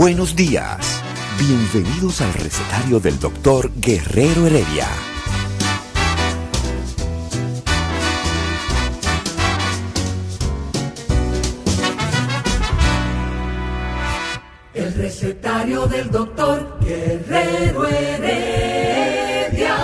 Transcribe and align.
Buenos 0.00 0.36
días. 0.36 1.02
Bienvenidos 1.40 2.20
al 2.20 2.32
recetario 2.32 3.00
del 3.00 3.18
doctor 3.18 3.68
Guerrero 3.80 4.46
Heredia. 4.46 4.86
El 14.72 14.94
recetario 14.94 15.88
del 15.88 16.08
doctor 16.12 16.78
Guerrero 16.80 17.84
Heredia. 17.88 19.76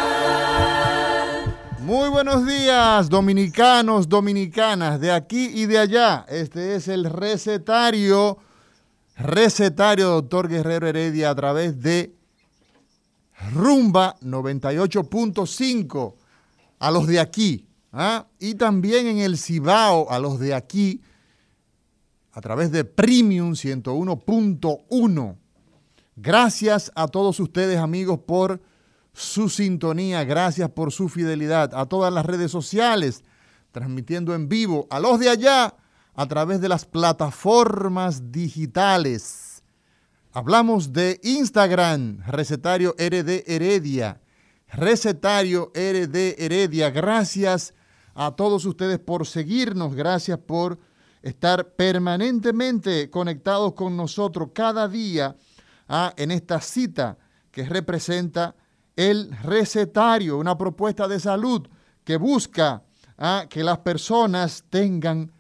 Muy 1.81 2.09
buenos 2.11 2.47
días, 2.47 3.09
dominicanos, 3.09 4.09
dominicanas, 4.09 5.01
de 5.01 5.11
aquí 5.11 5.51
y 5.53 5.67
de 5.67 5.79
allá. 5.81 6.25
Este 6.29 6.77
es 6.77 6.87
el 6.87 7.07
recetario 7.07 8.39
recetario 9.17 10.09
doctor 10.09 10.49
Guerrero 10.49 10.87
Heredia 10.87 11.31
a 11.31 11.35
través 11.35 11.81
de 11.81 12.15
Rumba 13.53 14.17
98.5 14.21 16.15
a 16.79 16.91
los 16.91 17.07
de 17.07 17.21
aquí. 17.21 17.67
¿ah? 17.93 18.27
Y 18.39 18.55
también 18.55 19.07
en 19.07 19.19
el 19.19 19.39
Cibao 19.39 20.11
a 20.11 20.19
los 20.19 20.39
de 20.39 20.55
aquí 20.55 21.01
a 22.33 22.41
través 22.41 22.73
de 22.73 22.85
Premium 22.85 23.53
101.1. 23.53 25.37
Gracias 26.17 26.93
a 26.95 27.09
todos 27.09 27.39
ustedes 27.41 27.79
amigos 27.79 28.21
por 28.21 28.61
su 29.13 29.49
sintonía, 29.49 30.25
gracias 30.25 30.69
por 30.71 30.93
su 30.93 31.09
fidelidad, 31.09 31.73
a 31.75 31.87
todas 31.87 32.13
las 32.13 32.27
redes 32.27 32.51
sociales, 32.51 33.23
transmitiendo 33.71 34.35
en 34.35 34.49
vivo, 34.49 34.89
a 34.91 34.99
los 34.99 35.21
de 35.21 35.29
allá 35.29 35.75
a 36.15 36.27
través 36.27 36.61
de 36.61 36.69
las 36.69 36.85
plataformas 36.85 38.31
digitales. 38.31 39.63
Hablamos 40.33 40.93
de 40.93 41.21
Instagram, 41.23 42.23
recetario 42.27 42.95
RD 42.99 43.45
Heredia. 43.47 44.21
Recetario 44.69 45.71
RD 45.75 46.35
Heredia. 46.39 46.91
Gracias 46.91 47.75
a 48.15 48.33
todos 48.33 48.65
ustedes 48.65 48.99
por 48.99 49.27
seguirnos. 49.27 49.95
Gracias 49.95 50.39
por 50.39 50.79
estar 51.23 51.75
permanentemente 51.75 53.11
conectados 53.11 53.75
con 53.75 53.97
nosotros 53.97 54.51
cada 54.53 54.89
día 54.89 55.37
ah, 55.89 56.13
en 56.17 56.31
esta 56.31 56.61
cita 56.61 57.17
que 57.51 57.65
representa 57.65 58.55
el 58.97 59.31
recetario, 59.43 60.39
una 60.39 60.59
propuesta 60.59 61.09
de 61.09 61.19
salud 61.19 61.67
que 62.05 62.17
busca 62.17 62.83
ah, 63.17 63.47
que 63.49 63.65
las 63.65 63.79
personas 63.79 64.65
tengan 64.69 65.33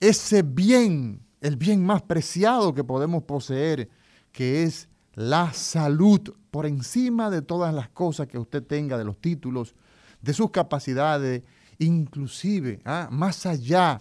ese 0.00 0.42
bien, 0.42 1.22
el 1.40 1.56
bien 1.56 1.84
más 1.84 2.02
preciado 2.02 2.74
que 2.74 2.84
podemos 2.84 3.24
poseer, 3.24 3.88
que 4.32 4.62
es 4.62 4.88
la 5.14 5.52
salud, 5.52 6.34
por 6.50 6.66
encima 6.66 7.30
de 7.30 7.42
todas 7.42 7.74
las 7.74 7.90
cosas 7.90 8.28
que 8.28 8.38
usted 8.38 8.62
tenga, 8.62 8.96
de 8.96 9.04
los 9.04 9.20
títulos, 9.20 9.74
de 10.22 10.32
sus 10.32 10.50
capacidades, 10.50 11.42
inclusive, 11.78 12.80
¿ah? 12.84 13.08
más 13.10 13.46
allá 13.46 14.00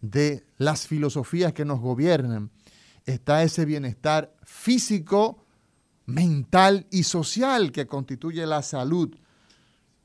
de 0.00 0.44
las 0.56 0.86
filosofías 0.86 1.52
que 1.52 1.64
nos 1.64 1.80
gobiernan, 1.80 2.50
está 3.04 3.42
ese 3.42 3.64
bienestar 3.64 4.34
físico, 4.44 5.44
mental 6.06 6.86
y 6.90 7.02
social 7.02 7.72
que 7.72 7.86
constituye 7.86 8.46
la 8.46 8.62
salud. 8.62 9.16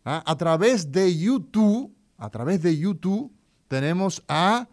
¿ah? 0.04 0.24
A 0.26 0.36
través 0.38 0.92
de 0.92 1.16
YouTube, 1.16 1.96
a 2.18 2.30
través 2.30 2.62
de 2.62 2.78
YouTube, 2.78 3.32
tenemos 3.68 4.24
a 4.28 4.68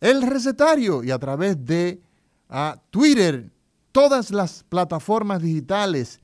el 0.00 0.22
recetario 0.22 1.04
y 1.04 1.10
a 1.10 1.18
través 1.18 1.62
de 1.64 2.00
Twitter, 2.90 3.50
todas 3.92 4.30
las 4.30 4.64
plataformas 4.64 5.40
digitales 5.42 6.20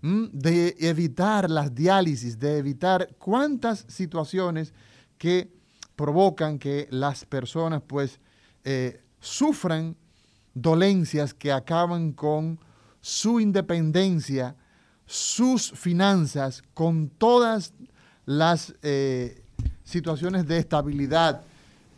de 0.02 0.76
evitar 0.80 1.50
las 1.50 1.76
diálisis, 1.76 2.40
de 2.40 2.58
evitar 2.58 3.16
cuántas 3.18 3.86
situaciones 3.90 4.74
que 5.18 5.52
provocan 5.96 6.58
que 6.58 6.88
las 6.92 7.26
personas 7.26 7.82
pues 7.86 8.20
eh, 8.64 9.02
sufran 9.20 9.98
dolencias 10.54 11.34
que 11.34 11.52
acaban 11.52 12.14
con 12.14 12.60
su 13.02 13.40
independencia, 13.40 14.56
sus 15.06 15.72
finanzas, 15.72 16.64
con 16.74 17.10
todas 17.10 17.74
las 18.26 18.74
eh, 18.82 19.44
situaciones 19.84 20.48
de 20.48 20.60
estabilidad, 20.60 21.42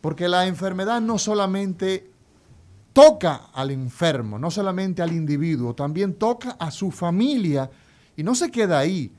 porque 0.00 0.28
la 0.28 0.46
enfermedad 0.46 1.00
no 1.00 1.18
solamente 1.18 2.10
toca 2.92 3.50
al 3.52 3.70
enfermo, 3.70 4.38
no 4.38 4.50
solamente 4.50 5.02
al 5.02 5.12
individuo, 5.12 5.74
también 5.74 6.14
toca 6.14 6.56
a 6.58 6.70
su 6.70 6.90
familia 6.90 7.70
y 8.16 8.22
no 8.22 8.34
se 8.34 8.50
queda 8.50 8.78
ahí. 8.78 9.12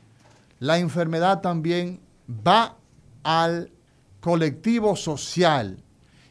La 0.60 0.80
enfermedad 0.80 1.42
también 1.42 2.00
va 2.30 2.78
al 3.24 3.72
colectivo 4.20 4.96
social. 4.96 5.78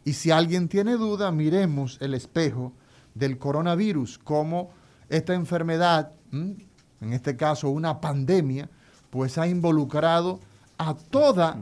Y 0.05 0.15
si 0.15 0.31
alguien 0.31 0.69
tiene 0.69 0.97
duda, 0.97 1.31
miremos 1.31 1.99
el 2.01 2.15
espejo 2.15 2.73
del 3.15 3.39
coronavirus, 3.39 4.19
como 4.19 4.71
esta 5.09 5.35
enfermedad, 5.35 6.13
en 6.33 7.13
este 7.13 7.37
caso 7.37 7.69
una 7.69 8.01
pandemia, 8.01 8.69
pues 9.11 9.37
ha 9.37 9.47
involucrado 9.47 10.41
a 10.79 10.95
toda 10.95 11.59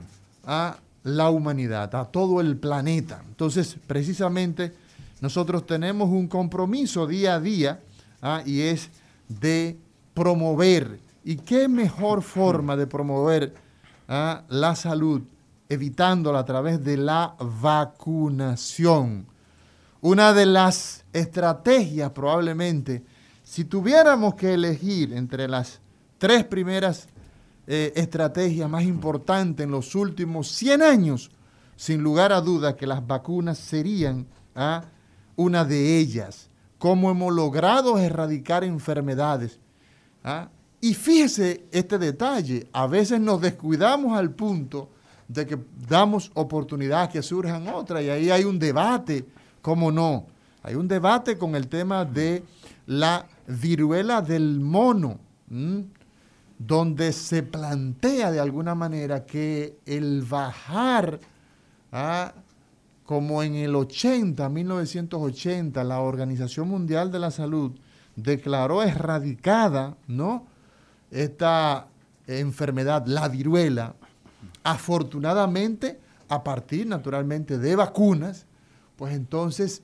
la 1.02 1.30
humanidad, 1.30 1.94
a 1.94 2.04
todo 2.04 2.40
el 2.40 2.56
planeta. 2.56 3.22
Entonces, 3.26 3.76
precisamente, 3.86 4.72
nosotros 5.20 5.66
tenemos 5.66 6.08
un 6.08 6.28
compromiso 6.28 7.06
día 7.06 7.34
a 7.34 7.40
día 7.40 7.80
¿ah? 8.22 8.42
y 8.46 8.60
es 8.60 8.90
de 9.28 9.78
promover. 10.20 11.00
¿Y 11.24 11.36
qué 11.36 11.66
mejor 11.66 12.20
forma 12.20 12.76
de 12.76 12.86
promover 12.86 13.54
¿ah? 14.06 14.42
la 14.50 14.76
salud 14.76 15.22
evitándola 15.66 16.40
a 16.40 16.44
través 16.44 16.84
de 16.84 16.98
la 16.98 17.34
vacunación? 17.38 19.24
Una 20.02 20.34
de 20.34 20.44
las 20.44 21.06
estrategias 21.14 22.10
probablemente, 22.10 23.02
si 23.42 23.64
tuviéramos 23.64 24.34
que 24.34 24.52
elegir 24.52 25.14
entre 25.14 25.48
las 25.48 25.80
tres 26.18 26.44
primeras 26.44 27.08
eh, 27.66 27.94
estrategias 27.96 28.68
más 28.68 28.82
importantes 28.82 29.64
en 29.64 29.70
los 29.70 29.94
últimos 29.94 30.48
100 30.48 30.82
años, 30.82 31.30
sin 31.76 32.02
lugar 32.02 32.30
a 32.30 32.42
duda 32.42 32.76
que 32.76 32.86
las 32.86 33.06
vacunas 33.06 33.56
serían 33.56 34.26
¿ah? 34.54 34.84
una 35.36 35.64
de 35.64 35.96
ellas. 35.96 36.50
Cómo 36.76 37.10
hemos 37.10 37.32
logrado 37.32 37.98
erradicar 37.98 38.64
enfermedades. 38.64 39.58
¿Ah? 40.24 40.48
Y 40.80 40.94
fíjese 40.94 41.66
este 41.70 41.98
detalle, 41.98 42.66
a 42.72 42.86
veces 42.86 43.20
nos 43.20 43.40
descuidamos 43.40 44.16
al 44.16 44.30
punto 44.30 44.88
de 45.28 45.46
que 45.46 45.58
damos 45.88 46.30
oportunidad 46.34 47.10
que 47.10 47.22
surjan 47.22 47.68
otras 47.68 48.02
y 48.02 48.08
ahí 48.08 48.30
hay 48.30 48.44
un 48.44 48.58
debate, 48.58 49.26
¿cómo 49.60 49.92
no? 49.92 50.26
Hay 50.62 50.74
un 50.74 50.88
debate 50.88 51.38
con 51.38 51.54
el 51.54 51.68
tema 51.68 52.04
de 52.04 52.42
la 52.86 53.26
viruela 53.46 54.22
del 54.22 54.58
mono, 54.58 55.18
donde 56.58 57.12
se 57.12 57.42
plantea 57.42 58.30
de 58.30 58.40
alguna 58.40 58.74
manera 58.74 59.24
que 59.24 59.76
el 59.86 60.22
bajar 60.22 61.20
¿ah? 61.92 62.32
como 63.04 63.42
en 63.42 63.54
el 63.54 63.74
80, 63.74 64.48
1980, 64.48 65.84
la 65.84 66.00
Organización 66.00 66.68
Mundial 66.68 67.12
de 67.12 67.18
la 67.18 67.30
Salud 67.30 67.72
declaró 68.16 68.82
erradicada, 68.82 69.96
¿no? 70.06 70.46
Esta 71.10 71.86
enfermedad, 72.26 73.06
la 73.06 73.28
viruela, 73.28 73.94
afortunadamente, 74.62 75.98
a 76.28 76.44
partir 76.44 76.86
naturalmente 76.86 77.58
de 77.58 77.76
vacunas, 77.76 78.46
pues 78.96 79.14
entonces 79.14 79.82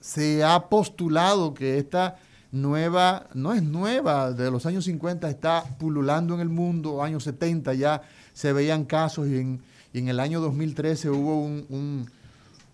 se 0.00 0.44
ha 0.44 0.68
postulado 0.68 1.54
que 1.54 1.78
esta 1.78 2.16
nueva, 2.52 3.28
no 3.34 3.54
es 3.54 3.62
nueva, 3.62 4.32
de 4.32 4.50
los 4.50 4.66
años 4.66 4.84
50 4.84 5.28
está 5.28 5.64
pululando 5.78 6.34
en 6.34 6.40
el 6.40 6.48
mundo, 6.48 7.02
años 7.02 7.24
70 7.24 7.74
ya 7.74 8.02
se 8.34 8.52
veían 8.52 8.84
casos 8.84 9.26
y 9.26 9.38
en, 9.38 10.08
el 10.08 10.20
año 10.20 10.40
2013 10.40 11.10
hubo 11.10 11.42
un, 11.42 12.08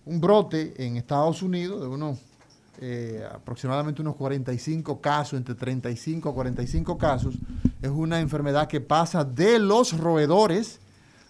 brote 0.05 0.73
en 0.85 0.97
Estados 0.97 1.41
Unidos 1.41 1.81
de 1.81 1.87
unos 1.87 2.17
eh, 2.81 3.27
aproximadamente 3.29 4.01
unos 4.01 4.15
45 4.15 5.01
casos, 5.01 5.37
entre 5.37 5.53
35 5.55 6.29
a 6.29 6.33
45 6.33 6.97
casos. 6.97 7.35
Es 7.81 7.89
una 7.89 8.19
enfermedad 8.19 8.67
que 8.67 8.79
pasa 8.79 9.25
de 9.25 9.59
los 9.59 9.97
roedores 9.97 10.79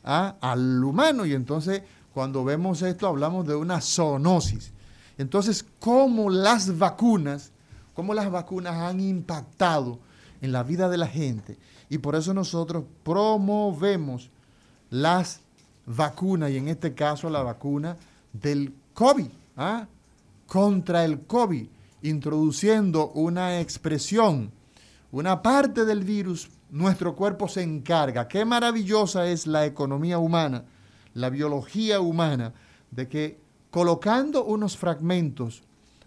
al 0.04 0.84
humano 0.84 1.26
y 1.26 1.34
entonces 1.34 1.82
cuando 2.14 2.44
vemos 2.44 2.82
esto 2.82 3.08
hablamos 3.08 3.48
de 3.48 3.56
una 3.56 3.82
zoonosis. 3.82 4.72
Entonces, 5.18 5.66
¿cómo 5.80 6.30
las 6.30 6.78
vacunas, 6.78 7.52
cómo 7.94 8.14
las 8.14 8.32
vacunas 8.32 8.76
han 8.76 9.00
impactado 9.00 10.00
en 10.42 10.52
la 10.52 10.64
vida 10.64 10.88
de 10.88 10.98
la 10.98 11.08
gente? 11.08 11.58
Y 11.90 11.98
por 11.98 12.16
eso 12.16 12.34
nosotros 12.34 12.84
promovemos 13.04 14.30
las 14.90 15.42
vacuna, 15.86 16.50
y 16.50 16.58
en 16.58 16.68
este 16.68 16.94
caso 16.94 17.30
la 17.30 17.42
vacuna 17.42 17.98
del 18.32 18.74
COVID, 18.94 19.30
¿ah? 19.58 19.88
Contra 20.50 21.06
el 21.06 21.22
COVID, 21.22 21.68
introduciendo 22.02 23.12
una 23.12 23.62
expresión, 23.62 24.52
una 25.12 25.44
parte 25.44 25.86
del 25.86 26.04
virus, 26.04 26.50
nuestro 26.72 27.16
cuerpo 27.16 27.48
se 27.48 27.62
encarga. 27.62 28.28
Qué 28.28 28.44
maravillosa 28.46 29.28
es 29.28 29.46
la 29.46 29.68
economía 29.68 30.18
humana, 30.18 30.66
la 31.14 31.30
biología 31.30 32.02
humana, 32.02 32.54
de 32.90 33.08
que 33.08 33.40
colocando 33.70 34.44
unos 34.44 34.76
fragmentos 34.76 35.62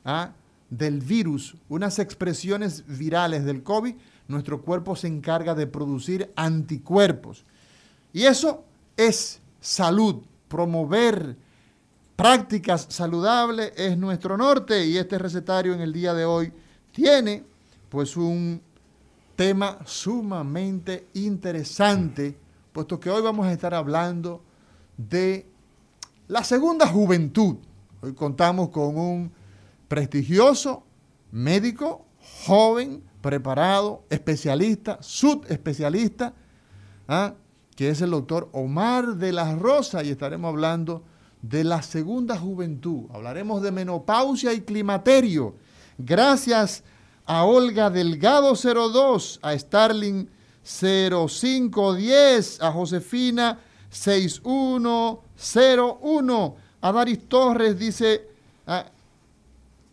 ¿ah? 0.04 0.32
del 0.68 0.98
virus, 0.98 1.54
unas 1.68 2.00
expresiones 2.00 2.84
virales 2.86 3.44
del 3.44 3.62
COVID, 3.62 3.94
nuestro 4.26 4.62
cuerpo 4.62 4.96
se 4.96 5.06
encarga 5.06 5.54
de 5.54 5.68
producir 5.68 6.32
anticuerpos. 6.34 7.44
Y 8.12 8.24
eso 8.24 8.64
es 8.96 9.40
salud, 9.60 10.24
promover 10.48 11.36
prácticas 12.17 12.87
saludables 12.91 13.73
es 13.76 13.97
nuestro 13.97 14.37
norte 14.37 14.85
y 14.87 14.97
este 14.97 15.19
recetario 15.19 15.75
en 15.75 15.81
el 15.81 15.93
día 15.93 16.14
de 16.14 16.25
hoy 16.25 16.53
tiene 16.93 17.44
pues 17.88 18.17
un 18.17 18.61
tema 19.37 19.79
sumamente 19.85 21.09
interesante, 21.14 22.37
puesto 22.73 23.00
que 23.00 23.11
hoy 23.11 23.23
vamos 23.23 23.47
a 23.47 23.53
estar 23.53 23.75
hablando 23.75 24.43
de 24.97 25.47
la 26.29 26.44
segunda 26.44 26.87
juventud. 26.87 27.56
Hoy 28.00 28.14
contamos 28.14 28.69
con 28.69 28.97
un 28.97 29.32
prestigioso 29.88 30.85
médico, 31.31 32.06
joven, 32.47 33.03
preparado, 33.20 34.05
especialista, 34.11 34.99
subespecialista, 35.00 36.35
¿ah? 37.09 37.35
que 37.75 37.91
es 37.91 38.00
el 38.00 38.11
doctor 38.11 38.49
Omar 38.53 39.17
de 39.17 39.32
la 39.32 39.55
Rosa, 39.55 40.03
y 40.03 40.11
estaremos 40.11 40.49
hablando 40.49 41.05
de 41.42 41.64
la 41.64 41.82
segunda 41.82 42.38
juventud. 42.38 43.11
Hablaremos 43.12 43.61
de 43.62 43.72
menopausia 43.72 44.54
y 44.54 44.62
climaterio. 44.62 45.54
Gracias 45.99 46.82
a 47.26 47.44
Olga 47.44 47.90
Delgado 47.90 48.54
02, 48.54 49.40
a 49.42 49.58
Starling 49.58 50.30
0510, 50.62 52.62
a 52.62 52.70
Josefina 52.70 53.58
6101, 53.90 56.56
a 56.80 56.92
Daris 56.92 57.28
Torres 57.28 57.76
dice, 57.78 58.26
ah, 58.66 58.87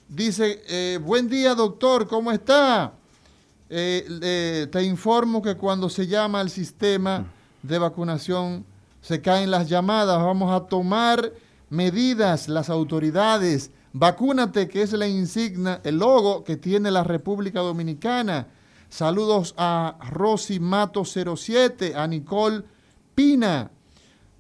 dice, 0.08 0.64
eh, 0.68 0.98
buen 1.04 1.28
día 1.28 1.54
doctor, 1.56 2.08
¿cómo 2.08 2.32
está? 2.32 2.94
Eh, 3.70 4.68
te 4.72 4.84
informo 4.84 5.42
que 5.42 5.56
cuando 5.56 5.90
se 5.90 6.08
llama 6.08 6.40
al 6.40 6.50
sistema 6.50 7.26
de 7.62 7.78
vacunación 7.78 8.64
se 9.10 9.22
caen 9.22 9.50
las 9.50 9.68
llamadas, 9.68 10.24
vamos 10.24 10.52
a 10.52 10.68
tomar 10.68 11.34
medidas 11.72 12.48
las 12.48 12.70
autoridades. 12.70 13.72
Vacúnate, 13.92 14.68
que 14.68 14.84
es 14.84 14.94
la 14.94 15.08
insignia, 15.08 15.82
el 15.84 15.98
logo 15.98 16.44
que 16.44 16.58
tiene 16.58 16.92
la 16.92 17.04
República 17.04 17.62
Dominicana. 17.62 18.50
Saludos 18.88 19.56
a 19.58 19.98
Rosy 20.12 20.60
Mato 20.60 21.04
07, 21.06 21.96
a 21.96 22.06
Nicole 22.06 22.62
Pina, 23.16 23.72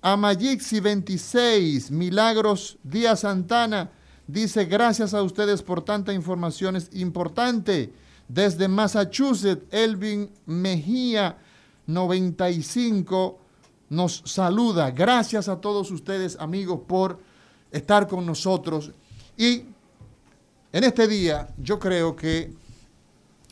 a 0.04 0.16
Magixi 0.16 0.80
26, 0.80 1.90
Milagros 1.90 2.78
Díaz 2.84 3.22
Santana. 3.22 3.90
Dice, 4.28 4.66
gracias 4.66 5.16
a 5.16 5.24
ustedes 5.24 5.64
por 5.64 5.84
tanta 5.84 6.14
información, 6.14 6.76
es 6.76 6.92
importante. 6.94 7.92
Desde 8.28 8.68
Massachusetts, 8.68 9.66
Elvin 9.72 10.30
Mejía 10.46 11.40
95 11.88 13.49
nos 13.90 14.22
saluda. 14.26 14.92
Gracias 14.92 15.48
a 15.48 15.60
todos 15.60 15.92
ustedes, 15.92 16.38
amigos, 16.40 16.82
por 16.88 17.20
estar 17.72 18.08
con 18.08 18.26
nosotros. 18.26 18.92
Y 19.38 19.64
en 20.72 20.84
este 20.84 21.08
día 21.08 21.48
yo 21.58 21.80
creo 21.80 22.16
que 22.16 22.54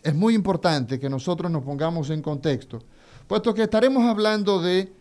es 0.03 0.15
muy 0.15 0.36
importante 0.36 1.00
que 1.00 1.10
nosotros 1.10 1.51
nos 1.51 1.63
pongamos 1.63 2.10
en 2.10 2.22
contexto, 2.22 2.82
puesto 3.27 3.53
que 3.53 3.63
estaremos 3.63 4.03
hablando 4.03 4.62
de 4.62 4.91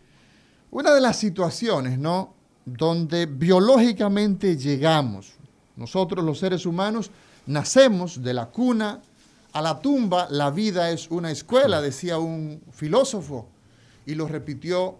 una 0.71 0.93
de 0.93 1.01
las 1.01 1.17
situaciones, 1.17 1.97
¿no? 1.97 2.33
Donde 2.65 3.25
biológicamente 3.25 4.57
llegamos. 4.57 5.33
Nosotros 5.75 6.25
los 6.25 6.39
seres 6.39 6.65
humanos 6.65 7.11
nacemos 7.45 8.21
de 8.21 8.33
la 8.33 8.47
cuna 8.47 9.01
a 9.53 9.61
la 9.61 9.79
tumba 9.79 10.27
la 10.29 10.51
vida 10.51 10.91
es 10.91 11.09
una 11.09 11.31
escuela, 11.31 11.81
decía 11.81 12.19
un 12.19 12.61
filósofo, 12.71 13.47
y 14.05 14.15
lo 14.15 14.27
repitió 14.27 14.97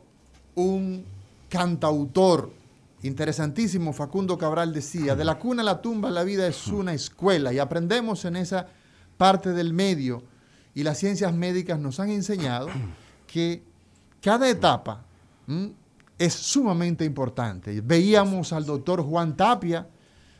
un 0.57 1.05
cantautor 1.49 2.51
interesantísimo 3.03 3.93
Facundo 3.93 4.37
Cabral 4.37 4.73
decía, 4.73 5.15
de 5.15 5.23
la 5.23 5.37
cuna 5.37 5.61
a 5.61 5.65
la 5.65 5.81
tumba 5.81 6.09
la 6.09 6.23
vida 6.23 6.47
es 6.47 6.67
una 6.67 6.93
escuela 6.93 7.53
y 7.53 7.59
aprendemos 7.59 8.25
en 8.25 8.35
esa 8.35 8.67
parte 9.17 9.53
del 9.53 9.71
medio 9.71 10.23
y 10.73 10.83
las 10.83 10.97
ciencias 10.97 11.33
médicas 11.33 11.79
nos 11.79 11.99
han 11.99 12.09
enseñado 12.09 12.69
que 13.27 13.61
cada 14.21 14.49
etapa 14.49 15.03
es 16.17 16.33
sumamente 16.33 17.05
importante. 17.05 17.79
Veíamos 17.81 18.51
al 18.51 18.65
doctor 18.65 19.03
Juan 19.03 19.37
Tapia 19.37 19.87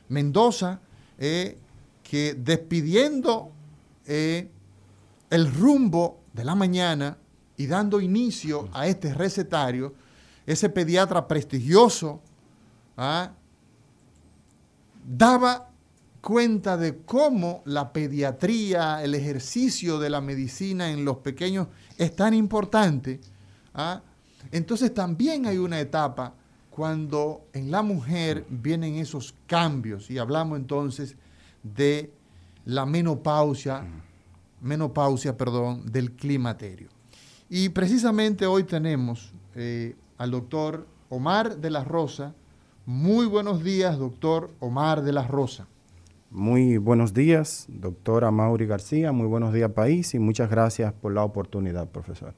Mendoza 0.09 0.79
eh, 1.19 1.57
que 2.01 2.33
despidiendo 2.33 3.51
eh, 4.05 4.49
el 5.29 5.53
rumbo 5.53 6.21
de 6.33 6.43
la 6.43 6.55
mañana 6.55 7.17
y 7.57 7.67
dando 7.67 7.99
inicio 7.99 8.69
a 8.73 8.87
este 8.87 9.13
recetario, 9.13 9.93
ese 10.47 10.69
pediatra 10.69 11.27
prestigioso 11.27 12.21
¿ah? 12.95 13.33
daba 15.05 15.69
cuenta 16.21 16.77
de 16.77 16.97
cómo 16.97 17.61
la 17.65 17.93
pediatría, 17.93 19.03
el 19.03 19.13
ejercicio 19.13 19.99
de 19.99 20.09
la 20.09 20.21
medicina 20.21 20.89
en 20.89 21.05
los 21.05 21.17
pequeños 21.17 21.67
es 21.97 22.15
tan 22.15 22.33
importante. 22.33 23.19
¿ah? 23.73 24.01
Entonces 24.51 24.93
también 24.93 25.45
hay 25.45 25.57
una 25.57 25.79
etapa 25.79 26.33
cuando 26.69 27.47
en 27.53 27.69
la 27.69 27.81
mujer 27.81 28.45
vienen 28.49 28.95
esos 28.95 29.35
cambios 29.47 30.09
y 30.09 30.17
hablamos 30.17 30.57
entonces 30.57 31.15
de 31.61 32.11
la 32.65 32.85
menopausia, 32.85 33.83
menopausia, 34.61 35.35
perdón, 35.35 35.91
del 35.91 36.11
climaterio. 36.11 36.89
Y 37.49 37.69
precisamente 37.69 38.45
hoy 38.45 38.63
tenemos 38.63 39.31
eh, 39.55 39.95
al 40.17 40.31
doctor 40.31 40.87
Omar 41.09 41.57
de 41.57 41.69
la 41.69 41.83
Rosa. 41.83 42.33
Muy 42.85 43.25
buenos 43.25 43.63
días, 43.63 43.97
doctor 43.97 44.51
Omar 44.59 45.01
de 45.03 45.13
la 45.13 45.27
Rosa. 45.27 45.67
Muy 46.29 46.77
buenos 46.77 47.13
días, 47.13 47.65
doctora 47.69 48.31
Mauri 48.31 48.65
García. 48.65 49.11
Muy 49.11 49.27
buenos 49.27 49.53
días, 49.53 49.71
país, 49.71 50.13
y 50.13 50.19
muchas 50.19 50.49
gracias 50.49 50.93
por 50.93 51.13
la 51.13 51.23
oportunidad, 51.23 51.89
profesor. 51.89 52.33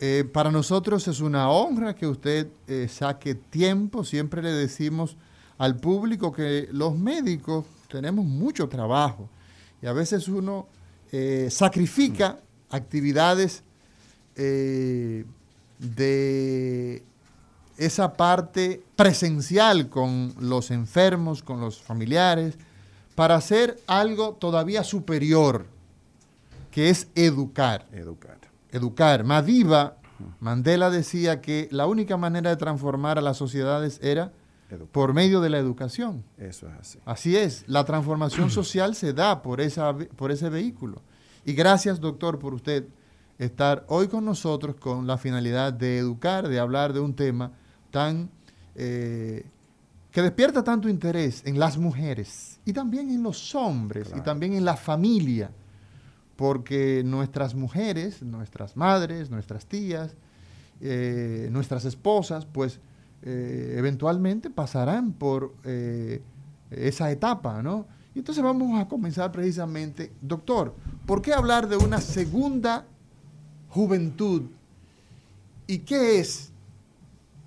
Eh, 0.00 0.28
para 0.32 0.50
nosotros 0.50 1.08
es 1.08 1.20
una 1.20 1.50
honra 1.50 1.94
que 1.94 2.06
usted 2.06 2.48
eh, 2.66 2.88
saque 2.88 3.34
tiempo. 3.34 4.04
Siempre 4.04 4.42
le 4.42 4.50
decimos 4.50 5.16
al 5.56 5.76
público 5.76 6.32
que 6.32 6.68
los 6.72 6.96
médicos 6.98 7.64
tenemos 7.88 8.24
mucho 8.24 8.68
trabajo 8.68 9.28
y 9.80 9.86
a 9.86 9.92
veces 9.92 10.28
uno 10.28 10.66
sacrifica 11.48 12.40
actividades 12.70 13.62
eh, 14.36 15.24
de 15.84 17.04
esa 17.76 18.14
parte 18.14 18.82
presencial 18.96 19.88
con 19.88 20.34
los 20.38 20.70
enfermos, 20.70 21.42
con 21.42 21.60
los 21.60 21.82
familiares, 21.82 22.56
para 23.14 23.36
hacer 23.36 23.80
algo 23.86 24.34
todavía 24.34 24.84
superior, 24.84 25.66
que 26.70 26.90
es 26.90 27.08
educar. 27.14 27.86
Educar. 27.92 28.38
Educar. 28.70 29.24
Madiba, 29.24 29.96
Mandela 30.40 30.90
decía 30.90 31.40
que 31.40 31.68
la 31.70 31.86
única 31.86 32.16
manera 32.16 32.50
de 32.50 32.56
transformar 32.56 33.18
a 33.18 33.22
las 33.22 33.36
sociedades 33.36 34.00
era 34.02 34.32
por 34.90 35.14
medio 35.14 35.40
de 35.40 35.50
la 35.50 35.58
educación. 35.58 36.24
Eso 36.38 36.68
es 36.68 36.74
así. 36.74 36.98
Así 37.04 37.36
es, 37.36 37.64
la 37.68 37.84
transformación 37.84 38.50
social 38.50 38.94
se 38.94 39.12
da 39.12 39.42
por, 39.42 39.60
esa, 39.60 39.94
por 39.94 40.32
ese 40.32 40.48
vehículo. 40.48 41.02
Y 41.44 41.52
gracias, 41.52 42.00
doctor, 42.00 42.38
por 42.38 42.54
usted 42.54 42.84
estar 43.38 43.84
hoy 43.88 44.08
con 44.08 44.24
nosotros 44.24 44.76
con 44.76 45.06
la 45.06 45.18
finalidad 45.18 45.72
de 45.72 45.98
educar, 45.98 46.48
de 46.48 46.58
hablar 46.58 46.92
de 46.92 47.00
un 47.00 47.14
tema 47.14 47.52
tan 47.90 48.30
eh, 48.74 49.46
que 50.10 50.22
despierta 50.22 50.62
tanto 50.62 50.88
interés 50.88 51.42
en 51.44 51.58
las 51.58 51.76
mujeres 51.76 52.60
y 52.64 52.72
también 52.72 53.10
en 53.10 53.22
los 53.22 53.54
hombres 53.54 54.12
y 54.16 54.20
también 54.20 54.54
en 54.54 54.64
la 54.64 54.76
familia, 54.76 55.50
porque 56.36 57.02
nuestras 57.04 57.54
mujeres, 57.54 58.22
nuestras 58.22 58.76
madres, 58.76 59.30
nuestras 59.30 59.66
tías, 59.66 60.14
eh, 60.80 61.48
nuestras 61.50 61.84
esposas, 61.84 62.46
pues 62.46 62.78
eh, 63.22 63.74
eventualmente 63.76 64.50
pasarán 64.50 65.12
por 65.12 65.54
esa 66.70 67.10
etapa, 67.10 67.62
¿no? 67.62 67.86
Y 68.14 68.20
entonces 68.20 68.44
vamos 68.44 68.80
a 68.80 68.86
comenzar 68.86 69.32
precisamente, 69.32 70.12
doctor, 70.20 70.76
¿por 71.04 71.20
qué 71.20 71.32
hablar 71.32 71.68
de 71.68 71.76
una 71.76 72.00
segunda 72.00 72.86
juventud. 73.74 74.42
¿Y 75.66 75.78
qué 75.78 76.20
es 76.20 76.52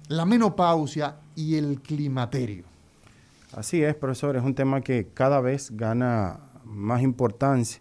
la 0.10 0.26
menopausia 0.26 1.16
y 1.36 1.56
el 1.56 1.80
climaterio? 1.80 2.66
Así 3.54 3.82
es, 3.82 3.96
profesor, 3.96 4.36
es 4.36 4.44
un 4.44 4.54
tema 4.54 4.82
que 4.82 5.08
cada 5.14 5.40
vez 5.40 5.72
gana 5.72 6.42
más 6.66 7.02
importancia. 7.02 7.80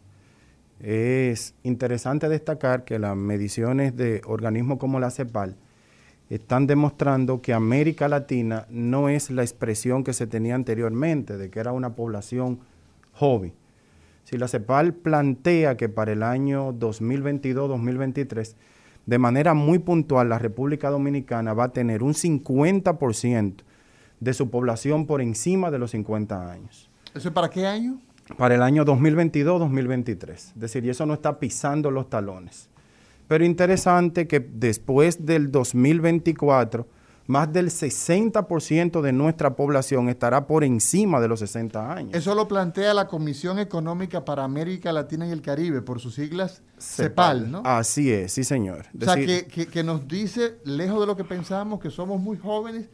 Es 0.78 1.54
interesante 1.64 2.28
destacar 2.28 2.84
que 2.84 3.00
las 3.00 3.16
mediciones 3.16 3.96
de 3.96 4.22
organismos 4.26 4.78
como 4.78 5.00
la 5.00 5.10
CEPAL 5.10 5.56
están 6.30 6.68
demostrando 6.68 7.42
que 7.42 7.52
América 7.52 8.08
Latina 8.08 8.66
no 8.70 9.08
es 9.08 9.30
la 9.30 9.42
expresión 9.42 10.04
que 10.04 10.12
se 10.12 10.28
tenía 10.28 10.54
anteriormente, 10.54 11.36
de 11.36 11.50
que 11.50 11.58
era 11.58 11.72
una 11.72 11.96
población 11.96 12.60
joven 13.12 13.54
si 14.26 14.36
la 14.36 14.48
CEPAL 14.48 14.92
plantea 14.92 15.76
que 15.76 15.88
para 15.88 16.10
el 16.10 16.24
año 16.24 16.72
2022-2023, 16.72 18.56
de 19.06 19.18
manera 19.18 19.54
muy 19.54 19.78
puntual, 19.78 20.28
la 20.30 20.40
República 20.40 20.90
Dominicana 20.90 21.54
va 21.54 21.66
a 21.66 21.72
tener 21.72 22.02
un 22.02 22.12
50% 22.12 23.54
de 24.18 24.34
su 24.34 24.50
población 24.50 25.06
por 25.06 25.22
encima 25.22 25.70
de 25.70 25.78
los 25.78 25.92
50 25.92 26.50
años. 26.50 26.90
¿Eso 27.14 27.28
es 27.28 27.34
para 27.34 27.48
qué 27.50 27.68
año? 27.68 28.00
Para 28.36 28.56
el 28.56 28.62
año 28.62 28.84
2022-2023. 28.84 30.32
Es 30.32 30.52
decir, 30.56 30.84
y 30.84 30.90
eso 30.90 31.06
no 31.06 31.14
está 31.14 31.38
pisando 31.38 31.92
los 31.92 32.10
talones. 32.10 32.68
Pero 33.28 33.44
interesante 33.44 34.26
que 34.26 34.40
después 34.40 35.24
del 35.24 35.52
2024 35.52 36.88
más 37.26 37.52
del 37.52 37.70
60% 37.70 39.00
de 39.00 39.12
nuestra 39.12 39.56
población 39.56 40.08
estará 40.08 40.46
por 40.46 40.64
encima 40.64 41.20
de 41.20 41.28
los 41.28 41.40
60 41.40 41.92
años. 41.92 42.14
Eso 42.14 42.34
lo 42.34 42.46
plantea 42.46 42.94
la 42.94 43.08
Comisión 43.08 43.58
Económica 43.58 44.24
para 44.24 44.44
América 44.44 44.92
Latina 44.92 45.26
y 45.26 45.30
el 45.30 45.42
Caribe, 45.42 45.82
por 45.82 46.00
sus 46.00 46.14
siglas 46.14 46.62
CEPAL, 46.78 47.50
¿no? 47.50 47.62
Así 47.64 48.12
es, 48.12 48.32
sí 48.32 48.44
señor. 48.44 48.86
o 49.00 49.04
sea, 49.04 49.16
que, 49.16 49.82
nos 49.84 50.06
dice, 50.06 50.58
lejos 50.64 51.00
de 51.00 51.06
lo 51.06 51.16
que 51.16 51.24
pensamos, 51.24 51.80
que 51.80 51.90
somos 51.90 52.20
muy 52.20 52.36
jóvenes, 52.36 52.88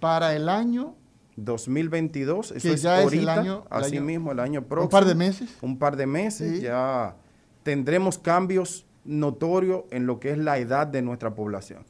para 0.00 0.34
el 0.34 0.48
año... 0.48 0.96
2022, 1.36 2.52
eso 2.52 2.68
es 2.68 2.84
ahorita, 2.84 3.22
el 3.22 3.28
año, 3.30 3.64
así 3.70 3.98
mismo 4.00 4.32
el 4.32 4.38
año 4.38 4.62
próximo. 4.66 4.84
Un 4.84 4.90
par 4.90 5.06
de 5.06 5.14
meses. 5.14 5.50
Un 5.62 5.78
par 5.78 5.96
de 5.96 6.06
meses, 6.06 6.60
ya 6.60 7.16
tendremos 7.62 8.18
cambios 8.18 8.84
notorios 9.04 9.84
en 9.90 10.06
lo 10.06 10.20
que 10.20 10.30
es 10.30 10.38
la 10.38 10.58
edad 10.58 10.86
de 10.86 11.00
nuestra 11.00 11.34
población. 11.34 11.86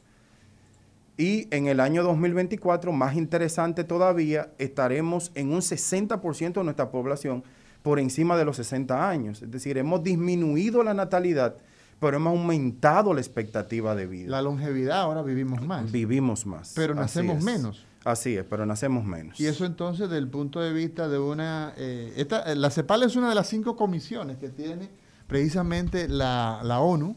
Y 1.17 1.47
en 1.51 1.67
el 1.67 1.79
año 1.79 2.03
2024, 2.03 2.91
más 2.91 3.15
interesante 3.15 3.83
todavía, 3.83 4.51
estaremos 4.57 5.31
en 5.35 5.51
un 5.51 5.61
60% 5.61 6.53
de 6.53 6.63
nuestra 6.63 6.89
población 6.89 7.43
por 7.83 7.99
encima 7.99 8.35
de 8.35 8.45
los 8.45 8.55
60 8.57 9.09
años. 9.09 9.41
Es 9.41 9.51
decir, 9.51 9.77
hemos 9.77 10.03
disminuido 10.03 10.83
la 10.83 10.93
natalidad, 10.93 11.57
pero 11.99 12.17
hemos 12.17 12.31
aumentado 12.31 13.13
la 13.13 13.21
expectativa 13.21 13.93
de 13.93 14.07
vida. 14.07 14.31
La 14.31 14.41
longevidad, 14.41 15.01
ahora 15.01 15.21
vivimos 15.21 15.61
más. 15.61 15.91
Vivimos 15.91 16.45
más. 16.47 16.73
Pero 16.75 16.95
nacemos 16.95 17.43
menos. 17.43 17.85
Así 18.03 18.35
es, 18.35 18.43
pero 18.49 18.65
nacemos 18.65 19.05
menos. 19.05 19.39
Y 19.39 19.45
eso 19.45 19.65
entonces, 19.65 20.09
desde 20.09 20.17
el 20.17 20.27
punto 20.27 20.59
de 20.59 20.73
vista 20.73 21.07
de 21.07 21.19
una... 21.19 21.73
Eh, 21.77 22.13
esta, 22.17 22.53
la 22.55 22.69
CEPAL 22.69 23.03
es 23.03 23.15
una 23.15 23.29
de 23.29 23.35
las 23.35 23.47
cinco 23.47 23.75
comisiones 23.75 24.37
que 24.37 24.49
tiene 24.49 24.89
precisamente 25.27 26.09
la, 26.09 26.59
la 26.63 26.79
ONU 26.81 27.15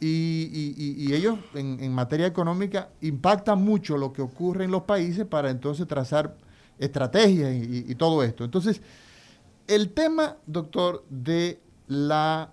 y, 0.00 1.12
ellos 1.12 1.38
en, 1.54 1.92
materia 1.92 2.26
económica 2.26 2.90
impactan 3.00 3.62
mucho 3.62 3.96
lo 3.96 4.12
que 4.12 4.22
ocurre 4.22 4.64
en 4.64 4.70
los 4.70 4.82
países 4.82 5.24
para 5.24 5.50
entonces 5.50 5.86
trazar 5.86 6.36
estrategias 6.78 7.54
y, 7.54 7.94
todo 7.94 8.22
esto. 8.22 8.44
Entonces, 8.44 8.80
el 9.66 9.90
tema, 9.90 10.36
doctor, 10.46 11.04
de 11.08 11.58
la 11.88 12.50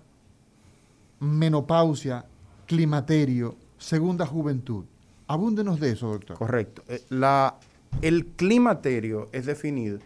menopausia, 1.20 2.24
climaterio, 2.66 3.56
segunda 3.78 4.26
juventud, 4.26 4.84
abúndenos 5.26 5.80
de 5.80 5.92
eso, 5.92 6.08
doctor. 6.08 6.36
Correcto. 6.36 6.82
Eh, 6.88 7.02
la, 7.10 7.58
el 8.02 8.26
climaterio 8.26 9.28
es 9.32 9.46
definido 9.46 9.98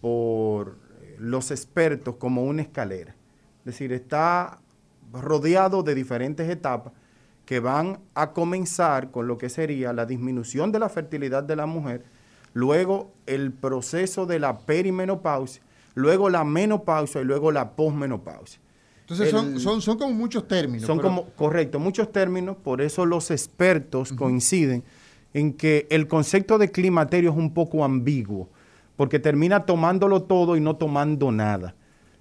por 0.00 0.76
los 1.18 1.50
expertos 1.50 2.16
como 2.16 2.44
una 2.44 2.62
escalera. 2.62 3.14
Es 3.60 3.66
decir, 3.66 3.92
está 3.92 4.59
rodeado 5.12 5.82
de 5.82 5.94
diferentes 5.94 6.48
etapas 6.48 6.92
que 7.44 7.60
van 7.60 7.98
a 8.14 8.32
comenzar 8.32 9.10
con 9.10 9.26
lo 9.26 9.36
que 9.36 9.48
sería 9.48 9.92
la 9.92 10.06
disminución 10.06 10.70
de 10.70 10.78
la 10.78 10.88
fertilidad 10.88 11.42
de 11.42 11.56
la 11.56 11.66
mujer, 11.66 12.04
luego 12.52 13.12
el 13.26 13.52
proceso 13.52 14.26
de 14.26 14.38
la 14.38 14.58
perimenopausia, 14.58 15.62
luego 15.94 16.30
la 16.30 16.44
menopausia 16.44 17.20
y 17.20 17.24
luego 17.24 17.50
la 17.50 17.72
posmenopausia. 17.72 18.60
Entonces 19.00 19.30
son, 19.60 19.80
son, 19.80 19.98
como 19.98 20.14
muchos 20.14 20.46
términos. 20.46 20.86
Son 20.86 21.00
como, 21.00 21.30
correcto, 21.30 21.80
muchos 21.80 22.12
términos, 22.12 22.56
por 22.56 22.80
eso 22.80 23.04
los 23.04 23.32
expertos 23.32 24.12
coinciden 24.12 24.84
en 25.34 25.52
que 25.52 25.88
el 25.90 26.06
concepto 26.06 26.58
de 26.58 26.70
climaterio 26.70 27.30
es 27.30 27.36
un 27.36 27.52
poco 27.52 27.84
ambiguo, 27.84 28.48
porque 28.94 29.18
termina 29.18 29.66
tomándolo 29.66 30.22
todo 30.22 30.56
y 30.56 30.60
no 30.60 30.76
tomando 30.76 31.32
nada. 31.32 31.74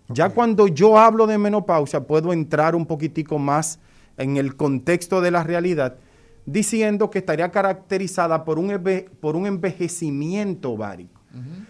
Ya 0.10 0.30
cuando 0.30 0.68
yo 0.68 0.98
hablo 0.98 1.28
de 1.28 1.38
menopausia, 1.38 2.02
puedo 2.02 2.34
entrar 2.34 2.76
un 2.76 2.86
poquitico 2.86 3.38
más 3.38 3.80
en 4.18 4.38
el 4.38 4.56
contexto 4.56 5.22
de 5.22 5.32
la 5.32 5.44
realidad, 5.44 5.98
diciendo 6.46 7.10
que 7.10 7.20
estaría 7.20 7.52
caracterizada 7.52 8.44
por 8.44 8.58
un, 8.60 8.82
por 9.22 9.36
un 9.36 9.46
envejecimiento 9.46 10.72
ovárico. 10.72 11.22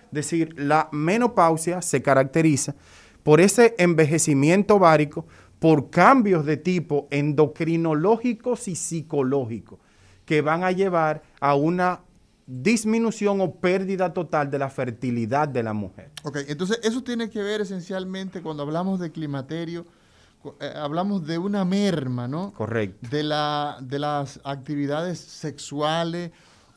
Es 0.05 0.11
decir, 0.11 0.55
la 0.57 0.87
menopausia 0.91 1.81
se 1.81 2.01
caracteriza 2.01 2.75
por 3.23 3.41
ese 3.41 3.75
envejecimiento 3.77 4.75
ovárico, 4.75 5.25
por 5.59 5.89
cambios 5.89 6.45
de 6.45 6.55
tipo 6.55 7.07
endocrinológicos 7.11 8.69
y 8.69 8.75
psicológicos 8.75 9.79
que 10.25 10.41
van 10.41 10.63
a 10.63 10.71
llevar 10.71 11.23
a 11.41 11.55
una 11.55 12.01
disminución 12.51 13.41
o 13.41 13.53
pérdida 13.53 14.11
total 14.11 14.49
de 14.49 14.57
la 14.57 14.71
fertilidad 14.71 15.47
de 15.47 15.61
la 15.61 15.73
mujer. 15.73 16.09
Ok, 16.23 16.39
entonces 16.47 16.79
eso 16.81 17.03
tiene 17.03 17.29
que 17.29 17.43
ver 17.43 17.61
esencialmente 17.61 18.41
cuando 18.41 18.63
hablamos 18.63 18.99
de 18.99 19.11
climaterio, 19.11 19.85
eh, 20.59 20.73
hablamos 20.75 21.27
de 21.27 21.37
una 21.37 21.63
merma, 21.63 22.27
¿no? 22.27 22.51
Correcto. 22.53 23.07
De, 23.11 23.21
la, 23.21 23.77
de 23.81 23.99
las 23.99 24.39
actividades 24.43 25.19
sexuales 25.19 26.31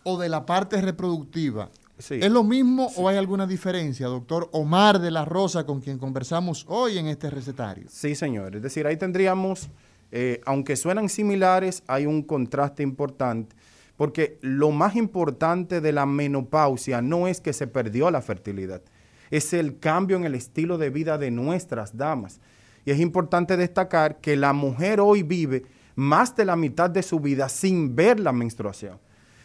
o 0.05 0.19
de 0.19 0.29
la 0.29 0.45
parte 0.45 0.79
reproductiva. 0.83 1.71
¿Es 1.97 2.31
lo 2.31 2.45
mismo 2.45 2.91
o 2.97 3.09
hay 3.09 3.17
alguna 3.17 3.47
diferencia, 3.47 4.09
doctor 4.09 4.51
Omar 4.53 4.99
de 4.99 5.11
la 5.11 5.25
Rosa, 5.25 5.65
con 5.65 5.81
quien 5.81 5.99
conversamos 5.99 6.67
hoy 6.69 6.99
en 6.99 7.07
este 7.07 7.31
recetario? 7.31 7.87
Sí, 7.89 8.15
señor. 8.15 8.57
Es 8.57 8.63
decir, 8.63 8.87
ahí 8.87 8.97
tendríamos, 8.97 9.69
eh, 10.11 10.41
aunque 10.45 10.77
suenan 10.77 11.09
similares, 11.09 11.83
hay 11.87 12.05
un 12.05 12.23
contraste 12.23 12.83
importante 12.83 13.55
porque 13.97 14.39
lo 14.41 14.71
más 14.71 14.97
importante 14.97 15.81
de 15.81 15.93
la 15.93 16.07
menopausia 16.07 17.03
no 17.03 17.29
es 17.29 17.41
que 17.41 17.53
se 17.53 17.67
perdió 17.67 18.11
la 18.11 18.23
fertilidad, 18.23 18.83
es 19.31 19.53
el 19.53 19.79
cambio 19.79 20.17
en 20.17 20.25
el 20.25 20.35
estilo 20.35 20.79
de 20.79 20.91
vida 20.91 21.19
de 21.19 21.31
nuestras 21.31 21.97
damas. 21.97 22.41
Y 22.85 22.91
es 22.91 23.01
importante 23.01 23.57
destacar 23.57 24.21
que 24.21 24.37
la 24.37 24.53
mujer 24.53 25.01
hoy 25.01 25.23
vive 25.23 25.65
más 25.95 26.35
de 26.37 26.45
la 26.45 26.57
mitad 26.57 26.91
de 26.91 27.03
su 27.03 27.21
vida 27.21 27.49
sin 27.49 27.95
ver 27.95 28.19
la 28.19 28.33
menstruación. 28.33 28.99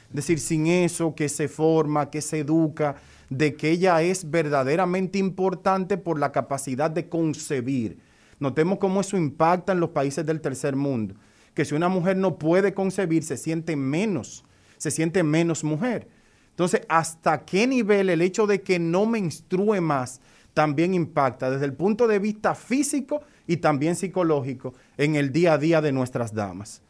Es 0.09 0.15
decir, 0.15 0.39
sin 0.39 0.67
eso 0.67 1.13
que 1.15 1.29
se 1.29 1.47
forma, 1.47 2.09
que 2.09 2.21
se 2.21 2.39
educa, 2.39 2.95
de 3.29 3.55
que 3.55 3.71
ella 3.71 4.01
es 4.01 4.29
verdaderamente 4.29 5.19
importante 5.19 5.97
por 5.97 6.17
la 6.17 6.31
capacidad 6.31 6.89
de 6.89 7.09
concebir. 7.09 7.99
Notemos 8.39 8.79
cómo 8.79 9.01
eso 9.01 9.17
impacta 9.17 9.73
en 9.73 9.79
los 9.79 9.89
países 9.89 10.25
del 10.25 10.41
tercer 10.41 10.75
mundo, 10.75 11.15
que 11.57 11.65
si 11.65 11.75
una 11.75 11.89
mujer 11.89 12.15
no 12.15 12.39
puede 12.39 12.73
concebir, 12.73 13.23
se 13.23 13.35
siente 13.35 13.75
menos 13.75 14.45
se 14.77 14.91
siente 14.91 15.23
menos 15.23 15.63
mujer. 15.63 16.07
Entonces, 16.51 16.81
¿hasta 16.87 17.45
qué 17.45 17.67
nivel 17.67 18.09
el 18.09 18.21
hecho 18.21 18.47
de 18.47 18.61
que 18.61 18.79
no 18.79 19.05
menstrue 19.05 19.81
más 19.81 20.21
también 20.53 20.93
impacta 20.93 21.51
desde 21.51 21.65
el 21.65 21.73
punto 21.73 22.07
de 22.07 22.19
vista 22.19 22.55
físico 22.55 23.21
y 23.45 23.57
también 23.57 23.95
psicológico 23.95 24.73
en 24.97 25.15
el 25.15 25.31
día 25.31 25.53
a 25.53 25.57
día 25.57 25.81
de 25.81 25.91
nuestras 25.91 26.33
damas? 26.33 26.81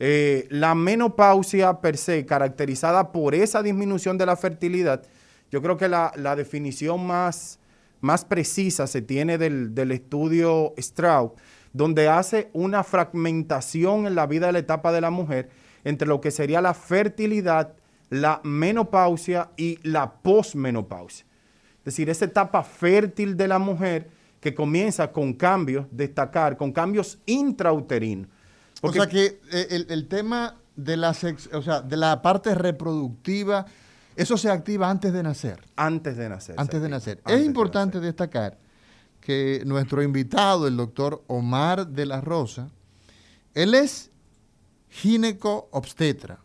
Eh, 0.00 0.46
la 0.50 0.74
menopausia 0.74 1.80
per 1.80 1.96
se, 1.96 2.24
caracterizada 2.24 3.10
por 3.10 3.34
esa 3.34 3.62
disminución 3.62 4.18
de 4.18 4.26
la 4.26 4.36
fertilidad, 4.36 5.02
yo 5.50 5.62
creo 5.62 5.78
que 5.78 5.88
la, 5.88 6.12
definición 6.36 7.06
más, 7.06 7.58
más, 8.02 8.24
precisa 8.24 8.86
se 8.86 9.00
tiene 9.00 9.38
del, 9.38 9.74
del 9.74 9.92
estudio 9.92 10.74
Strauss, 10.76 11.32
donde 11.72 12.08
hace 12.08 12.50
una 12.52 12.84
fragmentación 12.84 14.06
en 14.06 14.14
la 14.14 14.26
vida 14.26 14.46
de 14.46 14.52
la 14.52 14.58
etapa 14.58 14.92
de 14.92 15.00
la 15.00 15.10
mujer 15.10 15.50
entre 15.84 16.08
lo 16.08 16.20
que 16.20 16.30
sería 16.30 16.60
la 16.60 16.74
fertilidad, 16.74 17.74
la 18.10 18.40
menopausia 18.44 19.50
y 19.56 19.78
la 19.82 20.12
posmenopausia. 20.12 21.24
Es 21.78 21.84
decir, 21.84 22.10
esa 22.10 22.24
etapa 22.24 22.62
fértil 22.62 23.36
de 23.36 23.48
la 23.48 23.58
mujer 23.58 24.10
que 24.40 24.54
comienza 24.54 25.10
con 25.12 25.32
cambios, 25.32 25.86
destacar, 25.90 26.56
con 26.56 26.72
cambios 26.72 27.18
intrauterinos. 27.26 28.28
o 28.82 28.92
sea 28.92 29.06
que 29.06 29.40
eh, 29.52 29.86
el, 29.88 30.06
tema 30.08 30.56
de 30.76 30.96
la, 30.96 31.10
o 31.52 31.62
sea, 31.62 31.80
de 31.80 31.96
la 31.96 32.22
parte 32.22 32.54
reproductiva, 32.54 33.66
eso 34.16 34.36
se 34.36 34.50
activa 34.50 34.90
antes 34.90 35.12
de 35.12 35.22
nacer. 35.22 35.60
Antes 35.76 36.16
de 36.16 36.28
nacer. 36.28 36.54
Antes 36.58 36.82
de 36.82 36.88
nacer. 36.88 37.20
es 37.26 37.44
importante 37.44 38.00
destacar 38.00 38.58
que 39.28 39.62
nuestro 39.66 40.02
invitado, 40.02 40.66
el 40.66 40.78
doctor 40.78 41.22
Omar 41.26 41.86
de 41.86 42.06
la 42.06 42.22
Rosa, 42.22 42.70
él 43.52 43.74
es 43.74 44.10
gineco-obstetra, 44.88 46.38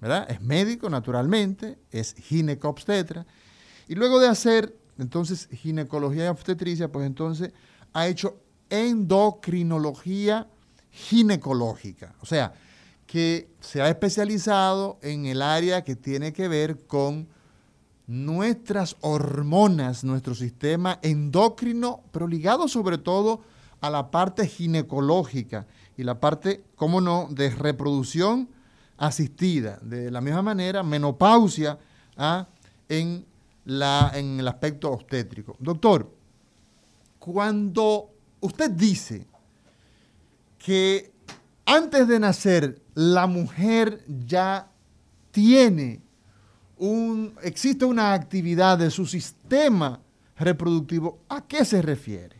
¿verdad? 0.00 0.26
Es 0.30 0.40
médico 0.40 0.88
naturalmente, 0.88 1.76
es 1.90 2.14
gineco-obstetra. 2.14 3.26
Y 3.88 3.94
luego 3.94 4.18
de 4.18 4.28
hacer 4.28 4.74
entonces 4.96 5.50
ginecología 5.52 6.24
y 6.24 6.28
obstetricia, 6.28 6.90
pues 6.90 7.06
entonces 7.06 7.52
ha 7.92 8.08
hecho 8.08 8.40
endocrinología 8.70 10.48
ginecológica. 10.90 12.14
O 12.22 12.24
sea, 12.24 12.54
que 13.06 13.50
se 13.60 13.82
ha 13.82 13.90
especializado 13.90 14.98
en 15.02 15.26
el 15.26 15.42
área 15.42 15.84
que 15.84 15.94
tiene 15.94 16.32
que 16.32 16.48
ver 16.48 16.86
con 16.86 17.28
nuestras 18.10 18.96
hormonas, 19.02 20.02
nuestro 20.02 20.34
sistema 20.34 20.98
endocrino, 21.00 22.00
pero 22.10 22.26
ligado 22.26 22.66
sobre 22.66 22.98
todo 22.98 23.42
a 23.80 23.88
la 23.88 24.10
parte 24.10 24.48
ginecológica 24.48 25.68
y 25.96 26.02
la 26.02 26.18
parte, 26.18 26.64
cómo 26.74 27.00
no, 27.00 27.28
de 27.30 27.50
reproducción 27.50 28.48
asistida. 28.98 29.78
De 29.80 30.10
la 30.10 30.20
misma 30.20 30.42
manera, 30.42 30.82
menopausia 30.82 31.78
¿ah? 32.16 32.48
en, 32.88 33.24
la, 33.64 34.10
en 34.12 34.40
el 34.40 34.48
aspecto 34.48 34.90
obstétrico. 34.90 35.54
Doctor, 35.60 36.12
cuando 37.20 38.10
usted 38.40 38.72
dice 38.72 39.24
que 40.58 41.12
antes 41.64 42.08
de 42.08 42.18
nacer 42.18 42.82
la 42.94 43.28
mujer 43.28 44.04
ya 44.26 44.68
tiene 45.30 46.00
existe 47.42 47.84
una 47.84 48.14
actividad 48.14 48.78
de 48.78 48.90
su 48.90 49.06
sistema 49.06 50.00
reproductivo, 50.36 51.18
¿a 51.28 51.46
qué 51.46 51.64
se 51.64 51.82
refiere? 51.82 52.36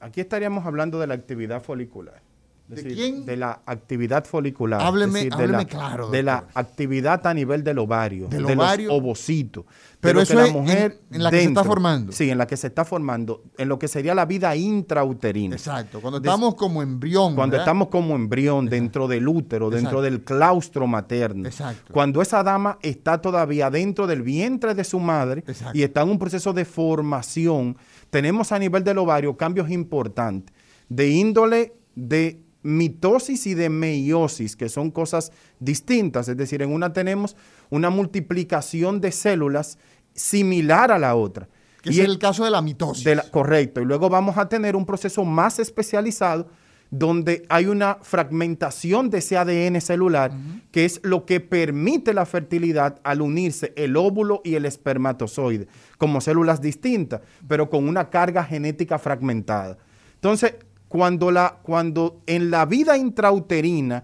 Aquí 0.00 0.20
estaríamos 0.20 0.64
hablando 0.64 0.98
de 0.98 1.06
la 1.06 1.14
actividad 1.14 1.62
folicular. 1.62 2.22
¿De 2.70 2.84
quién? 2.84 3.26
De 3.26 3.36
la 3.36 3.62
actividad 3.66 4.24
folicular. 4.24 4.80
Hábleme, 4.80 5.28
de 5.28 5.48
la, 5.48 5.64
claro. 5.64 6.08
De 6.08 6.22
la 6.22 6.46
actividad 6.54 7.26
a 7.26 7.34
nivel 7.34 7.64
del 7.64 7.78
ovario. 7.78 8.28
Del 8.28 8.46
de 8.46 8.52
ovario. 8.52 8.88
Los 8.88 8.98
ovocitos. 8.98 9.64
Pero 9.98 10.20
eso 10.22 10.34
la 10.34 10.46
es 10.46 10.52
mujer 10.52 11.00
en, 11.10 11.22
la 11.22 11.30
que 11.30 11.38
se 11.38 11.44
está 11.44 11.64
formando. 11.64 12.12
Sí, 12.12 12.30
en 12.30 12.38
la 12.38 12.46
que 12.46 12.56
se 12.56 12.66
está 12.68 12.84
formando. 12.84 13.42
En 13.58 13.68
lo 13.68 13.78
que 13.78 13.88
sería 13.88 14.14
la 14.14 14.24
vida 14.24 14.54
intrauterina. 14.54 15.56
Exacto. 15.56 16.00
Cuando 16.00 16.18
estamos 16.18 16.54
como 16.54 16.80
embrión. 16.80 17.34
Cuando 17.34 17.56
estamos 17.56 17.88
como 17.88 18.14
embrión 18.14 18.66
dentro 18.66 19.08
del 19.08 19.26
útero, 19.26 19.68
dentro 19.68 20.00
del 20.00 20.22
claustro 20.22 20.86
materno. 20.86 21.46
Exacto. 21.46 21.92
Cuando 21.92 22.22
esa 22.22 22.42
dama 22.42 22.78
está 22.82 23.20
todavía 23.20 23.68
dentro 23.68 24.06
del 24.06 24.22
vientre 24.22 24.74
de 24.74 24.84
su 24.84 25.00
madre 25.00 25.44
y 25.74 25.82
está 25.82 26.02
en 26.02 26.10
un 26.10 26.18
proceso 26.18 26.52
de 26.52 26.64
formación, 26.64 27.76
tenemos 28.10 28.52
a 28.52 28.58
nivel 28.58 28.84
del 28.84 28.98
ovario 28.98 29.36
cambios 29.36 29.70
importantes 29.70 30.54
de 30.90 31.08
índole 31.08 31.72
de 31.94 32.42
mitosis 32.62 33.46
y 33.46 33.54
de 33.54 33.70
meiosis, 33.70 34.56
que 34.56 34.68
son 34.68 34.90
cosas 34.90 35.32
distintas. 35.58 36.28
Es 36.28 36.36
decir, 36.36 36.62
en 36.62 36.72
una 36.72 36.92
tenemos 36.92 37.36
una 37.70 37.90
multiplicación 37.90 39.00
de 39.00 39.12
células 39.12 39.78
similar 40.14 40.90
a 40.92 40.98
la 40.98 41.14
otra. 41.14 41.48
Que 41.82 41.90
y 41.90 42.00
es 42.00 42.06
el 42.06 42.18
caso 42.18 42.44
de 42.44 42.50
la 42.50 42.60
mitosis. 42.60 43.06
correcto. 43.30 43.80
Y 43.80 43.84
luego 43.84 44.08
vamos 44.08 44.36
a 44.36 44.48
tener 44.48 44.76
un 44.76 44.84
proceso 44.84 45.24
más 45.24 45.58
especializado 45.58 46.48
donde 46.90 47.46
hay 47.48 47.66
una 47.66 47.98
fragmentación 48.02 49.10
de 49.10 49.18
ese 49.18 49.36
ADN 49.36 49.80
celular, 49.80 50.32
que 50.72 50.84
es 50.84 51.00
lo 51.04 51.24
que 51.24 51.38
permite 51.38 52.12
la 52.12 52.26
fertilidad 52.26 53.00
al 53.04 53.22
unirse 53.22 53.72
el 53.76 53.96
óvulo 53.96 54.42
y 54.44 54.56
el 54.56 54.66
espermatozoide, 54.66 55.68
como 55.98 56.20
células 56.20 56.60
distintas, 56.60 57.20
pero 57.46 57.70
con 57.70 57.88
una 57.88 58.10
carga 58.10 58.42
genética 58.42 58.98
fragmentada. 58.98 59.78
Entonces, 60.14 60.56
cuando, 60.90 61.30
la, 61.30 61.60
cuando 61.62 62.20
en 62.26 62.50
la 62.50 62.66
vida 62.66 62.98
intrauterina 62.98 64.02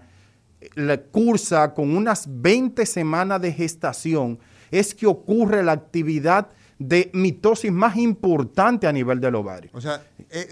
eh, 0.61 0.71
la 0.77 0.99
cursa 0.99 1.75
con 1.75 1.97
unas 1.97 2.29
20 2.29 2.87
semanas 2.87 3.43
de 3.43 3.53
gestación, 3.53 4.39
es 4.71 4.95
que 4.95 5.05
ocurre 5.09 5.65
la 5.65 5.73
actividad 5.73 6.47
de 6.79 7.11
mitosis 7.13 7.73
más 7.73 7.97
importante 7.97 8.87
a 8.87 8.93
nivel 8.93 9.19
del 9.19 9.35
ovario. 9.35 9.69
O 9.75 9.81
sea, 9.81 10.01
eh, 10.31 10.47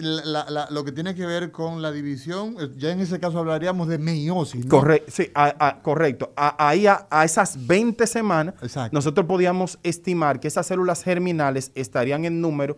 lo 0.71 0.85
que 0.85 0.91
tiene 0.91 1.15
que 1.15 1.25
ver 1.25 1.53
con 1.53 1.81
la 1.81 1.93
división, 1.93 2.57
eh, 2.59 2.69
ya 2.79 2.91
en 2.91 2.99
ese 2.99 3.21
caso 3.21 3.39
hablaríamos 3.39 3.87
de 3.87 3.99
meiosis. 3.99 4.67
¿no? 4.67 4.83
sí, 5.07 5.31
correcto. 5.83 6.33
ahí 6.35 6.89
a, 6.89 7.07
esas 7.25 7.65
20 7.65 8.09
semanas, 8.09 8.55
nosotros 8.91 9.25
podíamos 9.25 9.79
estimar 9.85 10.41
que 10.41 10.49
esas 10.49 10.67
células 10.67 11.05
germinales 11.05 11.71
estarían 11.77 12.25
en 12.25 12.41
número 12.41 12.77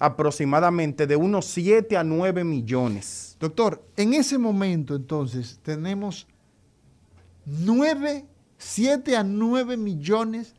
aproximadamente 0.00 1.06
de 1.06 1.14
unos 1.14 1.44
7 1.46 1.96
a 1.96 2.02
9 2.02 2.42
millones. 2.42 3.36
Doctor, 3.38 3.84
en 3.96 4.14
ese 4.14 4.36
momento 4.38 4.96
entonces 4.96 5.60
tenemos 5.62 6.26
nueve 7.46 8.24
7 8.58 9.16
a 9.16 9.22
9 9.24 9.76
millones 9.76 10.54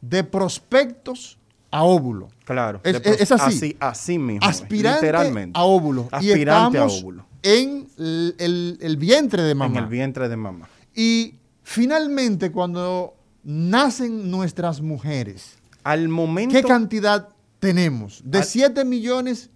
de 0.00 0.24
prospectos 0.24 1.38
a 1.70 1.84
óvulo. 1.84 2.28
Claro. 2.44 2.80
Es, 2.84 2.96
es 3.04 3.32
así. 3.32 3.56
Así, 3.56 3.76
así 3.80 4.18
mismo. 4.18 4.46
Aspirante 4.46 5.00
literalmente. 5.06 5.58
a 5.58 5.64
óvulo. 5.64 6.08
y 6.20 6.30
Aspirante 6.30 6.78
a 6.78 6.84
estamos 6.86 7.00
óvulo. 7.02 7.26
en 7.42 7.88
el, 7.98 8.34
el- 8.38 8.78
el 8.80 8.96
vientre 8.96 9.42
de 9.42 9.54
mamá. 9.54 9.78
En 9.78 9.84
el 9.84 9.90
vientre 9.90 10.28
de 10.28 10.36
mamá. 10.36 10.68
Y 10.94 11.36
finalmente, 11.62 12.50
cuando 12.52 13.14
nacen 13.44 14.30
nuestras 14.30 14.80
mujeres, 14.82 15.56
Al 15.84 16.08
momento. 16.08 16.54
¿qué 16.54 16.62
cantidad 16.62 17.28
tenemos? 17.62 18.20
De 18.24 18.38
Al- 18.38 18.44
7 18.44 18.84
millones 18.84 19.48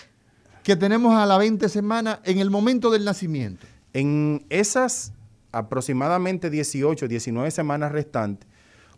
que 0.62 0.76
tenemos 0.76 1.12
a 1.14 1.26
la 1.26 1.36
20 1.38 1.68
semana 1.68 2.20
en 2.24 2.38
el 2.38 2.50
momento 2.50 2.90
del 2.90 3.04
nacimiento. 3.04 3.66
En 3.92 4.46
esas 4.48 5.12
aproximadamente 5.50 6.48
18, 6.48 7.08
19 7.08 7.50
semanas 7.50 7.90
restantes, 7.90 8.48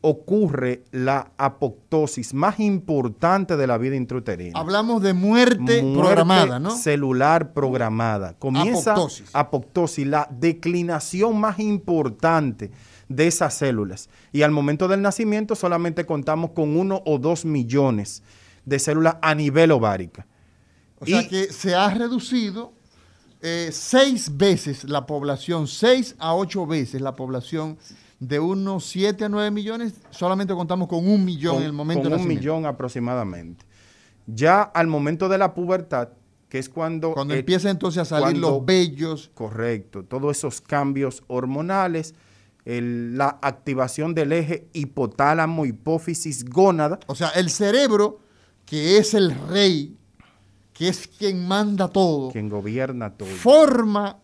ocurre 0.03 0.85
la 0.92 1.33
apoptosis 1.38 2.35
más 2.35 2.61
importante 2.61 3.57
de 3.57 3.66
la 3.66 3.79
vida 3.79 3.97
intrauterina. 3.97 4.59
Hablamos 4.61 5.03
de 5.03 5.14
muerte, 5.14 5.83
Muerte 5.83 5.99
programada, 5.99 6.59
¿no? 6.59 6.71
Celular 6.71 7.53
programada. 7.55 8.35
Comienza 8.38 8.92
Apoptosis. 8.92 9.31
apoptosis, 9.33 10.07
la 10.07 10.29
declinación 10.31 11.40
más 11.40 11.59
importante 11.61 12.71
de 13.09 13.27
esas 13.27 13.55
células. 13.55 14.11
Y 14.33 14.42
al 14.42 14.51
momento 14.51 14.87
del 14.87 15.01
nacimiento 15.01 15.55
solamente 15.55 16.05
contamos 16.05 16.51
con 16.51 16.77
uno 16.77 17.03
o 17.07 17.18
dos 17.18 17.44
millones 17.47 18.23
de 18.68 18.78
células 18.78 19.16
a 19.22 19.35
nivel 19.35 19.70
ovárica. 19.72 20.26
O 21.00 21.07
sea 21.07 21.26
que 21.28 21.52
se 21.52 21.74
ha 21.74 21.88
reducido 21.90 22.72
eh, 23.40 23.70
seis 23.72 24.37
veces 24.37 24.85
la 24.85 25.07
población, 25.07 25.66
seis 25.68 26.14
a 26.18 26.35
ocho 26.35 26.66
veces 26.66 27.00
la 27.00 27.14
población 27.14 27.78
de 28.18 28.40
unos 28.40 28.85
7 28.87 29.26
a 29.26 29.28
9 29.28 29.52
millones, 29.52 29.94
solamente 30.11 30.52
contamos 30.52 30.88
con 30.88 31.09
un 31.09 31.24
millón 31.24 31.54
con, 31.54 31.62
en 31.62 31.66
el 31.68 31.72
momento 31.72 32.02
con 32.02 32.12
del 32.12 32.20
un 32.20 32.26
millón 32.26 32.66
aproximadamente. 32.66 33.64
Ya 34.26 34.61
al 34.62 34.88
momento 34.88 35.28
de 35.28 35.38
la 35.38 35.54
pubertad, 35.54 36.09
que 36.48 36.59
es 36.59 36.68
cuando... 36.68 37.12
Cuando 37.12 37.35
eh, 37.35 37.38
empiezan 37.38 37.70
entonces 37.72 38.00
a 38.02 38.04
salir 38.04 38.40
cuando- 38.40 38.50
los 38.50 38.66
vellos, 38.66 39.31
Correcto, 39.35 40.02
todos 40.04 40.37
esos 40.37 40.61
cambios 40.61 41.22
hormonales, 41.28 42.16
el- 42.64 43.16
la 43.16 43.38
activación 43.40 44.14
del 44.16 44.33
eje 44.33 44.66
hipotálamo, 44.72 45.64
hipófisis, 45.64 46.44
gónada, 46.44 46.98
o 47.07 47.14
sea, 47.14 47.28
el 47.37 47.50
cerebro, 47.50 48.18
que 48.68 48.98
es 48.98 49.14
el 49.14 49.35
rey, 49.48 49.96
que 50.72 50.88
es 50.88 51.07
quien 51.09 51.46
manda 51.46 51.88
todo, 51.88 52.31
quien 52.31 52.48
gobierna 52.48 53.11
todo. 53.14 53.28
forma 53.28 54.18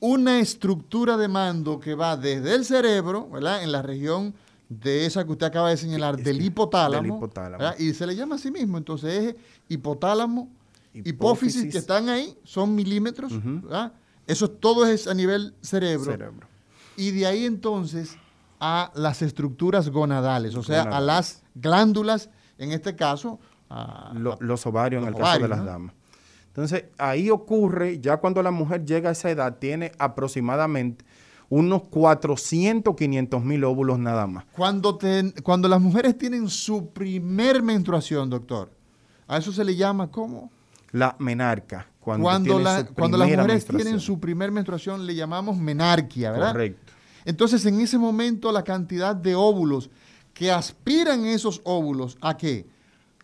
una 0.00 0.38
estructura 0.38 1.16
de 1.16 1.26
mando 1.28 1.80
que 1.80 1.94
va 1.94 2.16
desde 2.16 2.54
el 2.54 2.64
cerebro, 2.64 3.28
¿verdad? 3.28 3.62
En 3.64 3.72
la 3.72 3.82
región 3.82 4.32
de 4.68 5.06
esa 5.06 5.24
que 5.24 5.32
usted 5.32 5.46
acaba 5.46 5.70
de 5.70 5.76
señalar, 5.76 6.16
Sí, 6.16 6.22
del 6.22 6.38
sí, 6.38 6.44
hipotálamo. 6.46 7.02
del 7.02 7.16
hipotálamo. 7.16 7.64
Y 7.78 7.92
se 7.94 8.06
le 8.06 8.14
llama 8.14 8.36
así 8.36 8.50
mismo. 8.50 8.78
Entonces, 8.78 9.24
es 9.24 9.36
hipotálamo, 9.68 10.48
hipófisis, 10.94 11.08
Hipófisis. 11.62 11.72
que 11.72 11.78
están 11.78 12.08
ahí, 12.08 12.36
son 12.44 12.74
milímetros, 12.74 13.32
Ujú. 13.32 13.62
¿verdad? 13.62 13.92
Eso 14.26 14.48
todo 14.50 14.86
es 14.86 15.08
a 15.08 15.14
nivel 15.14 15.54
cerebro. 15.62 16.12
cerebro. 16.12 16.46
Y 16.96 17.10
de 17.12 17.26
ahí 17.26 17.44
entonces 17.46 18.16
a 18.60 18.92
las 18.94 19.22
estructuras 19.22 19.88
gonadales, 19.88 20.54
o 20.54 20.62
sea, 20.62 20.82
a 20.82 21.00
las 21.00 21.42
glándulas, 21.54 22.28
en 22.58 22.72
este 22.72 22.94
caso, 22.94 23.38
a- 23.70 24.12
Lo- 24.14 24.34
a- 24.34 24.36
los 24.40 24.66
ovarios 24.66 25.02
en 25.02 25.08
el 25.08 25.14
caso 25.14 25.40
de 25.40 25.48
las 25.48 25.58
¿no? 25.60 25.64
damas. 25.64 25.94
Entonces, 26.48 26.84
ahí 26.98 27.30
ocurre, 27.30 28.00
ya 28.00 28.16
cuando 28.16 28.42
la 28.42 28.50
mujer 28.50 28.84
llega 28.84 29.10
a 29.10 29.12
esa 29.12 29.30
edad, 29.30 29.58
tiene 29.58 29.92
aproximadamente 29.98 31.04
unos 31.50 31.82
400, 31.84 32.94
500 32.96 33.42
mil 33.44 33.64
óvulos 33.64 33.98
nada 33.98 34.26
más. 34.26 34.44
Cuando, 34.52 34.96
te- 34.96 35.32
cuando 35.42 35.68
las 35.68 35.80
mujeres 35.80 36.18
tienen 36.18 36.48
su 36.48 36.90
primer 36.90 37.62
menstruación, 37.62 38.28
doctor, 38.28 38.70
a 39.26 39.38
eso 39.38 39.52
se 39.52 39.64
le 39.64 39.76
llama 39.76 40.10
¿cómo? 40.10 40.50
La 40.92 41.14
menarca. 41.18 41.86
Cuando, 42.00 42.58
la- 42.58 42.84
cuando 42.86 43.18
las 43.18 43.28
mujeres 43.28 43.66
tienen 43.66 44.00
su 44.00 44.18
primer 44.18 44.50
menstruación 44.50 45.06
le 45.06 45.14
llamamos 45.14 45.56
menarquia, 45.58 46.32
¿verdad? 46.32 46.52
Correcto. 46.52 46.92
Entonces, 47.24 47.64
en 47.66 47.80
ese 47.80 47.98
momento, 47.98 48.50
la 48.52 48.64
cantidad 48.64 49.14
de 49.14 49.34
óvulos 49.34 49.90
que 50.32 50.50
aspiran 50.50 51.26
esos 51.26 51.60
óvulos, 51.64 52.16
¿a 52.22 52.36
qué? 52.36 52.66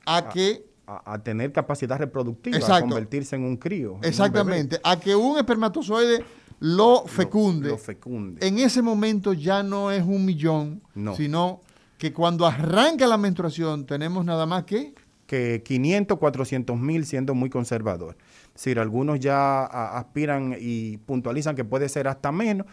A 0.06 0.28
que, 0.28 0.64
A, 0.86 1.14
a 1.14 1.18
tener 1.22 1.52
capacidad 1.52 1.98
reproductiva, 1.98 2.58
a 2.76 2.80
convertirse 2.80 3.36
en 3.36 3.44
un 3.44 3.56
crío. 3.56 3.94
un 3.94 4.04
exactamente, 4.04 4.78
a 4.84 4.98
que 5.00 5.14
un 5.16 5.38
espermatozoide 5.38 6.24
lo 6.60 7.04
fecunde. 7.06 7.68
Lo, 7.68 7.74
lo 7.74 7.78
fecunde. 7.78 8.46
En 8.46 8.58
ese 8.58 8.82
momento 8.82 9.32
ya 9.32 9.62
no 9.62 9.90
es 9.90 10.02
un 10.02 10.24
millón, 10.24 10.82
No. 10.94 11.14
sino 11.16 11.60
que 11.98 12.12
cuando 12.12 12.46
arranca 12.46 13.06
la 13.06 13.16
menstruación 13.16 13.86
tenemos 13.86 14.24
nada 14.24 14.46
más 14.46 14.64
que 14.64 14.94
que 15.26 15.62
500, 15.64 16.18
400 16.18 16.78
mil 16.78 17.06
siendo 17.06 17.34
muy 17.34 17.48
conservador. 17.48 18.16
Es 18.48 18.54
decir, 18.64 18.78
algunos 18.78 19.18
ya 19.20 19.64
a- 19.64 19.96
aspiran 19.98 20.54
y 20.60 20.98
puntualizan 20.98 21.56
que 21.56 21.64
puede 21.64 21.88
ser 21.88 22.08
hasta 22.08 22.30
menos. 22.30 22.66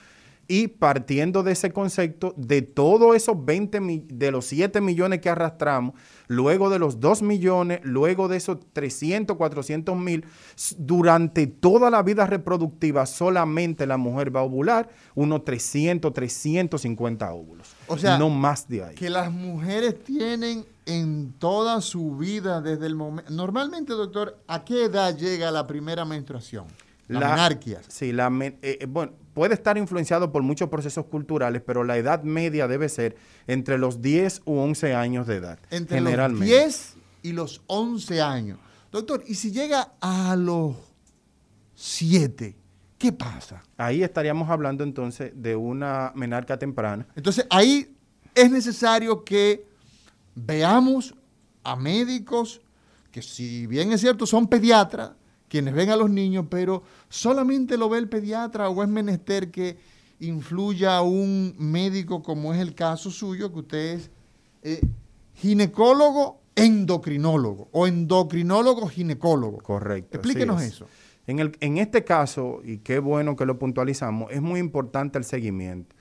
Y 0.49 0.67
partiendo 0.67 1.43
de 1.43 1.53
ese 1.53 1.71
concepto, 1.71 2.33
de 2.35 2.61
todos 2.61 3.15
esos 3.15 3.45
20, 3.45 3.79
mi- 3.79 4.03
de 4.05 4.31
los 4.31 4.45
7 4.47 4.81
millones 4.81 5.21
que 5.21 5.29
arrastramos, 5.29 5.93
luego 6.31 6.69
de 6.69 6.79
los 6.79 7.01
2 7.01 7.23
millones, 7.23 7.81
luego 7.83 8.29
de 8.29 8.37
esos 8.37 8.57
300, 8.71 9.35
400 9.35 9.97
mil, 9.97 10.25
durante 10.77 11.45
toda 11.45 11.89
la 11.89 12.01
vida 12.03 12.25
reproductiva 12.25 13.05
solamente 13.05 13.85
la 13.85 13.97
mujer 13.97 14.33
va 14.33 14.39
a 14.39 14.43
ovular 14.43 14.89
unos 15.13 15.43
300, 15.43 16.13
350 16.13 17.33
óvulos. 17.33 17.67
O 17.87 17.97
sea, 17.97 18.17
no 18.17 18.29
más 18.29 18.67
de 18.69 18.83
ahí. 18.83 18.95
que 18.95 19.09
las 19.09 19.29
mujeres 19.29 20.01
tienen 20.05 20.65
en 20.85 21.33
toda 21.37 21.81
su 21.81 22.15
vida 22.15 22.61
desde 22.61 22.87
el 22.87 22.95
momento... 22.95 23.31
Normalmente, 23.33 23.91
doctor, 23.91 24.37
¿a 24.47 24.63
qué 24.63 24.85
edad 24.85 25.15
llega 25.17 25.51
la 25.51 25.67
primera 25.67 26.05
menstruación? 26.05 26.65
La, 27.09 27.19
menarquia. 27.19 27.81
Sí, 27.89 28.13
la 28.13 28.31
eh, 28.39 28.57
eh, 28.61 28.85
bueno, 28.87 29.11
puede 29.33 29.53
estar 29.53 29.77
influenciado 29.77 30.31
por 30.31 30.43
muchos 30.43 30.69
procesos 30.69 31.05
culturales, 31.05 31.61
pero 31.65 31.83
la 31.83 31.97
edad 31.97 32.23
media 32.23 32.67
debe 32.67 32.89
ser 32.89 33.15
entre 33.47 33.77
los 33.77 34.01
10 34.01 34.41
u 34.45 34.57
11 34.59 34.93
años 34.93 35.27
de 35.27 35.35
edad. 35.35 35.59
Entre 35.69 35.99
los 35.99 36.09
generalmente. 36.09 36.45
10 36.45 36.93
y 37.23 37.31
los 37.33 37.61
11 37.67 38.21
años. 38.21 38.59
Doctor, 38.91 39.23
¿y 39.27 39.35
si 39.35 39.51
llega 39.51 39.93
a 40.01 40.35
los 40.35 40.75
7? 41.75 42.55
¿Qué 42.97 43.11
pasa? 43.11 43.63
Ahí 43.77 44.03
estaríamos 44.03 44.49
hablando 44.49 44.83
entonces 44.83 45.31
de 45.35 45.55
una 45.55 46.11
menarca 46.13 46.59
temprana. 46.59 47.07
Entonces, 47.15 47.47
ahí 47.49 47.95
es 48.35 48.51
necesario 48.51 49.23
que 49.23 49.65
veamos 50.35 51.15
a 51.63 51.75
médicos 51.75 52.61
que 53.11 53.21
si 53.21 53.67
bien 53.67 53.91
es 53.91 54.01
cierto 54.01 54.25
son 54.25 54.47
pediatras, 54.47 55.11
quienes 55.51 55.73
ven 55.73 55.89
a 55.89 55.97
los 55.97 56.09
niños, 56.09 56.45
pero 56.49 56.81
solamente 57.09 57.77
lo 57.77 57.89
ve 57.89 57.97
el 57.97 58.07
pediatra 58.07 58.69
o 58.69 58.83
es 58.83 58.87
menester 58.87 59.51
que 59.51 59.77
influya 60.21 61.01
un 61.01 61.53
médico 61.57 62.23
como 62.23 62.53
es 62.53 62.61
el 62.61 62.73
caso 62.73 63.11
suyo, 63.11 63.51
que 63.51 63.59
usted 63.59 63.95
es 63.95 64.09
eh, 64.63 64.81
ginecólogo 65.33 66.39
endocrinólogo 66.55 67.67
o 67.73 67.85
endocrinólogo 67.85 68.87
ginecólogo. 68.87 69.57
Correcto. 69.57 70.19
Explíquenos 70.19 70.61
es. 70.61 70.75
eso. 70.75 70.87
En, 71.27 71.39
el, 71.39 71.51
en 71.59 71.79
este 71.79 72.05
caso, 72.05 72.61
y 72.63 72.77
qué 72.77 72.99
bueno 72.99 73.35
que 73.35 73.45
lo 73.45 73.59
puntualizamos, 73.59 74.31
es 74.31 74.41
muy 74.41 74.61
importante 74.61 75.17
el 75.17 75.25
seguimiento. 75.25 75.93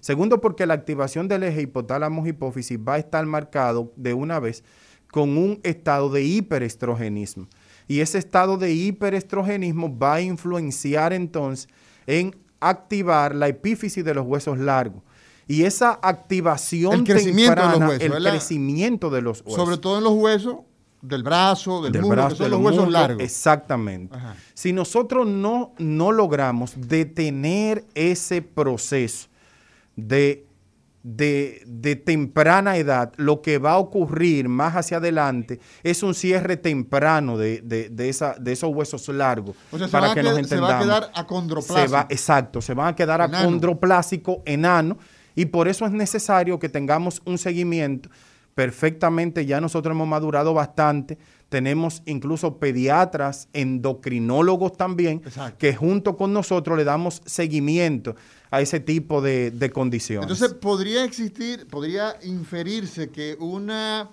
Segundo, 0.00 0.42
porque 0.42 0.66
la 0.66 0.74
activación 0.74 1.28
del 1.28 1.44
eje 1.44 1.62
hipotálamo-hipófisis 1.62 2.78
va 2.78 2.94
a 2.94 2.98
estar 2.98 3.24
marcado 3.24 3.90
de 3.96 4.12
una 4.12 4.38
vez 4.38 4.64
con 5.10 5.38
un 5.38 5.60
estado 5.62 6.10
de 6.10 6.24
hiperestrogenismo. 6.24 7.48
Y 7.88 8.00
ese 8.00 8.18
estado 8.18 8.58
de 8.58 8.72
hiperestrogenismo 8.72 9.98
va 9.98 10.14
a 10.14 10.20
influenciar 10.20 11.12
entonces 11.12 11.68
en 12.06 12.36
activar 12.60 13.34
la 13.34 13.48
epífisis 13.48 14.04
de 14.04 14.14
los 14.14 14.26
huesos 14.26 14.58
largos. 14.58 15.02
Y 15.46 15.64
esa 15.64 15.98
activación 16.02 16.92
El 16.92 17.04
crecimiento 17.04 17.60
de 17.62 17.70
los 17.70 17.80
huesos, 17.80 18.02
el 18.02 18.10
¿verdad? 18.10 18.30
crecimiento 18.30 19.10
de 19.10 19.22
los 19.22 19.40
huesos. 19.40 19.54
Sobre 19.54 19.78
todo 19.78 19.98
en 19.98 20.04
los 20.04 20.12
huesos 20.12 20.56
del 21.00 21.22
brazo, 21.22 21.82
del, 21.82 21.92
del 21.92 22.02
muslo, 22.02 22.16
brazo, 22.16 22.28
que 22.28 22.36
son 22.36 22.44
del 22.44 22.50
los 22.50 22.60
huesos 22.60 22.84
muslo, 22.84 22.98
largos. 22.98 23.22
Exactamente. 23.22 24.14
Ajá. 24.14 24.36
Si 24.52 24.72
nosotros 24.74 25.26
no, 25.26 25.72
no 25.78 26.12
logramos 26.12 26.74
detener 26.76 27.84
ese 27.94 28.42
proceso 28.42 29.28
de, 29.96 30.44
de, 31.16 31.62
de 31.66 31.96
temprana 31.96 32.76
edad, 32.76 33.12
lo 33.16 33.40
que 33.40 33.58
va 33.58 33.72
a 33.72 33.78
ocurrir 33.78 34.48
más 34.48 34.76
hacia 34.76 34.98
adelante 34.98 35.58
es 35.82 36.02
un 36.02 36.14
cierre 36.14 36.56
temprano 36.58 37.38
de, 37.38 37.62
de- 37.62 37.88
de 37.88 38.08
esa, 38.08 38.34
de 38.38 38.52
esos 38.52 38.70
huesos 38.74 39.08
largos. 39.08 39.56
O 39.70 39.78
sea, 39.78 39.86
se, 39.86 39.92
para 39.92 40.12
que 40.14 40.22
nos 40.22 40.32
se 40.32 40.34
va 40.34 40.38
a 40.38 40.42
entendamos. 40.42 40.84
quedar 40.84 41.10
acondroplásico. 41.14 41.88
Se 41.88 41.92
va, 41.94 42.06
exacto, 42.10 42.60
se 42.60 42.74
van 42.74 42.88
a 42.88 42.96
quedar 42.96 43.20
Enano. 43.20 43.38
acondroplásico, 43.38 44.42
enano, 44.44 44.98
y 45.34 45.46
por 45.46 45.68
eso 45.68 45.86
es 45.86 45.92
necesario 45.92 46.58
que 46.58 46.68
tengamos 46.68 47.22
un 47.24 47.38
seguimiento 47.38 48.10
perfectamente, 48.54 49.46
ya 49.46 49.60
nosotros 49.60 49.92
hemos 49.94 50.08
madurado 50.08 50.52
bastante. 50.52 51.16
Tenemos 51.48 52.02
incluso 52.04 52.58
pediatras, 52.58 53.48
endocrinólogos 53.52 54.76
también, 54.76 55.22
que 55.58 55.74
junto 55.74 56.16
con 56.16 56.32
nosotros 56.32 56.76
le 56.76 56.84
damos 56.84 57.22
seguimiento 57.24 58.16
a 58.50 58.60
ese 58.60 58.80
tipo 58.80 59.22
de, 59.22 59.50
de 59.50 59.70
condiciones. 59.70 60.30
Entonces, 60.30 60.54
podría 60.58 61.04
existir, 61.04 61.66
podría 61.66 62.16
inferirse 62.22 63.10
que 63.10 63.36
una 63.40 64.10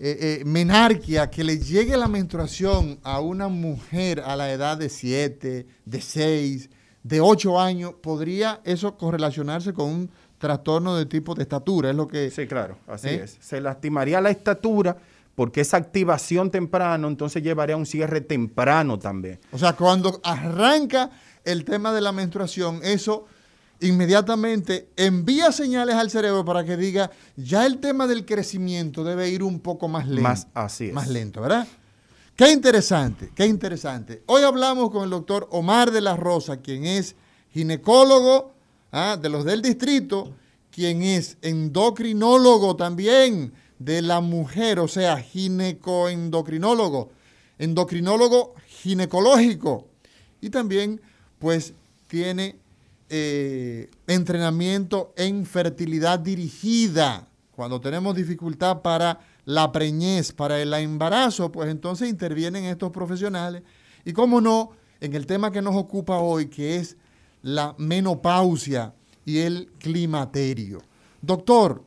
eh, 0.00 0.40
eh, 0.40 0.44
menarquia 0.44 1.30
que 1.30 1.44
le 1.44 1.58
llegue 1.58 1.96
la 1.96 2.08
menstruación 2.08 2.98
a 3.02 3.20
una 3.20 3.48
mujer 3.48 4.20
a 4.20 4.36
la 4.36 4.52
edad 4.52 4.76
de 4.76 4.88
7, 4.88 5.66
de 5.84 6.00
6, 6.00 6.70
de 7.02 7.20
8 7.20 7.60
años, 7.60 7.94
¿podría 8.00 8.60
eso 8.64 8.96
correlacionarse 8.96 9.72
con 9.72 9.90
un 9.90 10.10
trastorno 10.38 10.96
de 10.96 11.06
tipo 11.06 11.34
de 11.34 11.42
estatura? 11.42 11.90
Es 11.90 11.96
lo 11.96 12.08
que... 12.08 12.30
Sí, 12.30 12.46
claro, 12.46 12.78
así 12.86 13.08
¿eh? 13.08 13.22
es. 13.24 13.36
Se 13.40 13.60
lastimaría 13.60 14.20
la 14.20 14.30
estatura 14.30 14.96
porque 15.34 15.60
esa 15.60 15.76
activación 15.76 16.50
temprano 16.50 17.08
entonces 17.08 17.42
llevaría 17.42 17.74
a 17.74 17.78
un 17.78 17.86
cierre 17.86 18.20
temprano 18.20 18.98
también. 18.98 19.40
O 19.52 19.58
sea, 19.58 19.74
cuando 19.74 20.20
arranca 20.22 21.10
el 21.44 21.64
tema 21.64 21.92
de 21.92 22.00
la 22.00 22.12
menstruación, 22.12 22.80
eso 22.82 23.26
inmediatamente 23.80 24.88
envía 24.96 25.52
señales 25.52 25.96
al 25.96 26.10
cerebro 26.10 26.44
para 26.44 26.64
que 26.64 26.76
diga, 26.76 27.10
ya 27.36 27.66
el 27.66 27.78
tema 27.78 28.06
del 28.06 28.24
crecimiento 28.24 29.04
debe 29.04 29.28
ir 29.28 29.42
un 29.42 29.60
poco 29.60 29.88
más 29.88 30.06
lento. 30.06 30.22
Más 30.22 30.46
así 30.54 30.92
Más 30.92 31.08
lento, 31.08 31.40
¿verdad? 31.40 31.66
Qué 32.36 32.50
interesante, 32.50 33.30
qué 33.34 33.46
interesante. 33.46 34.22
Hoy 34.26 34.42
hablamos 34.42 34.90
con 34.90 35.04
el 35.04 35.10
doctor 35.10 35.48
Omar 35.52 35.90
de 35.90 36.00
la 36.00 36.16
Rosa, 36.16 36.56
quien 36.56 36.84
es 36.84 37.14
ginecólogo 37.52 38.54
¿ah? 38.90 39.16
de 39.20 39.28
los 39.28 39.44
del 39.44 39.62
distrito, 39.62 40.32
quien 40.70 41.02
es 41.02 41.36
endocrinólogo 41.42 42.74
también 42.74 43.52
de 43.78 44.02
la 44.02 44.20
mujer, 44.20 44.78
o 44.78 44.88
sea, 44.88 45.18
ginecoendocrinólogo, 45.18 47.10
endocrinólogo 47.58 48.54
ginecológico. 48.66 49.88
Y 50.40 50.50
también, 50.50 51.00
pues, 51.38 51.74
tiene 52.06 52.56
eh, 53.08 53.90
entrenamiento 54.06 55.12
en 55.16 55.46
fertilidad 55.46 56.18
dirigida. 56.18 57.28
Cuando 57.52 57.80
tenemos 57.80 58.16
dificultad 58.16 58.82
para 58.82 59.20
la 59.44 59.70
preñez, 59.72 60.32
para 60.32 60.60
el 60.60 60.72
embarazo, 60.74 61.52
pues 61.52 61.68
entonces 61.70 62.08
intervienen 62.08 62.64
estos 62.64 62.90
profesionales. 62.90 63.62
Y 64.04 64.12
cómo 64.12 64.40
no, 64.40 64.70
en 65.00 65.14
el 65.14 65.26
tema 65.26 65.50
que 65.50 65.62
nos 65.62 65.76
ocupa 65.76 66.18
hoy, 66.18 66.46
que 66.46 66.76
es 66.76 66.96
la 67.42 67.74
menopausia 67.78 68.94
y 69.24 69.38
el 69.38 69.70
climaterio. 69.78 70.80
Doctor, 71.20 71.84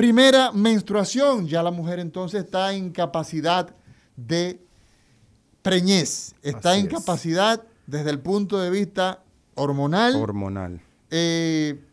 primera 0.00 0.50
menstruación, 0.52 1.46
ya 1.46 1.62
la 1.62 1.70
mujer 1.70 1.98
entonces 1.98 2.44
está 2.44 2.72
en 2.72 2.90
capacidad 2.90 3.68
de 4.16 4.58
preñez, 5.60 6.34
está 6.40 6.78
en 6.78 6.86
capacidad 6.86 7.62
desde 7.86 8.08
el 8.08 8.18
punto 8.18 8.58
de 8.58 8.70
vista 8.70 9.22
hormonal. 9.56 10.16
Hormonal. 10.16 10.80
Eh, 11.10 11.84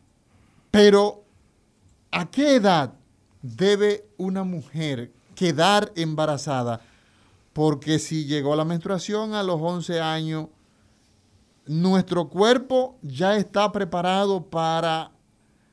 pero, 0.71 1.25
¿a 2.09 2.31
qué 2.31 2.55
edad 2.55 2.93
debe 3.41 4.05
una 4.15 4.45
mujer 4.45 5.11
quedar 5.35 5.91
embarazada? 5.97 6.79
Porque 7.51 7.99
si 7.99 8.23
llegó 8.23 8.55
la 8.55 8.63
menstruación 8.63 9.33
a 9.33 9.43
los 9.43 9.59
11 9.61 9.99
años, 9.99 10.47
nuestro 11.65 12.29
cuerpo 12.29 12.97
ya 13.01 13.35
está 13.35 13.69
preparado 13.73 14.45
para 14.45 15.11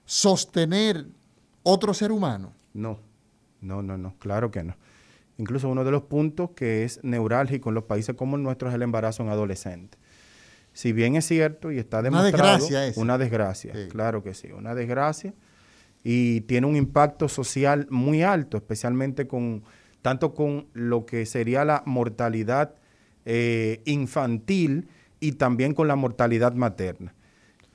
sostener 0.05 1.07
otro 1.65 1.93
ser 1.93 2.13
humano. 2.13 2.53
No, 2.73 3.01
no, 3.61 3.83
no, 3.83 3.99
no, 3.99 4.15
claro 4.21 4.53
que 4.53 4.63
no. 4.63 4.77
Incluso 5.37 5.69
uno 5.69 5.83
de 5.83 5.91
los 5.91 6.03
puntos 6.03 6.51
que 6.55 6.85
es 6.85 7.03
neurálgico 7.03 7.71
en 7.71 7.75
los 7.75 7.85
países 7.85 8.15
como 8.15 8.37
el 8.37 8.45
nuestro 8.45 8.69
es 8.69 8.75
el 8.77 8.83
embarazo 8.83 9.25
en 9.25 9.31
adolescentes 9.31 9.99
si 10.75 10.93
bien 10.93 11.15
es 11.17 11.25
cierto 11.25 11.71
y 11.71 11.79
está 11.79 12.03
demostrado, 12.03 12.35
una 12.35 12.59
desgracia, 12.59 12.87
es. 12.87 12.97
una 12.97 13.17
desgracia, 13.17 13.73
claro 13.89 14.23
que 14.23 14.35
sí, 14.35 14.51
una 14.51 14.75
desgracia 14.75 15.33
y 16.03 16.43
tiene 16.43 16.67
un 16.67 16.77
impacto 16.77 17.29
social 17.29 17.87
muy 17.89 18.23
alto, 18.23 18.59
especialmente 18.59 19.27
con 19.27 19.63
tanto 20.03 20.35
con 20.35 20.67
lo 20.75 21.07
que 21.07 21.25
sería 21.25 21.65
la 21.65 21.83
mortalidad 21.87 22.75
eh, 23.25 23.81
infantil 23.87 24.89
y 25.21 25.33
también 25.33 25.73
con 25.73 25.89
la 25.89 25.97
mortalidad 25.97 26.53
materna. 26.53 27.15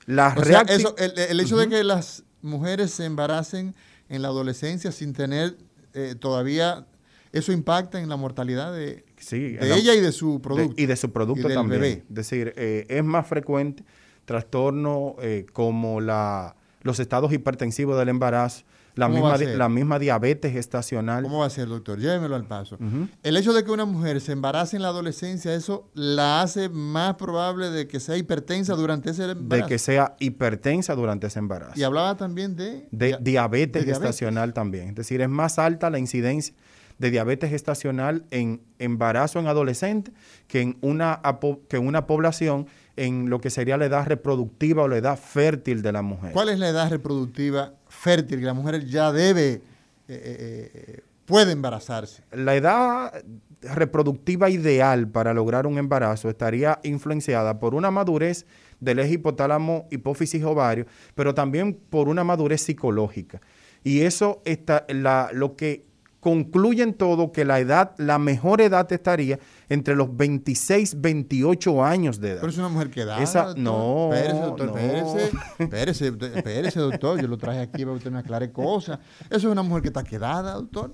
La 0.06 0.34
el, 0.36 1.40
hecho 1.40 1.56
de 1.56 1.68
que 1.68 1.82
las 1.82 2.22
mujeres 2.42 2.90
se 2.92 3.04
embaracen 3.04 3.74
en 4.08 4.22
la 4.22 4.28
adolescencia 4.28 4.92
sin 4.92 5.12
tener 5.12 5.56
eh, 5.94 6.14
todavía, 6.18 6.86
eso 7.32 7.52
impacta 7.52 8.00
en 8.00 8.08
la 8.08 8.16
mortalidad 8.16 8.72
de, 8.72 9.04
Sí, 9.18 9.52
de 9.52 9.74
ella 9.74 9.94
y 9.94 10.00
de 10.00 10.12
su 10.12 10.40
producto. 10.40 10.74
y 10.80 10.86
de 10.86 10.96
su 10.96 11.12
producto 11.12 11.48
también. 11.48 11.82
Es 11.84 12.02
decir, 12.08 12.52
eh, 12.56 12.86
es 12.88 13.04
más 13.04 13.26
frecuente 13.26 13.84
trastorno 14.24 15.16
eh, 15.20 15.46
como 15.52 16.00
la, 16.00 16.54
los 16.82 17.00
estados 17.00 17.32
hipertensivos 17.32 17.98
del 17.98 18.08
embarazo, 18.08 18.64
la 18.94 19.08
misma, 19.08 19.36
la 19.36 19.68
misma 19.68 19.98
diabetes 19.98 20.52
gestacional. 20.52 21.22
¿Cómo 21.22 21.40
va 21.40 21.46
a 21.46 21.50
ser, 21.50 21.68
doctor? 21.68 21.98
Llévemelo 21.98 22.36
al 22.36 22.46
paso. 22.46 22.78
El 23.22 23.36
hecho 23.36 23.52
de 23.52 23.64
que 23.64 23.70
una 23.70 23.84
mujer 23.84 24.20
se 24.20 24.32
embarace 24.32 24.76
en 24.76 24.82
la 24.82 24.88
adolescencia, 24.88 25.54
¿eso 25.54 25.90
la 25.94 26.42
hace 26.42 26.68
más 26.68 27.14
probable 27.14 27.70
de 27.70 27.86
que 27.86 28.00
sea 28.00 28.16
hipertensa 28.16 28.74
durante 28.74 29.10
ese 29.10 29.30
embarazo? 29.30 29.66
De 29.66 29.68
que 29.68 29.78
sea 29.78 30.16
hipertensa 30.18 30.94
durante 30.94 31.26
ese 31.28 31.38
embarazo. 31.38 31.78
Y 31.78 31.82
hablaba 31.82 32.16
también 32.16 32.56
de... 32.56 32.88
De, 32.90 33.18
diabetes 33.20 33.84
gestacional 33.84 34.52
también. 34.52 34.90
Es 34.90 34.94
decir, 34.94 35.20
es 35.20 35.28
más 35.28 35.58
alta 35.58 35.90
la 35.90 35.98
incidencia 35.98 36.54
de 37.00 37.10
diabetes 37.10 37.48
gestacional 37.48 38.26
en 38.30 38.60
embarazo 38.78 39.38
en 39.38 39.46
adolescente 39.46 40.12
que 40.46 40.60
en 40.60 40.76
una, 40.82 41.22
que 41.68 41.78
en 41.78 41.86
una 41.86 42.06
población 42.06 42.66
en 42.96 43.30
lo 43.30 43.40
que 43.40 43.48
sería 43.48 43.78
la 43.78 43.86
edad 43.86 44.06
reproductiva 44.06 44.82
o 44.82 44.88
la 44.88 44.98
edad 44.98 45.18
fértil 45.18 45.80
de 45.80 45.92
la 45.92 46.02
mujer. 46.02 46.32
¿Cuál 46.32 46.50
es 46.50 46.58
la 46.58 46.68
edad 46.68 46.90
reproductiva 46.90 47.72
fértil 48.00 48.40
que 48.40 48.46
la 48.46 48.54
mujer 48.54 48.84
ya 48.86 49.12
debe, 49.12 49.52
eh, 49.52 49.60
eh, 50.08 50.70
eh, 50.74 51.00
puede 51.26 51.52
embarazarse? 51.52 52.22
La 52.32 52.54
edad 52.56 53.12
reproductiva 53.60 54.48
ideal 54.48 55.06
para 55.06 55.34
lograr 55.34 55.66
un 55.66 55.76
embarazo 55.76 56.30
estaría 56.30 56.80
influenciada 56.82 57.58
por 57.60 57.74
una 57.74 57.90
madurez 57.90 58.46
del 58.80 59.00
eje 59.00 59.14
hipotálamo, 59.14 59.86
hipófisis, 59.90 60.42
ovario, 60.42 60.86
pero 61.14 61.34
también 61.34 61.74
por 61.74 62.08
una 62.08 62.24
madurez 62.24 62.62
psicológica. 62.62 63.42
Y 63.84 64.00
eso 64.00 64.40
está, 64.46 64.86
la, 64.88 65.28
lo 65.32 65.56
que 65.56 65.84
concluyen 66.20 66.94
todo 66.94 67.32
que 67.32 67.44
la 67.44 67.60
edad, 67.60 67.92
la 67.98 68.18
mejor 68.18 68.62
edad 68.62 68.90
estaría 68.90 69.38
entre 69.70 69.94
los 69.94 70.14
26, 70.14 71.00
28 71.00 71.84
años 71.84 72.20
de 72.20 72.32
edad. 72.32 72.40
Pero 72.40 72.50
es 72.50 72.58
una 72.58 72.68
mujer 72.68 72.90
que 72.90 73.04
da. 73.04 73.22
Esa, 73.22 73.54
no, 73.56 74.12
espérese, 74.12 74.40
doctor, 74.40 74.66
no. 74.66 74.76
espérese, 75.58 76.08
espérese, 76.08 76.80
doctor, 76.80 77.20
yo 77.22 77.28
lo 77.28 77.38
traje 77.38 77.60
aquí 77.60 77.84
para 77.84 77.92
que 77.92 77.98
usted 77.98 78.10
me 78.10 78.18
aclare 78.18 78.50
cosas. 78.50 78.98
Eso 79.26 79.36
es 79.36 79.44
una 79.44 79.62
mujer 79.62 79.82
que 79.82 79.88
está 79.88 80.02
quedada, 80.02 80.54
doctor. 80.54 80.92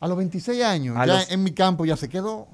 A 0.00 0.08
los 0.08 0.18
26 0.18 0.62
años, 0.64 0.96
ya 1.06 1.22
en 1.30 1.42
mi 1.44 1.52
campo 1.52 1.86
ya 1.86 1.96
se 1.96 2.08
quedó. 2.08 2.48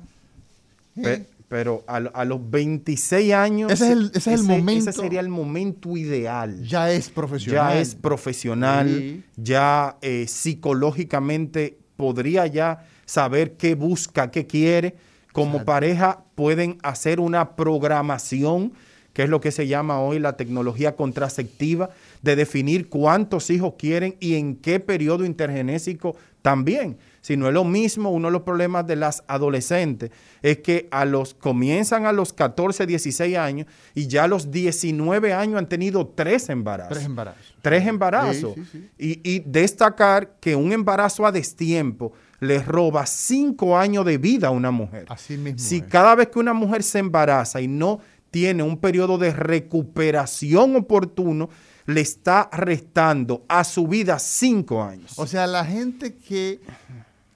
¿Eh? 0.97 1.27
pero 1.49 1.83
a, 1.89 2.25
los 2.25 2.49
26 2.49 3.33
años. 3.33 3.73
Ese 3.73 3.87
es 3.87 3.91
el, 3.91 4.13
ese 4.15 4.35
es 4.35 4.41
el 4.41 4.47
momento. 4.47 4.91
Ese 4.91 5.01
sería 5.01 5.19
el 5.19 5.31
momento 5.31 5.97
ideal. 5.97 6.63
Ya 6.63 6.93
es 6.93 7.09
profesional. 7.09 7.75
Ya 7.75 7.81
es 7.81 7.97
profesional. 7.97 9.25
Ya 9.37 9.97
eh, 10.01 10.27
psicológicamente 10.29 11.77
podría 11.97 12.47
ya 12.47 12.87
saber 13.05 13.57
qué 13.57 13.75
busca, 13.75 14.31
qué 14.31 14.47
quiere. 14.47 14.95
Como 15.33 15.65
pareja 15.65 16.25
pueden 16.35 16.79
hacer 16.83 17.21
una 17.21 17.57
programación, 17.57 18.73
que 19.13 19.25
es 19.25 19.29
lo 19.29 19.41
que 19.41 19.53
se 19.53 19.67
llama 19.67 20.01
hoy 20.01 20.19
la 20.19 20.37
tecnología 20.37 20.97
contraceptiva, 20.97 21.91
de 22.23 22.37
definir 22.37 22.89
cuántos 22.89 23.51
hijos 23.51 23.75
quieren 23.79 24.17
y 24.21 24.35
en 24.35 24.57
qué 24.57 24.81
periodo 24.81 25.25
intergenésico 25.25 26.17
también. 26.43 26.99
Si 27.21 27.37
no 27.37 27.49
es 27.49 27.55
lo 27.55 27.65
mismo, 27.65 28.11
uno 28.11 28.29
de 28.29 28.33
los 28.33 28.43
problemas 28.43 28.87
de 28.87 28.97
las 28.97 29.23
adolescentes 29.27 30.11
es 30.43 30.59
que 30.59 30.89
a 30.91 31.05
los 31.05 31.35
comienzan 31.35 32.07
a 32.07 32.13
los 32.13 32.33
14, 32.33 32.87
16 32.87 33.37
años 33.37 33.67
y 33.95 34.07
ya 34.07 34.25
a 34.25 34.29
los 34.29 34.51
19 34.51 35.33
años 35.35 35.59
han 35.59 35.69
tenido 35.69 36.07
tres 36.07 36.49
embarazos. 36.49 36.95
Tres 36.95 37.05
embarazos. 37.05 37.55
Tres 37.61 37.87
embarazos. 37.87 38.55
Y, 38.99 39.41
destacar 39.41 40.37
que 40.41 40.57
un 40.57 40.73
embarazo 40.73 41.27
a 41.27 41.33
destiempo 41.33 42.13
le 42.41 42.63
roba 42.63 43.07
cinco 43.07 43.77
años 43.77 44.05
de 44.05 44.19
vida 44.19 44.49
a 44.49 44.51
una 44.51 44.71
mujer. 44.71 45.07
Así 45.09 45.37
mismo. 45.37 45.59
Si 45.59 45.83
cada 45.83 46.15
vez 46.15 46.29
que 46.29 46.39
una 46.39 46.55
mujer 46.55 46.83
se 46.83 46.99
embaraza 46.99 47.61
y 47.61 47.69
no 47.69 48.01
tiene 48.31 48.63
un 48.63 48.79
periodo 48.79 49.19
de 49.19 49.33
recuperación 49.33 50.77
oportuno, 50.77 51.51
le 51.87 52.01
está 52.01 52.49
restando 52.53 53.45
a 53.49 53.65
su 53.65 53.87
vida 53.87 54.19
cinco 54.19 54.83
años. 54.83 55.19
O 55.19 55.27
sea, 55.27 55.47
la 55.47 55.65
gente 55.65 56.17
que, 56.17 56.61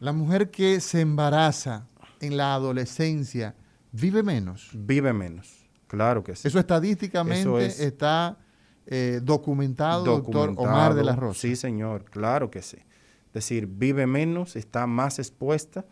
la 0.01 0.13
mujer 0.13 0.51
que 0.51 0.81
se 0.81 1.01
embaraza 1.01 1.87
en 2.21 2.37
la 2.37 2.55
adolescencia, 2.55 3.55
vive 3.93 4.23
menos. 4.23 4.71
Vive 4.73 5.13
menos, 5.13 5.67
claro 5.87 6.23
que 6.23 6.37
sí. 6.37 6.49
Eso 6.49 6.59
estadísticamente 6.59 7.85
está 7.85 8.39
eh, 8.87 9.21
documentado, 9.23 10.05
doctor 10.05 10.55
Omar 10.57 10.95
de 10.95 11.05
la 11.05 11.17
Rosa. 11.17 11.41
Sí, 11.41 11.57
señor, 11.57 12.05
claro 12.05 12.51
que 12.51 12.63
sí. 12.63 12.79
Decir, 13.35 13.67
vive 13.67 14.07
menos, 14.07 14.57
está 14.57 14.87
más 14.87 15.19
expuesta. 15.19 15.85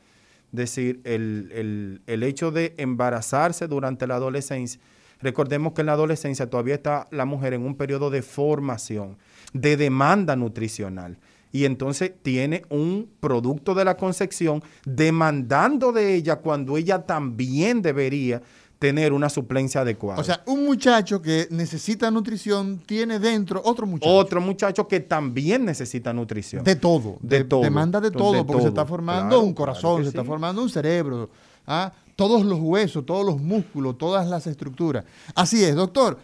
Es 0.52 0.57
decir, 0.57 1.00
el, 1.05 2.02
el 2.07 2.22
hecho 2.22 2.50
de 2.50 2.74
embarazarse 2.78 3.68
durante 3.68 4.07
la 4.07 4.16
adolescencia, 4.16 4.81
recordemos 5.20 5.72
que 5.72 5.83
en 5.83 5.87
la 5.87 5.92
adolescencia 5.92 6.48
todavía 6.48 6.74
está 6.74 7.09
la 7.11 7.24
mujer 7.24 7.52
en 7.52 7.62
un 7.62 7.76
periodo 7.76 8.11
de 8.11 8.22
formación, 8.22 9.18
de 9.52 9.76
demanda 9.76 10.37
nutricional 10.37 11.18
y 11.52 11.66
entonces 11.66 12.12
tiene 12.22 12.64
un 12.70 13.11
producto 13.20 13.74
de 13.74 13.85
la 13.85 13.96
concepción 13.96 14.62
demandando 14.85 15.92
de 15.92 16.14
ella 16.14 16.37
cuando 16.37 16.78
ella 16.78 17.05
también 17.05 17.83
debería 17.83 18.42
tener 18.83 19.12
una 19.12 19.29
suplencia 19.29 19.83
adecuada. 19.83 20.21
O 20.21 20.25
sea, 20.25 20.42
un 20.45 20.64
muchacho 20.64 21.23
que 21.23 21.47
necesita 21.51 22.11
nutrición 22.11 22.83
tiene 22.85 23.21
dentro 23.21 23.62
otro 23.64 23.87
muchacho. 23.87 24.12
Otro 24.12 24.40
muchacho 24.40 24.88
que 24.88 24.99
también 24.99 25.64
necesita 25.64 26.12
nutrición. 26.12 26.64
De 26.64 26.75
todo. 26.75 27.16
De, 27.21 27.45
todo. 27.45 27.62
Demanda 27.62 28.01
de 28.01 28.11
todo, 28.11 28.45
porque 28.45 28.62
se 28.62 28.68
está 28.71 28.85
formando 28.85 29.38
un 29.38 29.55
corazón, 29.55 30.03
se 30.03 30.09
está 30.09 30.25
formando 30.25 30.61
un 30.61 30.68
cerebro, 30.68 31.31
¿ah? 31.64 31.92
todos 32.16 32.45
los 32.45 32.59
huesos, 32.59 33.07
todos 33.07 33.25
los 33.25 33.40
músculos, 33.40 33.97
todas 33.97 34.27
las 34.27 34.49
estructuras. 34.49 35.05
Así 35.37 35.62
es, 35.62 35.77
doctor. 35.77 36.18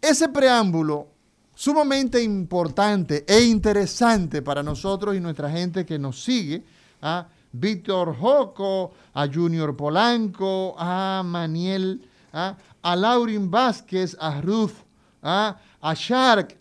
Ese 0.00 0.28
preámbulo 0.28 1.06
sumamente 1.54 2.20
importante 2.20 3.24
e 3.28 3.42
interesante 3.42 4.42
para 4.42 4.64
nosotros 4.64 5.14
y 5.14 5.20
nuestra 5.20 5.48
gente 5.48 5.86
que 5.86 6.00
nos 6.00 6.20
sigue, 6.24 6.64
a 7.00 7.28
Víctor 7.52 8.16
Joco, 8.16 8.92
a 9.14 9.26
Junior 9.26 9.76
Polanco, 9.76 10.74
a 10.78 11.22
Maniel, 11.24 12.00
a 12.32 12.96
Laurin 12.96 13.50
Vázquez, 13.50 14.16
a 14.18 14.40
Ruth, 14.40 14.76
a 15.22 15.94
Shark, 15.94 16.56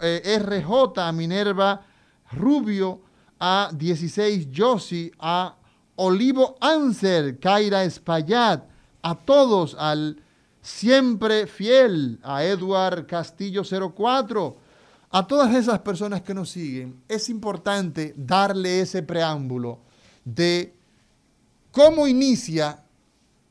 eh, 0.00 0.38
RJ, 0.38 0.98
a 0.98 1.12
Minerva 1.12 1.80
Rubio, 2.32 3.00
a 3.40 3.70
16 3.72 4.48
Josi, 4.52 5.10
a 5.18 5.54
Olivo 5.96 6.56
Anser, 6.60 7.38
Kaira 7.38 7.84
Espaillat, 7.84 8.64
a 9.02 9.14
todos, 9.14 9.74
al 9.74 10.22
siempre 10.60 11.46
fiel 11.46 12.20
a 12.22 12.44
Edward 12.44 13.06
Castillo 13.06 13.62
04, 13.64 14.56
a 15.10 15.26
todas 15.26 15.54
esas 15.54 15.78
personas 15.80 16.22
que 16.22 16.34
nos 16.34 16.50
siguen, 16.50 17.02
es 17.08 17.28
importante 17.28 18.14
darle 18.16 18.80
ese 18.80 19.02
preámbulo 19.02 19.87
de 20.34 20.74
cómo 21.70 22.06
inicia 22.06 22.84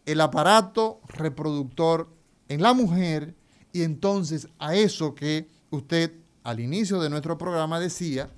el 0.05 0.21
aparato 0.21 1.01
reproductor 1.07 2.07
en 2.47 2.61
la 2.61 2.73
mujer 2.73 3.35
y 3.73 3.81
entonces 3.81 4.47
a 4.59 4.75
eso 4.75 5.15
que 5.15 5.47
usted 5.71 6.13
al 6.43 6.59
inicio 6.59 7.01
de 7.01 7.09
nuestro 7.09 7.37
programa 7.37 7.79
decía, 7.79 8.29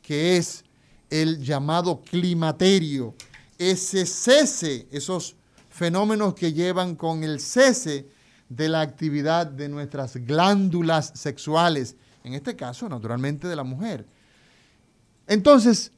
que 0.00 0.36
es 0.36 0.64
el 1.10 1.40
llamado 1.42 2.00
climaterio, 2.00 3.14
ese 3.58 4.06
cese, 4.06 4.88
esos 4.90 5.36
fenómenos 5.68 6.34
que 6.34 6.52
llevan 6.52 6.96
con 6.96 7.22
el 7.22 7.40
cese 7.40 8.08
de 8.48 8.68
la 8.68 8.80
actividad 8.80 9.46
de 9.46 9.68
nuestras 9.68 10.16
glándulas 10.16 11.12
sexuales, 11.14 11.94
en 12.24 12.34
este 12.34 12.56
caso, 12.56 12.88
naturalmente, 12.88 13.46
de 13.46 13.56
la 13.56 13.64
mujer. 13.64 14.06
Entonces, 15.28 15.92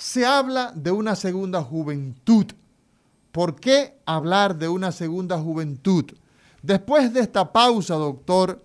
se 0.00 0.24
habla 0.24 0.72
de 0.74 0.90
una 0.90 1.14
segunda 1.14 1.62
juventud. 1.62 2.46
¿Por 3.32 3.60
qué 3.60 3.98
hablar 4.06 4.56
de 4.56 4.66
una 4.66 4.92
segunda 4.92 5.38
juventud? 5.38 6.06
Después 6.62 7.12
de 7.12 7.20
esta 7.20 7.52
pausa, 7.52 7.94
doctor 7.96 8.64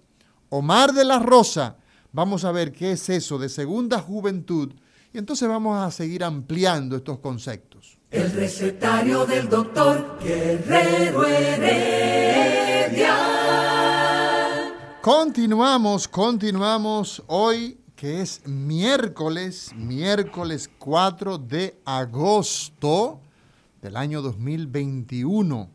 Omar 0.50 0.94
de 0.94 1.04
la 1.04 1.20
Rosa, 1.20 1.76
vamos 2.14 2.46
a 2.46 2.54
ver 2.54 2.72
qué 2.72 2.94
es 2.94 3.10
eso 3.10 3.38
de 3.38 3.50
segunda 3.50 4.00
juventud 4.00 4.74
y 5.14 5.18
entonces 5.18 5.48
vamos 5.50 5.78
a 5.78 5.92
seguir 5.92 6.24
ampliando 6.24 6.96
estos 6.96 7.20
conceptos. 7.20 7.98
El 8.12 8.32
recetario 8.32 9.26
del 9.26 9.50
doctor 9.50 10.18
Guerrero 10.24 11.22
Continuamos, 15.02 16.08
continuamos 16.08 17.22
hoy 17.28 17.78
que 18.06 18.22
es 18.22 18.46
miércoles, 18.46 19.74
miércoles 19.76 20.70
4 20.78 21.40
de 21.40 21.76
agosto 21.86 23.20
del 23.82 23.98
año 23.98 24.22
2021. 24.22 25.68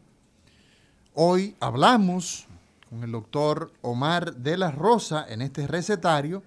Hoy 1.14 1.56
hablamos 1.58 2.46
con 2.88 3.02
el 3.02 3.10
doctor 3.10 3.72
Omar 3.82 4.36
de 4.36 4.56
la 4.56 4.70
Rosa 4.70 5.26
en 5.28 5.42
este 5.42 5.66
recetario 5.66 6.44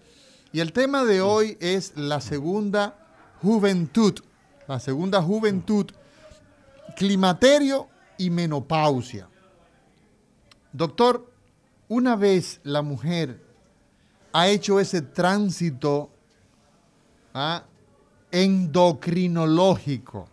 y 0.53 0.61
el 0.61 0.71
tema 0.71 1.03
de 1.03 1.19
hoy 1.19 1.57
es 1.59 1.97
la 1.97 2.21
segunda 2.21 2.95
juventud, 3.41 4.13
la 4.69 4.79
segunda 4.79 5.21
juventud, 5.21 5.87
climaterio 6.95 7.89
y 8.17 8.29
menopausia. 8.29 9.27
Doctor, 10.71 11.29
una 11.89 12.15
vez 12.15 12.61
la 12.63 12.81
mujer 12.81 13.42
ha 14.33 14.47
hecho 14.47 14.79
ese 14.79 15.01
tránsito 15.03 16.09
¿ah? 17.33 17.63
endocrinológico, 18.31 20.27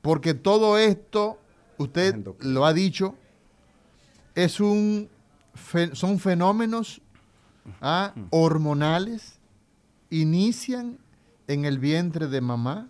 porque 0.00 0.32
todo 0.34 0.78
esto, 0.78 1.38
usted 1.76 2.16
lo 2.40 2.64
ha 2.64 2.72
dicho, 2.72 3.14
es 4.34 4.58
un, 4.58 5.10
son 5.92 6.18
fenómenos 6.18 7.02
¿ah? 7.82 8.14
hormonales, 8.30 9.38
inician 10.08 10.98
en 11.46 11.66
el 11.66 11.78
vientre 11.78 12.26
de 12.26 12.40
mamá, 12.40 12.88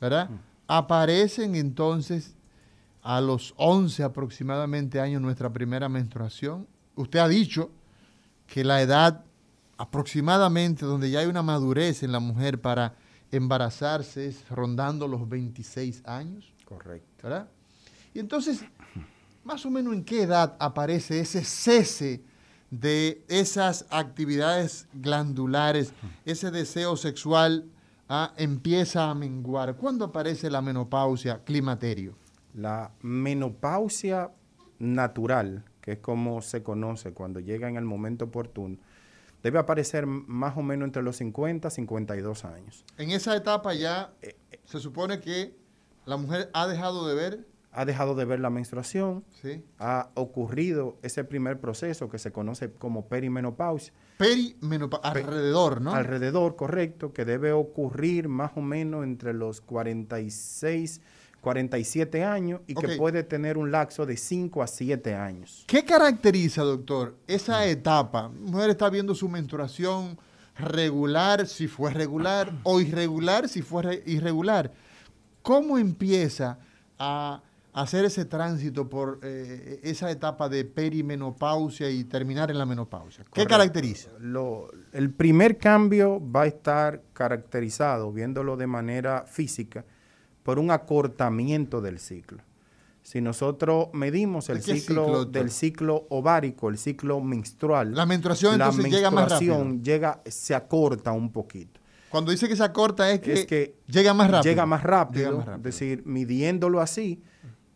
¿verdad? 0.00 0.28
Aparecen 0.66 1.54
entonces 1.54 2.34
a 3.02 3.22
los 3.22 3.54
11 3.56 4.02
aproximadamente 4.02 5.00
años 5.00 5.22
nuestra 5.22 5.50
primera 5.50 5.88
menstruación. 5.88 6.66
Usted 6.94 7.20
ha 7.20 7.28
dicho 7.28 7.70
que 8.48 8.64
la 8.64 8.82
edad 8.82 9.24
aproximadamente 9.76 10.84
donde 10.84 11.10
ya 11.10 11.20
hay 11.20 11.26
una 11.26 11.42
madurez 11.42 12.02
en 12.02 12.10
la 12.10 12.18
mujer 12.18 12.60
para 12.60 12.94
embarazarse 13.30 14.26
es 14.26 14.48
rondando 14.48 15.06
los 15.06 15.28
26 15.28 16.02
años. 16.04 16.52
Correcto. 16.64 17.06
¿Verdad? 17.22 17.48
Y 18.12 18.18
entonces, 18.18 18.64
más 19.44 19.64
o 19.64 19.70
menos 19.70 19.94
en 19.94 20.04
qué 20.04 20.22
edad 20.22 20.56
aparece 20.58 21.20
ese 21.20 21.44
cese 21.44 22.22
de 22.70 23.24
esas 23.28 23.86
actividades 23.90 24.86
glandulares, 24.92 25.92
ese 26.24 26.50
deseo 26.50 26.96
sexual 26.96 27.70
ah, 28.08 28.32
empieza 28.36 29.10
a 29.10 29.14
menguar. 29.14 29.76
¿Cuándo 29.76 30.06
aparece 30.06 30.50
la 30.50 30.60
menopausia, 30.60 31.42
climaterio? 31.44 32.14
La 32.54 32.90
menopausia 33.02 34.30
natural, 34.78 35.64
que 35.88 35.92
es 35.92 36.00
como 36.00 36.42
se 36.42 36.62
conoce 36.62 37.14
cuando 37.14 37.40
llega 37.40 37.66
en 37.66 37.76
el 37.76 37.84
momento 37.86 38.26
oportuno, 38.26 38.76
debe 39.42 39.58
aparecer 39.58 40.04
más 40.04 40.54
o 40.58 40.62
menos 40.62 40.84
entre 40.84 41.02
los 41.02 41.16
50 41.16 41.68
y 41.68 41.70
52 41.70 42.44
años. 42.44 42.84
En 42.98 43.10
esa 43.10 43.34
etapa 43.34 43.72
ya 43.72 44.12
eh, 44.20 44.36
eh, 44.50 44.60
se 44.66 44.80
supone 44.80 45.18
que 45.18 45.56
la 46.04 46.18
mujer 46.18 46.50
ha 46.52 46.66
dejado 46.66 47.08
de 47.08 47.14
ver. 47.14 47.46
Ha 47.72 47.86
dejado 47.86 48.14
de 48.16 48.26
ver 48.26 48.38
la 48.38 48.50
menstruación. 48.50 49.24
Sí. 49.40 49.64
Ha 49.78 50.10
ocurrido 50.12 50.98
ese 51.00 51.24
primer 51.24 51.58
proceso 51.58 52.10
que 52.10 52.18
se 52.18 52.32
conoce 52.32 52.70
como 52.70 53.06
perimenopausia. 53.06 53.94
Perimenopausia, 54.18 55.10
alrededor, 55.10 55.80
¿no? 55.80 55.94
Alrededor, 55.94 56.56
correcto, 56.56 57.14
que 57.14 57.24
debe 57.24 57.52
ocurrir 57.52 58.28
más 58.28 58.52
o 58.56 58.60
menos 58.60 59.04
entre 59.04 59.32
los 59.32 59.62
46 59.62 61.00
47 61.40 62.24
años 62.24 62.60
y 62.66 62.74
que 62.74 62.96
puede 62.96 63.22
tener 63.22 63.58
un 63.58 63.70
lapso 63.70 64.04
de 64.06 64.16
5 64.16 64.62
a 64.62 64.66
7 64.66 65.14
años. 65.14 65.64
¿Qué 65.66 65.84
caracteriza, 65.84 66.62
doctor, 66.62 67.16
esa 67.26 67.66
etapa? 67.66 68.28
Mujer 68.28 68.70
está 68.70 68.90
viendo 68.90 69.14
su 69.14 69.28
menstruación 69.28 70.18
regular, 70.58 71.46
si 71.46 71.68
fue 71.68 71.92
regular, 71.92 72.52
o 72.64 72.80
irregular, 72.80 73.48
si 73.48 73.62
fue 73.62 74.02
irregular. 74.06 74.72
¿Cómo 75.42 75.78
empieza 75.78 76.58
a 76.98 77.42
hacer 77.72 78.04
ese 78.04 78.24
tránsito 78.24 78.88
por 78.88 79.20
eh, 79.22 79.80
esa 79.84 80.10
etapa 80.10 80.48
de 80.48 80.64
perimenopausia 80.64 81.88
y 81.90 82.04
terminar 82.04 82.50
en 82.50 82.58
la 82.58 82.66
menopausia? 82.66 83.24
¿Qué 83.32 83.46
caracteriza? 83.46 84.10
el 84.92 85.10
primer 85.12 85.58
cambio 85.58 86.20
va 86.20 86.42
a 86.42 86.46
estar 86.46 87.02
caracterizado, 87.12 88.12
viéndolo 88.12 88.56
de 88.56 88.66
manera 88.66 89.24
física, 89.26 89.84
por 90.48 90.58
un 90.58 90.70
acortamiento 90.70 91.82
del 91.82 91.98
ciclo. 91.98 92.38
Si 93.02 93.20
nosotros 93.20 93.88
medimos 93.92 94.48
el 94.48 94.62
ciclo, 94.62 95.26
del 95.26 95.50
ciclo 95.50 96.06
ovárico, 96.08 96.70
el 96.70 96.78
ciclo 96.78 97.20
menstrual, 97.20 97.94
la 97.94 98.06
menstruación 98.06 98.54
entonces 98.54 98.90
llega 98.90 99.10
más 99.10 99.30
rápido. 99.30 99.74
llega, 99.82 100.22
se 100.24 100.54
acorta 100.54 101.12
un 101.12 101.32
poquito. 101.32 101.78
Cuando 102.08 102.30
dice 102.30 102.48
que 102.48 102.56
se 102.56 102.64
acorta 102.64 103.10
es 103.10 103.20
que, 103.20 103.74
llega 103.88 104.14
más 104.14 104.30
rápido. 104.30 104.50
Llega 104.50 104.64
más 104.64 104.82
rápido. 104.82 105.44
Es 105.56 105.62
decir, 105.62 106.02
midiéndolo 106.06 106.80
así, 106.80 107.22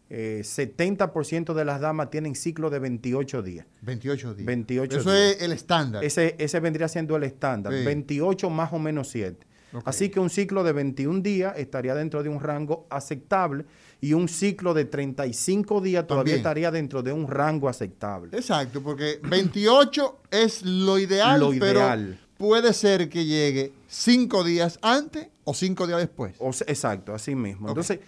70% 0.08 1.52
eh, 1.52 1.54
de 1.54 1.64
las 1.66 1.78
damas 1.78 2.08
tienen 2.08 2.34
ciclo 2.34 2.70
de 2.70 2.78
28 2.78 3.42
días. 3.42 3.66
28 3.82 4.34
días. 4.34 4.46
28 4.46 4.98
Eso 4.98 5.12
es 5.12 5.42
el 5.42 5.52
estándar. 5.52 6.02
Ese, 6.02 6.36
ese 6.38 6.58
vendría 6.58 6.88
siendo 6.88 7.16
el 7.16 7.24
estándar. 7.24 7.70
28 7.70 8.48
más 8.48 8.72
o 8.72 8.78
menos 8.78 9.08
7. 9.08 9.51
Así 9.84 10.10
que 10.10 10.20
un 10.20 10.30
ciclo 10.30 10.64
de 10.64 10.72
21 10.72 11.20
días 11.20 11.54
estaría 11.56 11.94
dentro 11.94 12.22
de 12.22 12.28
un 12.28 12.40
rango 12.40 12.86
aceptable 12.90 13.64
y 14.00 14.12
un 14.12 14.28
ciclo 14.28 14.74
de 14.74 14.84
35 14.84 15.80
días 15.80 16.06
todavía 16.06 16.34
estaría 16.34 16.70
dentro 16.70 17.02
de 17.02 17.12
un 17.12 17.28
rango 17.28 17.68
aceptable. 17.68 18.36
Exacto, 18.36 18.82
porque 18.82 19.20
28 19.22 20.20
es 20.30 20.62
lo 20.62 20.98
ideal, 20.98 21.40
lo 21.40 21.54
ideal. 21.54 22.18
pero 22.18 22.32
puede 22.36 22.72
ser 22.72 23.08
que 23.08 23.24
llegue 23.24 23.72
5 23.88 24.44
días 24.44 24.78
antes 24.82 25.28
o 25.44 25.54
5 25.54 25.86
días 25.86 26.00
después. 26.00 26.34
exacto, 26.66 27.14
así 27.14 27.34
mismo. 27.34 27.68
Entonces, 27.68 28.00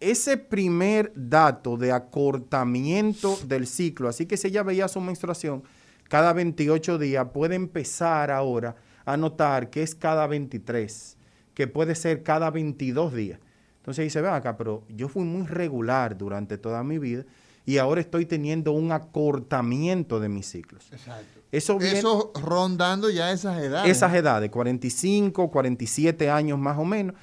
ese 0.00 0.36
primer 0.36 1.12
dato 1.14 1.76
de 1.76 1.92
acortamiento 1.92 3.38
del 3.46 3.66
ciclo, 3.66 4.08
así 4.08 4.26
que 4.26 4.36
si 4.36 4.48
ella 4.48 4.62
veía 4.62 4.86
su 4.86 5.00
menstruación 5.00 5.62
cada 6.08 6.32
28 6.32 6.98
días, 6.98 7.26
puede 7.32 7.54
empezar 7.54 8.30
ahora 8.30 8.76
a 9.04 9.16
notar 9.16 9.70
que 9.70 9.82
es 9.82 9.94
cada 9.94 10.26
23, 10.26 11.16
que 11.54 11.66
puede 11.66 11.94
ser 11.94 12.22
cada 12.22 12.50
22 12.50 13.14
días. 13.14 13.40
Entonces 13.78 14.04
dice, 14.04 14.20
ve 14.22 14.28
acá, 14.28 14.56
pero 14.56 14.84
yo 14.88 15.08
fui 15.08 15.24
muy 15.24 15.46
regular 15.46 16.16
durante 16.16 16.56
toda 16.56 16.82
mi 16.82 16.98
vida 16.98 17.24
y 17.66 17.78
ahora 17.78 18.00
estoy 18.00 18.26
teniendo 18.26 18.72
un 18.72 18.92
acortamiento 18.92 20.20
de 20.20 20.28
mis 20.28 20.46
ciclos. 20.46 20.88
Exacto. 20.92 21.40
Eso, 21.50 21.78
Eso 21.80 22.32
rondando 22.34 23.10
ya 23.10 23.30
esas 23.30 23.62
edades. 23.62 23.90
Esas 23.90 24.12
edades, 24.14 24.50
45, 24.50 25.50
47 25.50 26.30
años 26.30 26.58
más 26.58 26.78
o 26.78 26.84
menos. 26.84 27.14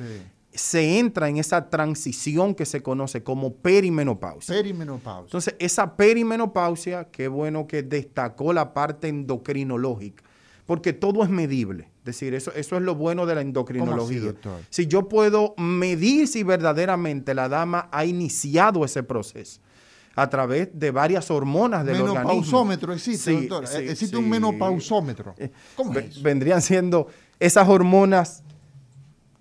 Se 0.53 0.99
entra 0.99 1.29
en 1.29 1.37
esa 1.37 1.69
transición 1.69 2.55
que 2.55 2.65
se 2.65 2.81
conoce 2.81 3.23
como 3.23 3.55
perimenopausia. 3.55 4.55
Perimenopausia. 4.55 5.27
Entonces, 5.27 5.55
esa 5.59 5.95
perimenopausia, 5.95 7.05
qué 7.05 7.27
bueno 7.27 7.67
que 7.67 7.83
destacó 7.83 8.51
la 8.51 8.73
parte 8.73 9.07
endocrinológica, 9.07 10.23
porque 10.71 10.93
todo 10.93 11.21
es 11.21 11.29
medible. 11.29 11.89
Es 11.99 12.05
decir, 12.05 12.33
eso, 12.33 12.53
eso 12.53 12.77
es 12.77 12.81
lo 12.81 12.95
bueno 12.95 13.25
de 13.25 13.35
la 13.35 13.41
endocrinología. 13.41 14.33
si 14.69 14.87
yo 14.87 15.09
puedo 15.09 15.53
medir 15.57 16.29
si 16.29 16.43
verdaderamente 16.43 17.33
la 17.33 17.49
dama 17.49 17.89
ha 17.91 18.05
iniciado 18.05 18.85
ese 18.85 19.03
proceso 19.03 19.59
a 20.15 20.29
través 20.29 20.69
de 20.71 20.91
varias 20.91 21.29
hormonas 21.29 21.85
del 21.85 21.95
organismo. 21.95 22.19
Menopausómetro 22.19 22.93
existe, 22.93 23.33
doctor. 23.33 23.65
existe 23.81 24.15
un 24.15 24.29
menopausómetro. 24.29 25.35
Eh, 25.37 25.51
¿Cómo 25.75 25.93
es 25.99 26.23
Vendrían 26.23 26.61
siendo 26.61 27.07
esas 27.37 27.67
hormonas 27.67 28.41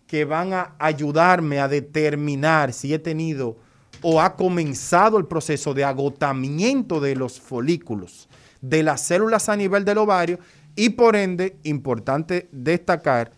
que 0.09 0.25
van 0.25 0.53
a 0.53 0.75
ayudarme 0.81 1.61
a 1.61 1.69
determinar 1.69 2.73
si 2.73 2.93
he 2.93 2.99
tenido 2.99 3.57
o 4.03 4.21
ha 4.21 4.35
comenzado 4.35 5.17
el 5.17 5.27
proceso 5.27 5.75
de 5.75 5.85
agotamiento 5.85 6.99
de 6.99 7.15
los 7.15 7.39
folículos, 7.39 8.29
de 8.61 8.83
las 8.83 9.03
células 9.03 9.49
a 9.49 9.55
nivel 9.55 9.85
del 9.85 9.99
ovario 9.99 10.41
y 10.77 10.91
por 10.91 11.17
ende, 11.17 11.57
importante 11.63 12.49
destacar, 12.53 13.33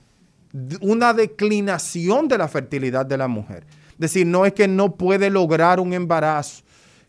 una 0.80 1.14
declinación 1.14 2.28
de 2.28 2.38
la 2.38 2.48
fertilidad 2.48 3.06
de 3.06 3.16
la 3.16 3.28
mujer. 3.28 3.64
Es 3.92 3.98
decir, 3.98 4.26
no 4.26 4.44
es 4.44 4.52
que 4.52 4.68
no 4.68 4.96
puede 4.96 5.30
lograr 5.30 5.80
un 5.80 5.92
embarazo, 5.92 6.62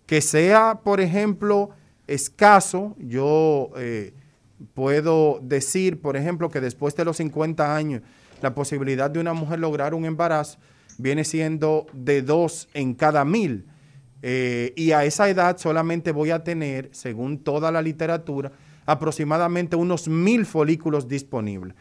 que 0.05 0.21
sea, 0.21 0.79
por 0.83 1.01
ejemplo, 1.01 1.71
escaso, 2.07 2.95
yo 2.99 3.71
eh, 3.77 4.13
puedo 4.73 5.39
decir, 5.41 6.01
por 6.01 6.15
ejemplo, 6.15 6.49
que 6.49 6.61
después 6.61 6.95
de 6.95 7.05
los 7.05 7.17
50 7.17 7.75
años, 7.75 8.01
la 8.41 8.53
posibilidad 8.53 9.09
de 9.09 9.19
una 9.19 9.33
mujer 9.33 9.59
lograr 9.59 9.93
un 9.93 10.05
embarazo 10.05 10.59
viene 10.97 11.23
siendo 11.23 11.87
de 11.93 12.21
dos 12.21 12.69
en 12.73 12.93
cada 12.93 13.25
mil. 13.25 13.65
Eh, 14.21 14.73
y 14.75 14.91
a 14.91 15.03
esa 15.03 15.29
edad 15.29 15.57
solamente 15.57 16.11
voy 16.11 16.31
a 16.31 16.43
tener, 16.43 16.89
según 16.93 17.39
toda 17.39 17.71
la 17.71 17.81
literatura, 17.81 18.51
aproximadamente 18.85 19.75
unos 19.75 20.07
mil 20.07 20.45
folículos 20.45 21.07
disponibles. 21.07 21.75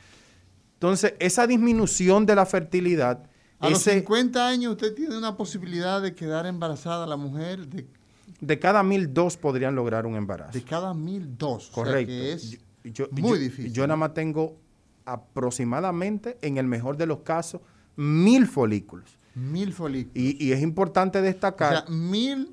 Entonces, 0.75 1.15
esa 1.19 1.47
disminución 1.47 2.27
de 2.27 2.35
la 2.35 2.47
fertilidad... 2.47 3.29
A 3.61 3.71
los 3.71 3.83
50 3.83 4.49
años 4.49 4.73
usted 4.73 4.93
tiene 4.95 5.17
una 5.17 5.37
posibilidad 5.37 6.03
de 6.03 6.15
quedar 6.15 6.47
embarazada 6.47 7.07
la 7.07 7.17
mujer, 7.17 7.69
de 7.69 7.87
de 8.43 8.59
cada 8.59 8.83
mil 8.83 9.15
dos 9.15 9.37
podrían 9.37 9.77
lograr 9.77 10.05
un 10.05 10.17
embarazo. 10.17 10.53
De 10.53 10.65
cada 10.65 10.93
mil 10.93 11.39
dos. 11.39 11.71
Correcto. 11.73 12.13
es 12.13 12.59
muy 13.13 13.39
difícil. 13.39 13.73
Yo 13.73 13.87
nada 13.87 13.97
más 13.97 14.15
tengo 14.15 14.57
aproximadamente, 15.05 16.39
en 16.43 16.59
el 16.59 16.67
mejor 16.67 16.97
de 16.97 17.07
los 17.07 17.21
casos, 17.21 17.61
mil 17.95 18.49
folículos. 18.49 19.17
Mil 19.37 19.73
folículos. 19.73 20.17
Y, 20.17 20.51
es 20.51 20.61
importante 20.61 21.23
destacar. 21.23 21.73
O 21.73 21.87
sea, 21.87 21.89
mil 21.89 22.51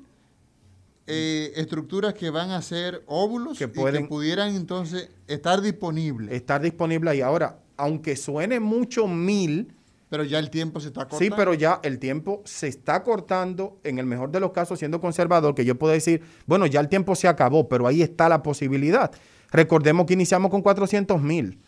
eh, 1.10 1.52
estructuras 1.56 2.14
que 2.14 2.30
van 2.30 2.50
a 2.50 2.62
ser 2.62 3.02
óvulos 3.06 3.58
que, 3.58 3.68
pueden, 3.68 4.02
y 4.02 4.04
que 4.04 4.08
pudieran 4.08 4.54
entonces 4.54 5.10
estar 5.26 5.60
disponibles. 5.60 6.32
Estar 6.32 6.60
disponibles 6.62 7.12
ahí. 7.12 7.20
Ahora, 7.20 7.58
aunque 7.76 8.16
suene 8.16 8.60
mucho 8.60 9.08
mil, 9.08 9.74
pero 10.08 10.24
ya 10.24 10.38
el 10.38 10.50
tiempo 10.50 10.80
se 10.80 10.88
está 10.88 11.02
cortando. 11.02 11.24
Sí, 11.24 11.32
pero 11.36 11.54
ya 11.54 11.80
el 11.82 11.98
tiempo 11.98 12.42
se 12.44 12.68
está 12.68 13.02
cortando, 13.02 13.78
en 13.84 13.98
el 13.98 14.06
mejor 14.06 14.30
de 14.30 14.40
los 14.40 14.52
casos, 14.52 14.78
siendo 14.78 15.00
conservador, 15.00 15.54
que 15.54 15.64
yo 15.64 15.76
puedo 15.76 15.92
decir, 15.92 16.22
bueno, 16.46 16.66
ya 16.66 16.80
el 16.80 16.88
tiempo 16.88 17.14
se 17.14 17.28
acabó, 17.28 17.68
pero 17.68 17.86
ahí 17.86 18.02
está 18.02 18.28
la 18.28 18.42
posibilidad. 18.42 19.10
Recordemos 19.50 20.06
que 20.06 20.14
iniciamos 20.14 20.50
con 20.50 20.62
400 20.62 21.20
mil. 21.22 21.58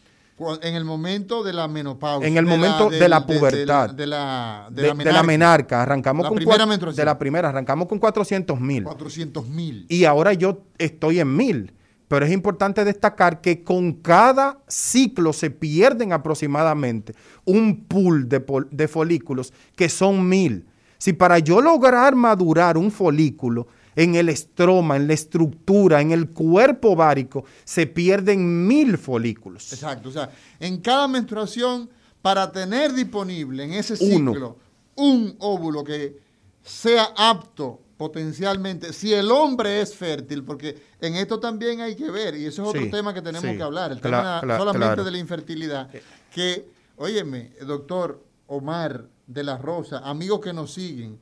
En 0.62 0.74
el 0.74 0.85
momento 0.85 1.43
de 1.43 1.53
la 1.53 1.68
menopausia. 1.68 2.26
En 2.26 2.37
el 2.37 2.47
momento 2.47 2.91
de, 2.91 3.09
la 3.09 3.26
pubertad. 3.26 3.91
De, 3.91 4.07
la, 4.07 4.68
de, 4.70 4.95
la, 5.12 5.22
menarca. 5.22 5.83
Arrancamos 5.83 6.26
con 6.26 6.37
primera 6.37 6.66
De 6.66 7.05
la 7.05 7.18
primera, 7.18 7.49
arrancamos 7.51 7.87
con 7.87 7.99
400 7.99 8.59
mil. 8.61 8.85
400 8.85 9.49
mil. 9.49 9.87
Y 9.89 10.05
ahora 10.05 10.33
yo 10.33 10.62
estoy 10.78 11.20
en 11.20 11.37
mil. 11.37 11.72
Pero 12.12 12.26
es 12.26 12.33
importante 12.33 12.85
destacar 12.85 13.41
que 13.41 13.62
con 13.62 13.95
cada 13.95 14.59
ciclo 14.68 15.33
se 15.33 15.51
pierden 15.51 16.12
aproximadamente 16.12 17.14
un 17.47 17.85
pool 17.85 18.28
de, 18.28 18.89
folículos 18.89 19.53
que 19.74 19.89
son 19.89 20.28
mil. 20.28 20.66
Si 20.99 21.14
para 21.14 21.39
yo 21.39 21.62
lograr 21.62 22.14
madurar 22.14 22.76
un 22.76 22.91
folículo 22.91 23.66
en 23.97 24.14
el 24.14 24.28
estroma, 24.28 24.97
en 24.97 25.07
la 25.07 25.14
estructura, 25.14 26.01
en 26.01 26.12
el 26.12 26.30
cuerpo 26.30 26.90
ovárico, 26.90 27.45
se 27.64 27.86
pierden 27.86 28.66
mil 28.66 28.99
folículos. 28.99 29.72
Exacto. 29.72 30.09
O 30.09 30.12
sea, 30.12 30.30
en 30.61 30.78
cada 30.78 31.09
menstruación, 31.09 31.90
para 32.22 32.53
tener 32.53 32.93
disponible 32.93 33.64
en 33.64 33.72
ese 33.74 33.97
ciclo 33.97 34.57
un 34.95 35.34
óvulo 35.40 35.82
que 35.82 36.18
sea 36.62 37.09
apto 37.16 37.80
potencialmente, 37.97 38.93
si 38.93 39.12
el 39.12 39.30
hombre 39.30 39.80
es 39.80 39.95
fértil, 39.95 40.43
porque 40.45 40.76
en 41.01 41.14
esto 41.16 41.38
también 41.38 41.80
hay 41.80 41.95
que 41.95 42.11
ver, 42.11 42.34
y 42.36 42.47
eso 42.47 42.62
es 42.62 42.68
otro 42.70 42.90
tema 42.90 43.14
que 43.14 43.22
tenemos 43.22 43.55
que 43.57 43.62
hablar, 43.62 43.93
el 43.93 44.01
tema 44.01 44.40
solamente 44.40 45.05
de 45.05 45.11
la 45.11 45.18
infertilidad, 45.18 45.88
que, 46.32 46.68
óyeme, 46.97 47.53
doctor 47.64 48.24
Omar 48.49 49.07
de 49.26 49.45
la 49.45 49.57
Rosa, 49.57 49.99
amigos 49.99 50.40
que 50.40 50.53
nos 50.53 50.72
siguen, 50.72 51.18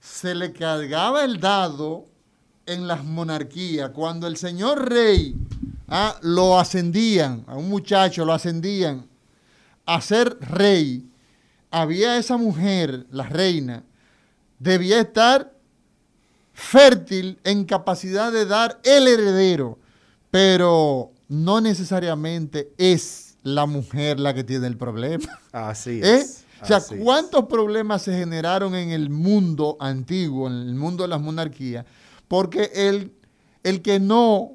se 0.00 0.34
le 0.34 0.52
cargaba 0.52 1.24
el 1.24 1.38
dado 1.38 2.06
en 2.66 2.86
las 2.86 3.04
monarquías, 3.04 3.90
cuando 3.90 4.26
el 4.26 4.36
señor 4.36 4.88
rey 4.88 5.34
ah, 5.88 6.16
lo 6.22 6.58
ascendían, 6.58 7.44
a 7.46 7.56
un 7.56 7.68
muchacho 7.68 8.24
lo 8.24 8.32
ascendían 8.32 9.06
a 9.86 10.00
ser 10.00 10.38
rey, 10.40 11.10
había 11.70 12.16
esa 12.16 12.36
mujer, 12.36 13.06
la 13.10 13.28
reina, 13.28 13.84
debía 14.58 15.00
estar 15.00 15.52
fértil 16.52 17.38
en 17.44 17.64
capacidad 17.64 18.30
de 18.30 18.46
dar 18.46 18.80
el 18.84 19.08
heredero, 19.08 19.78
pero 20.30 21.12
no 21.28 21.60
necesariamente 21.60 22.72
es 22.78 23.36
la 23.42 23.66
mujer 23.66 24.20
la 24.20 24.34
que 24.34 24.44
tiene 24.44 24.66
el 24.66 24.76
problema. 24.76 25.40
Así 25.52 26.00
¿Eh? 26.02 26.24
O 26.62 26.66
sea, 26.66 26.80
¿cuántos 27.02 27.46
problemas 27.46 28.02
se 28.02 28.12
generaron 28.16 28.74
en 28.74 28.90
el 28.90 29.10
mundo 29.10 29.76
antiguo, 29.80 30.48
en 30.48 30.54
el 30.54 30.74
mundo 30.74 31.04
de 31.04 31.08
las 31.08 31.20
monarquías? 31.20 31.86
Porque 32.28 32.70
el, 32.74 33.12
el 33.62 33.82
que 33.82 33.98
no 33.98 34.52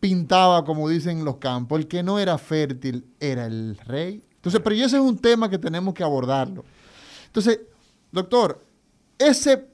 pintaba, 0.00 0.64
como 0.64 0.88
dicen 0.88 1.24
los 1.24 1.36
campos, 1.36 1.80
el 1.80 1.88
que 1.88 2.02
no 2.02 2.18
era 2.18 2.38
fértil 2.38 3.06
era 3.18 3.46
el 3.46 3.76
rey. 3.86 4.22
Entonces, 4.36 4.60
pero 4.62 4.76
ese 4.76 4.96
es 4.96 5.02
un 5.02 5.18
tema 5.18 5.50
que 5.50 5.58
tenemos 5.58 5.94
que 5.94 6.04
abordarlo. 6.04 6.64
Entonces, 7.26 7.60
doctor, 8.12 8.64
ese 9.18 9.66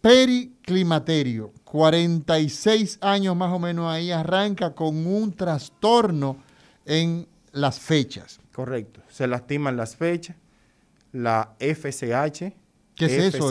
periclimaterio, 0.00 1.52
46 1.64 2.98
años 3.00 3.36
más 3.36 3.52
o 3.52 3.58
menos 3.58 3.90
ahí, 3.90 4.10
arranca 4.10 4.74
con 4.74 5.06
un 5.06 5.32
trastorno 5.32 6.36
en 6.84 7.26
las 7.52 7.78
fechas. 7.78 8.40
Correcto, 8.52 9.00
se 9.08 9.26
lastiman 9.26 9.76
las 9.76 9.96
fechas, 9.96 10.36
la 11.12 11.54
FSH. 11.58 12.52
¿Qué 12.94 13.04
es 13.06 13.34
eso? 13.34 13.50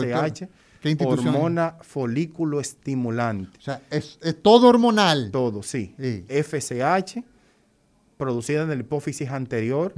¿Qué 0.82 0.96
hormona 1.04 1.76
folículo 1.80 2.60
estimulante. 2.60 3.56
O 3.58 3.62
sea, 3.62 3.80
es, 3.90 4.18
todo 4.42 4.68
hormonal. 4.68 5.30
Todo, 5.30 5.62
sí. 5.62 5.94
FSH, 6.28 7.22
producida 8.16 8.62
en 8.62 8.72
el 8.72 8.80
hipófisis 8.80 9.30
anterior, 9.30 9.94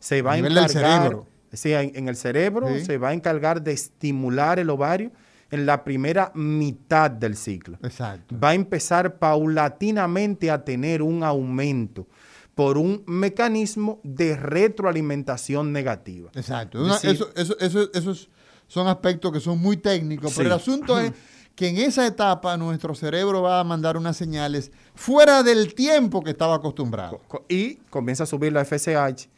se 0.00 0.22
va 0.22 0.32
a, 0.32 0.38
encargar. 0.38 0.70
Cerebro. 0.70 1.26
Sí, 1.52 1.72
en, 1.72 2.08
el 2.08 2.16
cerebro 2.16 2.68
se 2.80 2.98
va 2.98 3.10
a 3.10 3.14
encargar 3.14 3.62
de 3.62 3.72
estimular 3.72 4.58
el 4.58 4.70
ovario 4.70 5.12
en 5.52 5.66
la 5.66 5.84
primera 5.84 6.32
mitad 6.34 7.12
del 7.12 7.36
ciclo. 7.36 7.78
Exacto. 7.84 8.36
Va 8.42 8.50
a 8.50 8.54
empezar 8.54 9.18
paulatinamente 9.18 10.50
a 10.50 10.64
tener 10.64 11.00
un 11.00 11.22
aumento. 11.22 12.08
Por 12.54 12.78
un 12.78 13.02
mecanismo 13.06 14.00
de 14.04 14.36
retroalimentación 14.36 15.72
negativa. 15.72 16.30
Exacto. 16.34 16.86
eso, 17.02 17.30
eso, 17.34 17.58
eso, 17.58 17.90
esos 17.92 18.28
son 18.68 18.86
aspectos 18.86 19.32
que 19.32 19.40
son 19.40 19.58
muy 19.58 19.76
técnicos, 19.76 20.32
pero 20.36 20.48
el 20.48 20.54
asunto 20.54 20.98
es 20.98 21.12
que 21.54 21.68
en 21.68 21.78
esa 21.78 22.06
etapa 22.06 22.56
nuestro 22.56 22.94
cerebro 22.94 23.42
va 23.42 23.60
a 23.60 23.64
mandar 23.64 23.96
unas 23.96 24.16
señales 24.16 24.72
fuera 24.94 25.42
del 25.42 25.74
tiempo 25.74 26.22
que 26.22 26.30
estaba 26.30 26.56
acostumbrado. 26.56 27.20
Y 27.48 27.76
comienza 27.90 28.24
a 28.24 28.26
subir 28.26 28.52
la 28.52 28.64
FSH, 28.64 29.28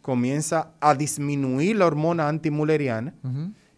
comienza 0.00 0.72
a 0.80 0.94
disminuir 0.94 1.76
la 1.76 1.86
hormona 1.86 2.28
antimuleriana. 2.28 3.14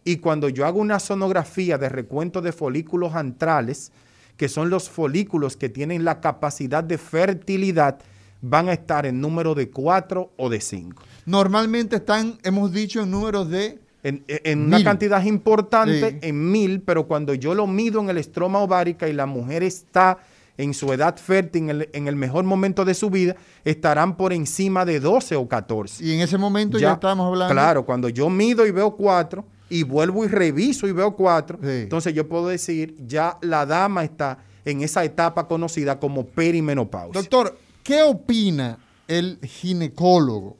Y 0.05 0.17
cuando 0.17 0.49
yo 0.49 0.67
hago 0.67 0.81
una 0.81 1.01
sonografía 1.01 1.79
de 1.79 1.89
recuento 1.89 2.43
de 2.43 2.53
folículos 2.53 3.15
antrales, 3.15 3.93
que 4.37 4.49
son 4.49 4.69
los 4.69 4.91
folículos 4.91 5.57
que 5.57 5.69
tienen 5.69 6.05
la 6.05 6.21
capacidad 6.21 6.85
de 6.85 6.99
fertilidad, 6.99 8.01
van 8.47 8.68
a 8.68 8.74
estar 8.74 9.07
en 9.07 9.20
número 9.20 9.55
de 9.55 9.70
4 9.70 10.32
o 10.36 10.51
de 10.51 10.61
5. 10.61 11.03
Normalmente 11.26 11.97
están, 11.97 12.38
hemos 12.42 12.72
dicho, 12.72 13.03
en 13.03 13.11
números 13.11 13.49
de 13.49 13.78
en, 14.03 14.66
una 14.66 14.84
cantidad 14.84 15.24
importante, 15.24 16.18
en 16.20 16.51
mil, 16.51 16.82
pero 16.82 17.07
cuando 17.07 17.32
yo 17.32 17.55
lo 17.55 17.66
mido 17.66 18.01
en 18.01 18.11
el 18.11 18.18
estroma 18.18 18.59
ovárica 18.59 19.09
y 19.09 19.14
la 19.14 19.24
mujer 19.24 19.62
está 19.62 20.18
en 20.59 20.74
su 20.74 20.92
edad 20.92 21.16
fértil, 21.16 21.88
en 21.90 22.07
el, 22.07 22.16
mejor 22.16 22.45
momento 22.45 22.84
de 22.84 22.92
su 22.92 23.09
vida, 23.09 23.34
estarán 23.64 24.18
por 24.18 24.34
encima 24.34 24.84
de 24.84 25.01
12 25.01 25.36
o 25.36 25.49
14. 25.49 26.05
Y 26.05 26.12
en 26.12 26.20
ese 26.20 26.36
momento 26.36 26.78
ya, 26.78 26.92
estamos 26.92 27.26
hablando. 27.26 27.55
Claro, 27.55 27.86
cuando 27.86 28.11
yo 28.11 28.28
mido 28.28 28.66
y 28.66 28.70
veo 28.72 28.95
4 28.95 29.42
y 29.70 29.84
vuelvo 29.84 30.26
y 30.26 30.28
reviso 30.28 30.86
y 30.86 30.92
veo 30.92 31.16
4, 31.16 31.61
entonces 31.62 32.12
yo 32.12 32.28
puedo 32.28 32.49
decir, 32.49 32.95
ya 33.07 33.38
la 33.40 33.64
dama 33.64 34.05
está 34.05 34.38
en 34.66 34.82
esa 34.82 35.03
etapa 35.03 35.49
conocida 35.49 35.99
como 35.99 36.26
perimenopausia. 36.26 37.22
Doctor, 37.22 37.57
¿qué 37.85 38.03
opina 38.03 38.78
el 39.07 39.39
ginecólogo, 39.43 40.57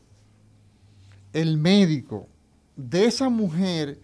el 1.33 1.59
médico, 1.59 2.29
de 2.77 3.07
esa 3.07 3.29
mujer 3.29 3.99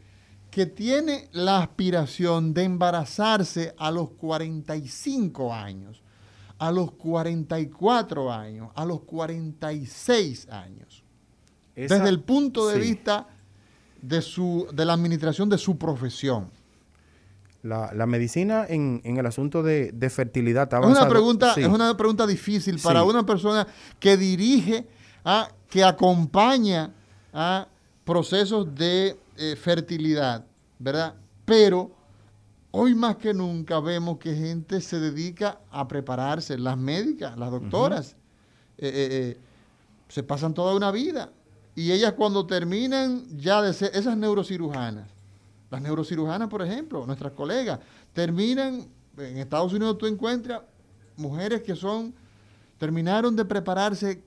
que 0.51 0.66
tiene 0.66 1.29
la 1.33 1.62
aspiración 1.62 2.53
de 2.53 2.64
embarazarse 2.64 3.75
a 3.79 3.93
los 3.93 4.11
45 4.11 5.55
años, 5.55 6.03
a 6.59 6.73
los 6.73 6.93
44 6.93 8.33
años, 8.33 8.71
a 8.75 8.85
los 8.85 9.03
46 9.03 10.49
años, 10.49 11.05
desde 11.77 12.09
el 12.09 12.21
punto 12.21 12.66
de 12.66 12.79
vista 12.81 13.29
de, 14.03 14.23
su, 14.23 14.66
de 14.73 14.85
la 14.85 14.95
administración 14.95 15.49
de 15.49 15.59
su 15.59 15.79
profesión. 15.79 16.51
La, 17.63 18.07
medicina 18.07 18.65
en, 18.69 19.03
el 19.05 19.27
asunto 19.27 19.63
de, 19.63 20.11
fertilidad 20.11 20.73
Es 20.73 20.87
una 20.87 21.09
pregunta, 21.09 21.55
es 21.57 21.67
una 21.67 21.95
pregunta 21.97 22.27
difícil 22.27 22.81
para 22.83 23.03
una 23.03 23.25
persona 23.25 23.67
que 23.99 24.17
dirige, 24.17 24.87
a, 25.25 25.43
ah, 25.43 25.49
que 25.69 25.85
acompaña 25.85 26.93
a 27.33 27.69
procesos 28.05 28.75
de 28.75 29.17
eh, 29.37 29.57
fertilidad, 29.57 30.45
¿verdad? 30.79 31.15
Pero 31.45 31.91
hoy 32.71 32.95
más 32.95 33.17
que 33.17 33.35
nunca 33.35 33.81
vemos 33.81 34.19
que 34.19 34.35
gente 34.35 34.81
se 34.81 34.99
dedica 34.99 35.61
a 35.71 35.87
prepararse, 35.87 36.59
las 36.59 36.77
médicas, 36.77 37.37
las 37.37 37.51
doctoras, 37.51 38.17
eh, 38.79 39.37
eh, 39.37 39.41
se 40.09 40.23
pasan 40.23 40.55
toda 40.55 40.75
una 40.75 40.91
vida. 40.91 41.31
Y 41.75 41.93
ellas 41.93 42.15
cuando 42.15 42.47
terminan 42.47 43.25
ya 43.39 43.63
de 43.63 43.73
ser, 43.73 43.91
esas 43.95 44.17
neurocirujanas, 44.17 45.09
las 45.71 45.81
neurocirujanas, 45.81 46.49
por 46.49 46.62
ejemplo, 46.62 47.07
nuestras 47.07 47.33
colegas, 47.33 47.81
terminan, 48.12 48.87
en 49.16 49.39
Estados 49.39 49.73
Unidos 49.73 49.99
tú 49.99 50.07
encuentras 50.07 50.62
mujeres 51.16 51.62
que 51.62 51.77
son, 51.77 52.12
terminaron 52.79 53.37
de 53.37 53.45
prepararse 53.45 54.23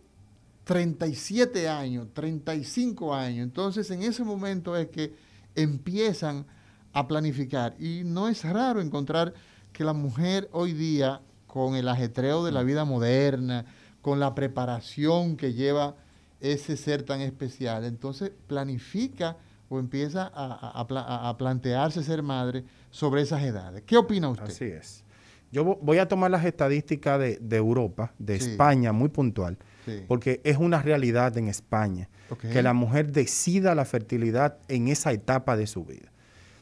37 0.64 1.68
años, 1.68 2.08
35 2.14 3.14
años. 3.14 3.44
Entonces 3.44 3.90
en 3.92 4.04
ese 4.04 4.24
momento 4.24 4.78
es 4.78 4.88
que 4.88 5.14
empiezan 5.56 6.46
a 6.94 7.08
planificar. 7.08 7.76
Y 7.80 8.04
no 8.06 8.30
es 8.30 8.44
raro 8.44 8.80
encontrar 8.80 9.34
que 9.74 9.84
la 9.84 9.94
mujer 9.94 10.48
hoy 10.52 10.74
día, 10.74 11.22
con 11.48 11.76
el 11.76 11.88
ajetreo 11.90 12.46
de 12.46 12.52
la 12.52 12.64
mm. 12.64 12.68
vida 12.68 12.86
moderna, 12.86 13.66
con 14.02 14.20
la 14.20 14.34
preparación 14.36 15.36
que 15.36 15.54
lleva 15.54 15.96
ese 16.40 16.78
ser 16.78 17.04
tan 17.04 17.22
especial, 17.22 17.86
entonces 17.86 18.32
planifica 18.48 19.38
o 19.74 19.80
empieza 19.80 20.32
a, 20.34 21.36
plantearse 21.38 22.04
ser 22.04 22.24
madre 22.24 22.64
sobre 22.92 23.22
esas 23.22 23.44
edades. 23.44 23.84
¿Qué 23.86 23.98
opina 23.98 24.30
usted? 24.30 24.46
Así 24.46 24.66
es. 24.66 25.04
Yo 25.52 25.64
voy 25.64 26.00
a 26.00 26.08
tomar 26.08 26.32
las 26.32 26.46
estadísticas 26.46 27.20
de, 27.20 27.56
Europa, 27.56 28.14
de 28.18 28.36
España, 28.36 28.92
muy 28.92 29.10
puntual 29.10 29.58
porque 30.08 30.42
es 30.44 30.58
una 30.58 30.82
realidad 30.82 31.38
en 31.38 31.48
España 31.48 32.10
que 32.42 32.64
la 32.64 32.74
mujer 32.74 33.12
decida 33.12 33.76
la 33.76 33.86
fertilidad 33.86 34.58
en 34.68 34.88
esa 34.88 35.12
etapa 35.12 35.56
de 35.56 35.68
su 35.68 35.86
vida. 35.86 36.12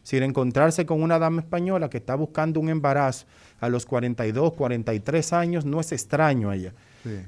Si 0.04 0.18
encontrarse 0.18 0.86
con 0.86 1.02
una 1.02 1.20
dama 1.20 1.42
española 1.42 1.90
que 1.90 1.98
está 1.98 2.16
buscando 2.16 2.60
un 2.60 2.70
embarazo 2.70 3.28
a 3.60 3.70
los 3.70 3.86
42, 3.86 4.54
43 4.54 5.34
años, 5.34 5.66
no 5.66 5.80
es 5.80 5.92
extraño 5.92 6.50
a 6.50 6.56
ella. 6.56 6.74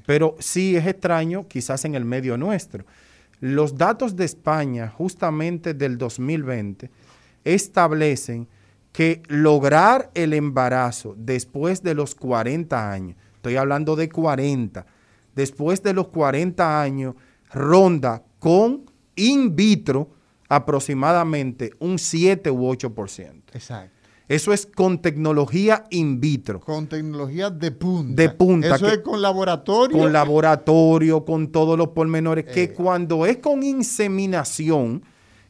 Pero 0.05 0.35
sí 0.39 0.75
es 0.75 0.85
extraño 0.85 1.47
quizás 1.47 1.85
en 1.85 1.95
el 1.95 2.03
medio 2.03 2.37
nuestro. 2.37 2.85
Los 3.45 3.77
datos 3.77 4.15
de 4.15 4.23
España, 4.23 4.87
justamente 4.87 5.73
del 5.73 5.97
2020, 5.97 6.89
establecen 7.43 8.47
que 8.93 9.21
lograr 9.27 10.09
el 10.13 10.31
embarazo 10.31 11.13
después 11.17 11.83
de 11.83 11.93
los 11.93 12.15
40 12.15 12.89
años, 12.89 13.17
estoy 13.35 13.57
hablando 13.57 13.97
de 13.97 14.07
40, 14.07 14.85
después 15.35 15.83
de 15.83 15.91
los 15.91 16.07
40 16.07 16.81
años 16.81 17.15
ronda 17.51 18.23
con 18.39 18.85
in 19.17 19.53
vitro 19.53 20.11
aproximadamente 20.47 21.73
un 21.79 21.99
7 21.99 22.49
u 22.49 22.71
8%. 22.71 23.41
Exacto. 23.51 24.02
Eso 24.33 24.51
es 24.51 24.65
con 24.65 24.99
tecnología 24.99 25.83
in 25.91 26.19
vitro. 26.19 26.59
Con 26.59 26.87
tecnología 26.87 27.51
de 27.51 27.69
punta. 27.69 28.19
De 28.19 28.29
punta. 28.29 28.75
Eso 28.75 28.87
es 28.87 28.97
con 28.99 29.21
laboratorio. 29.21 29.95
Con 29.95 30.11
laboratorio, 30.11 31.23
con 31.23 31.51
todos 31.51 31.77
los 31.77 31.89
pormenores. 31.89 32.45
Que 32.45 32.63
eh. 32.63 32.73
cuando 32.73 33.27
es 33.27 33.37
con 33.37 33.61
inseminación, 33.61 35.03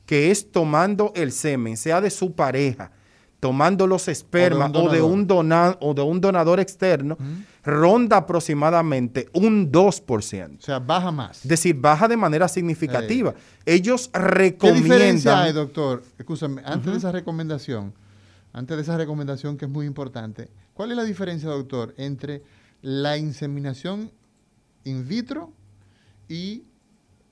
que 0.06 0.32
es 0.32 0.52
tomando 0.52 1.14
el 1.16 1.32
semen, 1.32 1.78
sea 1.78 2.02
de 2.02 2.10
su 2.10 2.34
pareja, 2.34 2.92
tomando 3.40 3.88
los 3.88 4.10
espermas 4.10 4.72
o 4.74 4.90
de 4.90 5.02
un, 5.02 5.26
o 5.30 5.94
de 5.94 6.02
un, 6.02 6.20
donador 6.20 6.60
externo, 6.60 7.18
ronda 7.64 8.18
aproximadamente 8.18 9.30
un 9.32 9.72
2%. 9.72 10.58
O 10.58 10.62
sea, 10.62 10.80
baja 10.80 11.10
más. 11.10 11.38
Es 11.44 11.48
decir, 11.48 11.78
baja 11.80 12.10
de 12.10 12.18
manera 12.18 12.50
significativa. 12.50 13.32
Eh. 13.66 13.76
Ellos 13.76 14.10
recomiendan... 14.12 14.84
¿Qué 14.84 14.94
diferencia 14.94 15.42
hay, 15.42 15.54
doctor? 15.54 16.04
Escúchame, 16.18 16.62
antes 16.66 16.92
de 16.92 16.98
esa 16.98 17.14
recomendación, 17.14 17.94
antes 18.54 18.78
de 18.78 18.84
esa 18.84 18.98
recomendación 18.98 19.58
que 19.58 19.66
es 19.66 19.72
muy 19.72 19.86
importante, 19.86 20.50
¿cuál 20.74 20.92
es 20.92 20.98
la 20.98 21.04
diferencia, 21.04 21.50
doctor, 21.50 21.94
entre 21.98 22.44
la 22.82 23.18
inseminación 23.18 24.12
in 24.84 25.08
vitro 25.08 25.52
y 26.28 26.64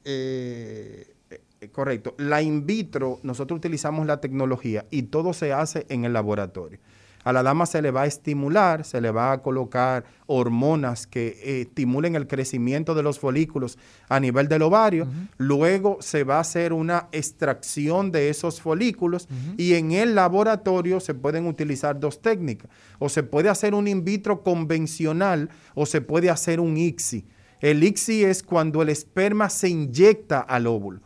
eh, 0.03 1.13
eh, 1.61 1.69
correcto. 1.69 2.15
La 2.17 2.41
in 2.41 2.65
vitro, 2.65 3.19
nosotros 3.23 3.57
utilizamos 3.57 4.05
la 4.07 4.19
tecnología 4.19 4.85
y 4.89 5.03
todo 5.03 5.33
se 5.33 5.53
hace 5.53 5.85
en 5.89 6.05
el 6.05 6.13
laboratorio. 6.13 6.79
A 7.23 7.33
la 7.33 7.43
dama 7.43 7.65
se 7.65 7.81
le 7.81 7.91
va 7.91 8.03
a 8.03 8.05
estimular, 8.05 8.83
se 8.83 8.99
le 8.99 9.11
va 9.11 9.31
a 9.31 9.41
colocar 9.41 10.05
hormonas 10.25 11.07
que 11.07 11.27
eh, 11.27 11.61
estimulen 11.61 12.15
el 12.15 12.27
crecimiento 12.27 12.95
de 12.95 13.03
los 13.03 13.19
folículos 13.19 13.77
a 14.09 14.19
nivel 14.19 14.47
del 14.47 14.63
ovario. 14.63 15.07
Luego 15.37 15.97
se 16.01 16.23
va 16.23 16.37
a 16.37 16.41
hacer 16.41 16.73
una 16.73 17.07
extracción 17.11 18.11
de 18.11 18.29
esos 18.29 18.61
folículos 18.61 19.27
y 19.57 19.75
en 19.75 19.91
el 19.91 20.15
laboratorio 20.15 20.99
se 20.99 21.13
pueden 21.13 21.45
utilizar 21.47 21.99
dos 21.99 22.21
técnicas. 22.21 22.69
O 22.99 23.09
se 23.09 23.23
puede 23.23 23.49
hacer 23.49 23.73
un 23.73 23.87
in 23.87 24.03
vitro 24.03 24.43
convencional 24.43 25.49
o 25.75 25.85
se 25.85 26.01
puede 26.01 26.29
hacer 26.29 26.59
un 26.59 26.77
ICSI. 26.77 27.25
El 27.59 27.83
ICSI 27.83 28.23
es 28.25 28.41
cuando 28.41 28.81
el 28.81 28.89
esperma 28.89 29.49
se 29.49 29.69
inyecta 29.69 30.39
al 30.39 30.65
óvulo. 30.65 31.01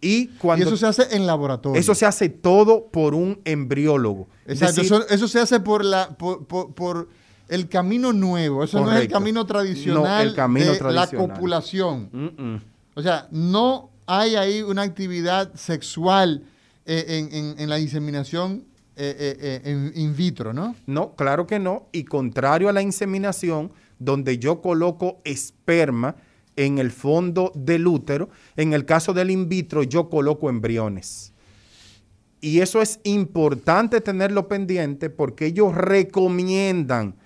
Y, 0.00 0.28
cuando, 0.38 0.66
eso 0.66 0.76
se 0.76 0.86
hace 0.86 1.16
en 1.16 1.26
laboratorio. 1.26 1.78
Eso 1.78 1.94
se 1.94 2.06
hace 2.06 2.28
todo 2.28 2.88
por 2.88 3.14
un 3.14 3.40
embriólogo. 3.44 4.28
Exacto. 4.46 4.82
eso, 4.82 5.28
se 5.28 5.40
hace 5.40 5.60
por 5.60 5.84
la 5.84 6.16
por, 6.16 7.08
el 7.48 7.68
camino 7.68 8.12
nuevo. 8.12 8.64
Eso 8.64 8.80
no 8.80 8.92
es 8.92 9.02
el 9.02 9.08
camino 9.08 9.44
tradicional 9.46 10.28
el 10.28 10.34
camino 10.34 10.72
de 10.72 10.92
la 10.92 11.06
copulación. 11.08 12.62
O 12.94 13.02
sea, 13.02 13.28
no 13.30 13.90
hay 14.06 14.36
ahí 14.36 14.62
una 14.62 14.82
actividad 14.82 15.54
sexual 15.54 16.44
eh, 16.86 17.54
en, 17.58 17.68
la 17.68 17.78
inseminación 17.78 18.64
eh, 18.96 19.60
eh, 19.64 19.92
in 19.94 20.14
vitro, 20.14 20.52
¿no? 20.52 20.76
No, 20.86 21.14
claro 21.14 21.46
que 21.46 21.58
no. 21.58 21.88
Y 21.92 22.04
contrario 22.04 22.68
a 22.68 22.72
la 22.72 22.82
inseminación, 22.82 23.72
donde 23.98 24.38
yo 24.38 24.60
coloco 24.60 25.20
esperma, 25.24 26.16
en 26.56 26.78
el 26.78 26.90
fondo 26.90 27.52
del 27.54 27.86
útero. 27.86 28.30
En 28.56 28.72
el 28.72 28.84
caso 28.84 29.12
del 29.12 29.30
in 29.30 29.48
vitro, 29.48 29.82
yo 29.82 30.08
coloco 30.08 30.48
embriones. 30.48 31.32
Y 32.40 32.60
eso 32.60 32.82
es 32.82 33.00
importante 33.04 34.00
tenerlo 34.00 34.48
pendiente 34.48 35.08
porque 35.08 35.46
ellos 35.46 35.74
recomiendan 35.74 37.16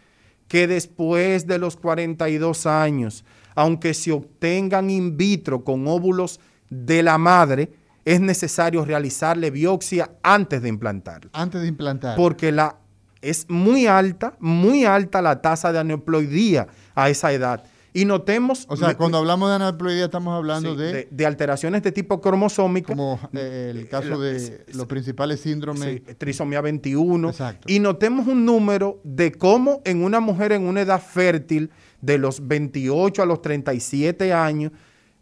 que 0.47 0.67
después 0.67 1.47
de 1.47 1.59
los 1.59 1.77
42 1.77 2.67
años, 2.67 3.25
aunque 3.55 3.95
se 3.95 4.13
obtengan 4.13 4.91
in 4.91 5.17
vitro 5.17 5.65
con 5.65 5.87
óvulos 5.89 6.41
de 6.71 7.03
la 7.03 7.19
madre, 7.19 7.73
es 8.05 8.21
necesario 8.21 8.85
realizarle 8.85 9.51
biopsia 9.51 10.11
antes 10.23 10.63
de 10.63 10.69
implantarla. 10.69 11.31
Antes 11.35 11.61
de 11.61 11.69
implantar. 11.69 12.17
Porque 12.17 12.53
la, 12.53 12.77
es 13.21 13.51
muy 13.51 13.87
alta, 13.87 14.35
muy 14.39 14.85
alta 14.85 15.21
la 15.21 15.43
tasa 15.43 15.73
de 15.73 15.81
aneuploidía 15.81 16.69
a 16.95 17.11
esa 17.11 17.33
edad. 17.33 17.65
Y 17.93 18.05
notemos... 18.05 18.67
O 18.69 18.77
sea, 18.77 18.97
cuando 18.97 19.19
hablamos 19.19 19.49
de 19.49 19.57
aneuploidía 19.57 20.07
estamos 20.07 20.35
hablando 20.35 20.73
sí, 20.73 20.81
de, 20.81 20.93
de, 20.93 21.09
de, 21.11 21.27
alteraciones 21.27 21.83
de 21.83 21.93
tipo 21.93 22.21
cromosómico. 22.21 22.89
Como 22.89 23.19
eh, 23.33 23.73
el 23.75 23.89
caso 23.89 24.21
de 24.21 24.65
los 24.75 24.87
principales 24.87 25.41
síndromes. 25.41 26.03
Sí, 26.07 26.15
trisomía 26.17 26.61
21. 26.61 27.31
Exacto. 27.31 27.67
Y 27.71 27.81
notemos 27.81 28.27
un 28.27 28.45
número 28.45 29.01
de 29.05 29.33
cómo 29.33 29.81
en 29.85 30.05
una 30.05 30.21
mujer 30.21 30.53
en 30.53 30.67
una 30.67 30.83
edad 30.83 31.03
fértil 31.03 31.71
de 32.01 32.19
los 32.19 32.47
28 32.47 33.23
a 33.23 33.27
los 33.27 33.43
37 33.43 34.33
años, 34.33 34.73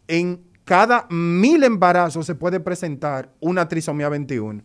en 0.07 0.41
cada 0.63 1.07
mil 1.09 1.63
embarazos 1.63 2.25
se 2.25 2.35
puede 2.35 2.59
presentar 2.59 3.33
una 3.39 3.67
trisomía 3.67 4.09
21. 4.09 4.61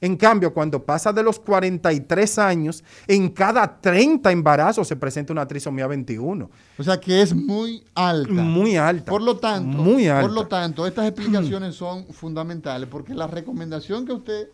En 0.00 0.16
cambio, 0.16 0.52
cuando 0.52 0.84
pasa 0.84 1.12
de 1.12 1.22
los 1.22 1.40
43 1.40 2.38
años, 2.38 2.84
en 3.06 3.28
cada 3.30 3.80
30 3.80 4.30
embarazos 4.30 4.86
se 4.88 4.96
presenta 4.96 5.32
una 5.32 5.46
trisomía 5.46 5.86
21. 5.86 6.50
O 6.78 6.82
sea 6.82 7.00
que 7.00 7.22
es 7.22 7.34
muy 7.34 7.84
alta. 7.94 8.32
Muy 8.32 8.76
alta. 8.76 9.10
Por 9.10 9.22
lo 9.22 9.36
tanto, 9.36 9.78
muy 9.78 10.08
alta. 10.08 10.22
Por 10.22 10.32
lo 10.32 10.46
tanto, 10.46 10.86
estas 10.86 11.06
explicaciones 11.06 11.74
son 11.76 12.06
fundamentales 12.06 12.88
porque 12.88 13.14
la 13.14 13.26
recomendación 13.26 14.06
que 14.06 14.12
usted 14.12 14.48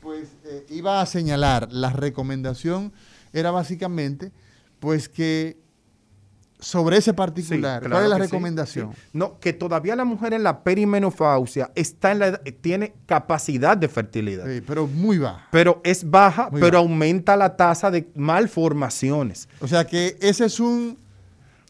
pues 0.00 0.28
eh, 0.44 0.66
iba 0.68 1.00
a 1.00 1.06
señalar, 1.06 1.72
la 1.72 1.90
recomendación 1.90 2.92
era 3.32 3.50
básicamente 3.50 4.32
pues 4.78 5.08
que 5.08 5.56
sobre 6.64 6.96
ese 6.96 7.12
particular, 7.12 7.82
Sí, 7.82 7.90
¿cuál 7.90 8.04
es 8.04 8.08
la 8.10 8.16
sí, 8.16 8.22
recomendación? 8.22 8.92
sí. 8.94 9.00
No, 9.12 9.38
que 9.38 9.52
todavía 9.52 9.94
la 9.96 10.04
mujer 10.04 10.32
en 10.32 10.42
la 10.42 10.64
perimenopausia 10.64 11.70
está 11.74 12.12
en 12.12 12.18
la 12.20 12.26
edad- 12.28 12.40
tiene 12.60 12.94
capacidad 13.06 13.76
de 13.76 13.88
fertilidad. 13.88 14.46
Sí, 14.46 14.62
pero 14.66 14.86
muy 14.86 15.18
baja. 15.18 15.46
Pero 15.50 15.80
es 15.84 16.08
baja, 16.10 16.48
Muy 16.50 16.60
pero 16.60 16.78
baja. 16.78 16.88
aumenta 16.88 17.36
la 17.36 17.56
tasa 17.56 17.90
de 17.90 18.08
malformaciones. 18.14 19.48
O 19.60 19.68
sea 19.68 19.84
que 19.86 20.16
ese 20.20 20.46
es 20.46 20.60
un 20.60 20.98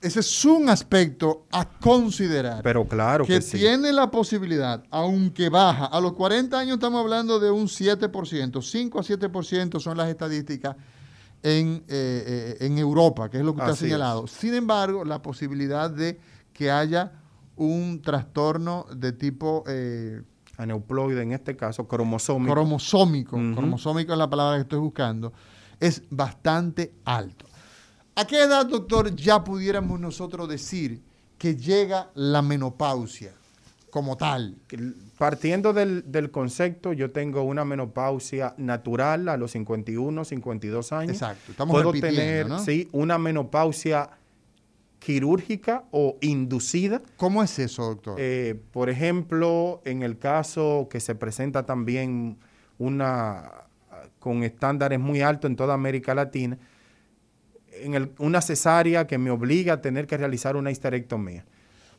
ese 0.01 0.20
es 0.20 0.45
un 0.45 0.68
aspecto 0.68 1.47
a 1.51 1.64
considerar. 1.66 2.62
Pero 2.62 2.86
claro 2.86 3.24
que, 3.24 3.40
que 3.40 3.40
tiene 3.40 3.90
la 3.90 4.11
posibilidad, 4.11 4.82
aunque 4.90 5.49
baja, 5.49 5.86
a 5.86 5.99
los 5.99 6.12
40 6.12 6.59
años 6.59 6.74
estamos 6.74 7.01
hablando 7.01 7.40
de 7.40 7.51
un 7.51 7.66
7%, 7.68 8.61
5 8.62 8.99
a 8.99 9.03
7% 9.03 9.80
son 9.80 9.97
las 9.97 10.11
estadísticas 10.11 10.76
en, 11.45 11.84
eh, 11.88 12.57
eh, 12.59 12.66
en 12.66 12.78
Europa, 12.78 13.28
que 13.28 13.36
es 13.36 13.45
lo 13.45 13.55
que 13.55 13.61
usted 13.61 13.72
Así 13.74 13.84
ha 13.84 13.88
señalado. 13.88 14.26
Sin 14.26 14.55
embargo, 14.55 15.05
la 15.05 15.20
posibilidad 15.20 15.90
de 15.90 16.18
que 16.55 16.70
haya 16.70 17.12
un 17.57 18.01
trastorno 18.01 18.86
de 18.97 19.12
tipo 19.12 19.62
eh, 19.68 20.22
Aneuploide, 20.57 21.22
en 21.22 21.32
este 21.32 21.55
caso, 21.55 21.86
cromosómico. 21.86 22.55
cromosómico, 22.55 23.36
cromosómico 23.36 24.12
es 24.12 24.18
la 24.18 24.30
palabra 24.30 24.57
que 24.57 24.62
estoy 24.62 24.78
buscando, 24.78 25.34
es 25.78 26.03
bastante 26.09 26.95
alto. 27.05 27.45
¿A 28.16 28.24
qué 28.24 28.45
edad, 28.45 28.64
doctor, 28.64 29.14
ya 29.14 29.45
pudiéramos 29.45 30.01
nosotros 30.01 30.49
decir 30.49 31.03
que 31.36 31.57
llega 31.57 32.11
la 32.14 32.40
menopausia 32.40 33.34
como 33.95 34.16
tal? 34.16 34.57
Partiendo 35.18 35.72
del, 35.72 36.11
del 36.11 36.32
concepto, 36.32 36.92
yo 36.92 37.12
tengo 37.12 37.45
una 37.45 37.64
menopausia 37.64 38.53
natural 38.59 39.28
a 39.28 39.36
los 39.36 39.53
51, 39.53 40.24
52 40.24 40.92
años. 40.92 41.12
Exacto, 41.12 41.53
estamos 41.53 41.72
Puedo 41.80 41.92
tener, 41.92 42.49
¿no? 42.49 42.59
sí, 42.59 42.88
una 42.90 43.18
menopausia 43.18 44.11
quirúrgica 44.99 45.84
o 45.92 46.16
inducida. 46.22 47.03
¿Cómo 47.16 47.40
es 47.45 47.57
eso, 47.61 47.84
doctor? 47.84 48.16
Eh, 48.18 48.61
por 48.72 48.90
ejemplo, 48.90 49.80
en 49.84 50.03
el 50.03 50.18
caso 50.18 50.88
que 50.90 50.99
se 50.99 51.14
presenta 51.14 51.64
también 51.64 52.38
una 52.78 53.49
con 54.18 54.42
estándares 54.42 54.99
muy 54.99 55.20
altos 55.20 55.49
en 55.51 55.55
toda 55.57 55.74
América 55.74 56.16
Latina, 56.16 56.59
en 57.80 57.95
el- 57.95 58.11
una 58.18 58.40
cesárea 58.40 59.07
que 59.07 59.18
me 59.18 59.30
obliga 59.30 59.74
a 59.74 59.80
tener 59.80 60.09
que 60.09 60.16
realizar 60.16 60.57
una 60.57 60.72
histerectomía. 60.72 61.45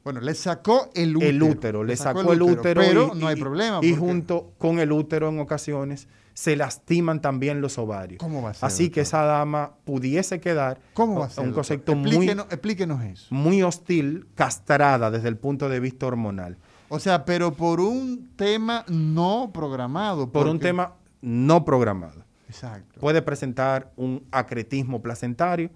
Bueno, 0.05 0.21
le 0.21 0.35
sacó 0.35 0.89
el 0.93 1.17
útero. 1.17 1.29
El 1.29 1.43
útero, 1.43 1.83
le 1.83 1.97
sacó 1.97 2.31
el 2.31 2.41
útero, 2.43 2.79
Pero 2.79 3.11
y- 3.13 3.19
no 3.19 3.27
hay 3.27 3.35
problema. 3.35 3.79
Y 3.81 3.93
junto 3.95 4.53
con 4.59 4.79
el 4.79 4.91
útero 4.91 5.27
en 5.29 5.39
ocasiones 5.39 6.07
se 6.35 6.55
lastiman 6.55 7.21
también 7.21 7.59
los 7.59 7.79
ovarios. 7.79 8.19
¿Cómo 8.19 8.41
va 8.43 8.51
a 8.51 8.53
ser, 8.53 8.67
Así 8.67 8.89
que 8.91 9.01
esa 9.01 9.23
dama 9.23 9.71
pudiese 9.83 10.39
quedar 10.39 10.79
¿Cómo 10.93 11.19
va 11.19 11.25
a 11.25 11.29
ser? 11.31 11.43
un 11.43 11.53
concepto 11.53 11.95
muy, 11.95 12.09
explíquenos, 12.09 12.45
explíquenos 12.51 13.03
eso. 13.03 13.33
muy 13.33 13.63
hostil, 13.63 14.27
castrada 14.35 15.09
desde 15.09 15.27
el 15.27 15.37
punto 15.37 15.69
de 15.69 15.79
vista 15.79 16.05
hormonal. 16.05 16.57
O 16.89 16.99
sea, 16.99 17.25
pero 17.25 17.53
por 17.53 17.79
un 17.79 18.29
tema 18.35 18.85
no 18.87 19.49
programado. 19.51 20.31
Por 20.31 20.47
un 20.47 20.59
tema 20.59 20.93
no 21.21 21.65
programado. 21.65 22.23
Exacto. 22.47 22.99
Puede 22.99 23.23
presentar 23.23 23.91
un 23.95 24.23
acretismo 24.29 25.01
placentario, 25.01 25.71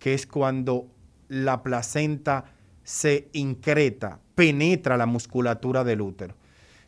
que 0.00 0.14
es 0.14 0.26
cuando 0.26 0.88
la 1.28 1.62
placenta 1.62 2.44
se 2.88 3.28
increta, 3.34 4.18
penetra 4.34 4.96
la 4.96 5.04
musculatura 5.04 5.84
del 5.84 6.00
útero. 6.00 6.34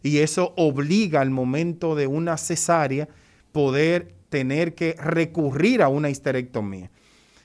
Y 0.03 0.21
eso 0.21 0.55
obliga 0.57 1.21
al 1.21 1.29
momento 1.29 1.95
de 1.95 2.07
una 2.07 2.39
cesárea 2.39 3.07
poder 3.53 4.15
tener 4.31 4.75
que 4.75 4.95
recurrir 4.99 5.83
a 5.83 5.89
una 5.89 6.09
histerectomía. 6.09 6.91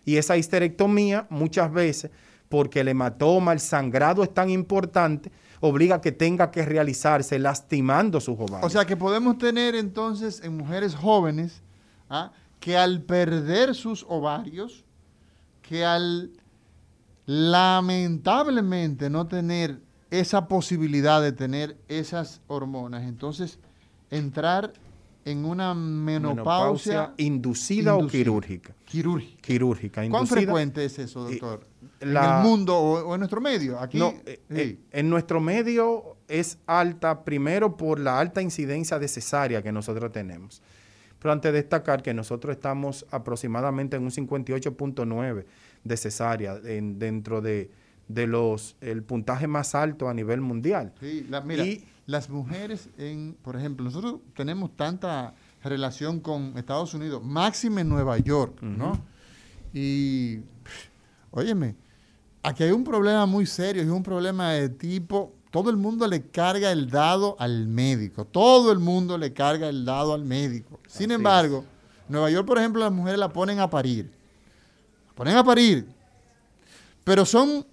Y 0.06 0.16
esa 0.16 0.38
histerectomía 0.38 1.28
muchas 1.30 1.70
veces, 1.74 2.12
porque 2.48 2.80
el 2.80 2.88
hematoma, 2.88 3.52
el 3.52 3.60
sangrado 3.60 4.24
es 4.24 4.34
tan 4.34 4.50
importante, 4.50 5.34
obliga 5.60 5.96
a 5.96 6.02
que 6.02 6.14
tenga 6.14 6.50
que 6.50 6.64
realizarse 6.64 7.38
lastimando 7.38 8.22
sus 8.22 8.36
ovarios. 8.36 8.64
O 8.64 8.70
sea 8.70 8.86
que 8.86 8.96
podemos 8.96 9.38
tener 9.38 9.76
entonces 9.76 10.42
en 10.42 10.56
mujeres 10.56 10.96
jóvenes 10.96 11.62
¿ah? 12.10 12.32
que 12.62 12.78
al 12.78 13.02
perder 13.02 13.76
sus 13.76 14.06
ovarios, 14.08 14.86
que 15.62 15.84
al 15.84 16.32
lamentablemente 17.26 19.10
no 19.10 19.28
tener 19.28 19.80
esa 20.12 20.48
posibilidad 20.48 21.22
de 21.22 21.32
tener 21.32 21.78
esas 21.88 22.42
hormonas, 22.48 23.04
entonces 23.04 23.60
entrar 24.12 24.74
en 25.26 25.44
una 25.44 25.74
menopausia, 25.74 27.14
inducida, 27.18 27.96
o 27.96 28.06
quirúrgica. 28.08 28.76
quirúrgica. 28.86 29.42
Quirúrgica, 29.42 30.02
¿Cuán 30.02 30.06
inducida. 30.22 30.36
frecuente 30.42 30.86
es 30.86 31.00
eso, 31.00 31.28
eh, 31.28 31.32
doctor? 31.40 31.62
la- 32.02 32.26
¿En 32.26 32.36
el 32.38 32.44
mundo 32.44 32.78
o, 32.78 33.08
o 33.10 33.14
en 33.16 33.20
nuestro 33.22 33.42
medio? 33.42 33.80
Aquí, 33.80 33.98
No, 33.98 34.14
eh, 34.26 34.40
sí. 34.48 34.56
eh, 34.56 34.80
en 34.92 35.10
nuestro 35.10 35.40
medio 35.42 36.18
es 36.28 36.60
alta, 36.68 37.24
primero 37.24 37.76
por 37.76 38.00
la 38.00 38.20
alta 38.20 38.42
incidencia 38.44 39.00
de 39.00 39.08
cesárea 39.08 39.64
que 39.64 39.72
nosotros 39.72 40.12
tenemos. 40.12 40.62
Pero 41.18 41.32
antes 41.32 41.52
de 41.52 41.58
destacar 41.58 42.04
que 42.04 42.14
nosotros 42.14 42.56
estamos 42.56 43.04
aproximadamente 43.10 43.98
en 43.98 44.04
un 44.04 44.12
58.9 44.12 45.46
de 45.86 45.96
cesárea 45.96 46.60
en- 46.66 47.00
dentro 47.00 47.40
de, 47.42 47.72
de 48.10 48.28
los 48.28 48.76
el 48.82 49.02
puntaje 49.04 49.48
más 49.48 49.74
alto 49.76 50.10
a 50.10 50.14
nivel 50.14 50.42
mundial. 50.42 50.94
Sí, 51.00 51.26
la- 51.30 51.40
mira, 51.42 51.64
Y- 51.66 51.86
las 52.08 52.30
mujeres, 52.30 52.90
en, 53.00 53.36
por 53.42 53.56
ejemplo, 53.56 53.84
nosotros 53.86 54.18
tenemos 54.36 54.76
tanta 54.76 55.34
relación 55.64 56.20
con 56.20 56.56
Estados 56.58 56.94
Unidos, 56.94 57.24
máxime 57.24 57.82
en 57.82 57.90
Nueva 57.90 58.20
York, 58.20 58.62
¿no? 58.62 59.00
Y, 59.74 60.42
óyeme, 61.32 61.76
aquí 62.44 62.64
hay 62.64 62.72
un 62.72 62.84
problema 62.84 63.26
muy 63.26 63.46
serio, 63.46 63.82
es 63.82 63.90
un 63.90 64.04
problema 64.04 64.52
de 64.52 64.70
tipo, 64.70 65.34
todo 65.52 65.70
el 65.72 65.78
mundo 65.78 66.08
le 66.08 66.22
carga 66.28 66.72
el 66.72 66.90
dado 66.90 67.36
al 67.40 67.68
médico, 67.68 68.26
todo 68.26 68.72
el 68.72 68.78
mundo 68.80 69.18
le 69.18 69.34
carga 69.34 69.68
el 69.70 69.84
dado 69.86 70.14
al 70.14 70.24
médico. 70.26 70.80
Sin 70.88 71.12
Así 71.12 71.16
embargo, 71.16 71.66
Nueva 72.08 72.30
York, 72.30 72.46
por 72.46 72.60
ejemplo, 72.60 72.82
las 72.82 72.92
mujeres 72.92 73.20
la 73.20 73.34
ponen 73.34 73.60
a 73.60 73.70
parir, 73.70 74.12
ponen 75.16 75.36
a 75.36 75.44
parir, 75.44 75.88
pero 77.04 77.26
son 77.26 77.66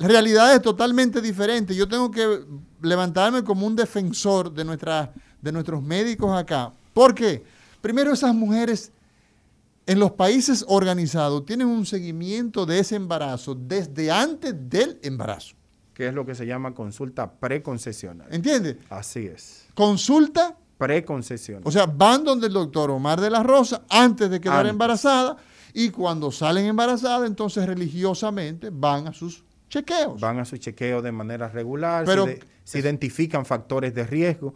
realidades 0.00 0.60
totalmente 0.62 1.20
diferentes. 1.20 1.76
Yo 1.76 1.88
tengo 1.88 2.10
que 2.10 2.44
levantarme 2.82 3.42
como 3.44 3.66
un 3.66 3.76
defensor 3.76 4.52
de, 4.52 4.64
nuestra, 4.64 5.12
de 5.40 5.52
nuestros 5.52 5.82
médicos 5.82 6.36
acá. 6.36 6.72
¿Por 6.92 7.14
qué? 7.14 7.42
Primero, 7.80 8.12
esas 8.12 8.34
mujeres 8.34 8.90
en 9.86 9.98
los 9.98 10.12
países 10.12 10.64
organizados 10.68 11.44
tienen 11.44 11.66
un 11.66 11.84
seguimiento 11.84 12.64
de 12.64 12.78
ese 12.78 12.96
embarazo 12.96 13.54
desde 13.54 14.10
antes 14.10 14.54
del 14.70 14.98
embarazo. 15.02 15.54
que 15.92 16.08
es 16.08 16.14
lo 16.14 16.24
que 16.24 16.34
se 16.34 16.46
llama 16.46 16.72
consulta 16.74 17.30
preconcesional. 17.30 18.26
¿Entiendes? 18.30 18.76
Así 18.88 19.26
es, 19.26 19.66
Consulta, 19.74 20.56
preconcesional. 20.78 21.62
o 21.66 21.70
sea, 21.70 21.84
van 21.86 22.24
donde 22.24 22.46
el 22.46 22.52
doctor 22.54 22.90
Omar 22.90 23.20
de 23.20 23.28
la 23.30 23.42
Rosa 23.42 23.82
antes 23.90 24.30
de 24.30 24.40
quedar 24.40 24.60
Antes. 24.60 24.70
embarazada 24.70 25.36
y 25.74 25.90
cuando 25.90 26.30
salen 26.32 26.64
embarazadas, 26.66 27.28
entonces 27.28 27.66
religiosamente 27.66 28.70
van 28.72 29.08
a 29.08 29.12
sus 29.12 29.44
chequeos. 29.68 30.20
van 30.20 30.38
a 30.38 30.44
su 30.46 30.56
chequeo 30.56 31.02
de 31.02 31.12
manera 31.12 31.48
regular, 31.48 32.04
Pero- 32.06 32.24
se, 32.24 32.30
de- 32.36 32.40
se 32.64 32.78
identifican 32.78 33.44
factores 33.44 33.92
de 33.94 34.04
riesgo. 34.06 34.54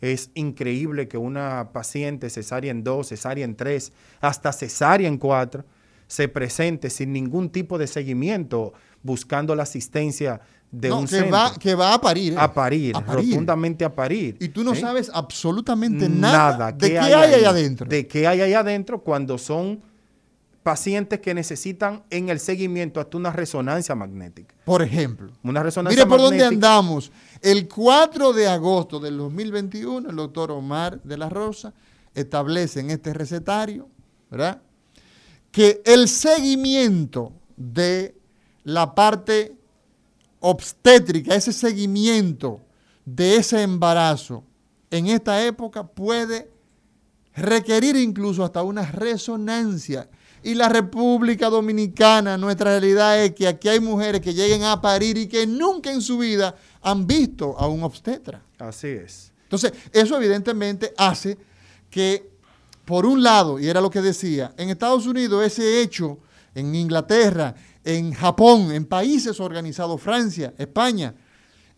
Es 0.00 0.30
increíble 0.34 1.08
que 1.08 1.18
una 1.18 1.70
paciente 1.72 2.30
cesárea 2.30 2.70
en 2.70 2.84
2, 2.84 3.08
cesárea 3.08 3.44
en 3.44 3.56
3, 3.56 3.92
hasta 4.20 4.52
cesárea 4.52 5.08
en 5.08 5.18
4, 5.18 5.64
se 6.06 6.28
presente 6.28 6.90
sin 6.90 7.12
ningún 7.12 7.50
tipo 7.50 7.76
de 7.78 7.86
seguimiento, 7.86 8.72
buscando 9.02 9.54
la 9.54 9.62
asistencia 9.64 10.40
de 10.70 10.88
No, 10.88 11.00
un 11.00 11.04
que 11.06 11.16
centro. 11.16 11.32
va, 11.32 11.54
que 11.58 11.74
va 11.74 11.94
a 11.94 12.00
parir. 12.00 12.32
¿eh? 12.32 12.36
a 12.38 12.52
parir, 12.52 12.96
A 12.96 13.04
parir. 13.04 13.30
rotundamente 13.30 13.84
a 13.84 13.94
parir. 13.94 14.36
Y 14.40 14.48
tú 14.48 14.62
no 14.64 14.74
¿sí? 14.74 14.80
sabes 14.80 15.10
absolutamente 15.12 16.08
nada, 16.08 16.70
de 16.72 16.90
qué 16.90 16.98
hay, 16.98 17.12
ahí 17.12 17.34
ahí 17.34 17.44
adentro. 17.44 17.86
De 17.86 18.06
qué 18.06 18.26
hay 18.26 18.40
ahí 18.40 18.54
adentro 18.54 19.00
cuando 19.02 19.36
son 19.38 19.80
pacientes 20.62 21.20
que 21.20 21.34
necesitan 21.34 22.04
en 22.10 22.28
el 22.28 22.38
seguimiento 22.40 23.00
hasta 23.00 23.16
una 23.16 23.32
resonancia 23.32 23.94
magnética. 23.94 24.54
Por 24.64 24.82
ejemplo. 24.82 25.32
Una 25.42 25.62
resonancia 25.62 26.04
Mire 26.04 26.08
por 26.08 26.20
dónde 26.20 26.44
andamos. 26.44 27.10
El 27.40 27.66
4 27.68 28.32
de 28.32 28.46
agosto 28.46 29.00
del 29.00 29.16
2021, 29.16 30.10
el 30.10 30.16
doctor 30.16 30.50
Omar 30.50 31.02
de 31.02 31.16
la 31.16 31.28
Rosa 31.28 31.72
establece 32.14 32.80
en 32.80 32.90
este 32.90 33.14
recetario, 33.14 33.88
¿verdad? 34.30 34.60
Que 35.50 35.82
el 35.84 36.08
seguimiento 36.08 37.32
de 37.56 38.14
la 38.64 38.94
parte 38.94 39.56
obstétrica, 40.40 41.34
ese 41.34 41.52
seguimiento 41.52 42.60
de 43.04 43.36
ese 43.36 43.62
embarazo 43.62 44.44
en 44.90 45.06
esta 45.06 45.44
época 45.44 45.86
puede 45.86 46.50
requerir 47.34 47.96
incluso 47.96 48.44
hasta 48.44 48.62
una 48.62 48.90
resonancia. 48.90 50.08
Y 50.42 50.54
la 50.54 50.68
República 50.68 51.50
Dominicana, 51.50 52.38
nuestra 52.38 52.70
realidad 52.70 53.22
es 53.22 53.34
que 53.34 53.46
aquí 53.46 53.68
hay 53.68 53.80
mujeres 53.80 54.20
que 54.20 54.32
lleguen 54.32 54.64
a 54.64 54.80
parir 54.80 55.18
y 55.18 55.26
que 55.26 55.46
nunca 55.46 55.92
en 55.92 56.00
su 56.00 56.18
vida 56.18 56.54
han 56.80 57.06
visto 57.06 57.58
a 57.58 57.68
un 57.68 57.82
obstetra. 57.82 58.42
Así 58.58 58.88
es. 58.88 59.32
Entonces, 59.42 59.72
eso 59.92 60.16
evidentemente 60.16 60.94
hace 60.96 61.36
que, 61.90 62.30
por 62.84 63.04
un 63.04 63.22
lado, 63.22 63.58
y 63.58 63.68
era 63.68 63.80
lo 63.80 63.90
que 63.90 64.00
decía, 64.00 64.54
en 64.56 64.70
Estados 64.70 65.06
Unidos 65.06 65.44
ese 65.44 65.82
hecho, 65.82 66.18
en 66.54 66.74
Inglaterra, 66.74 67.54
en 67.84 68.12
Japón, 68.12 68.72
en 68.72 68.86
países 68.86 69.40
organizados, 69.40 70.00
Francia, 70.00 70.54
España, 70.56 71.14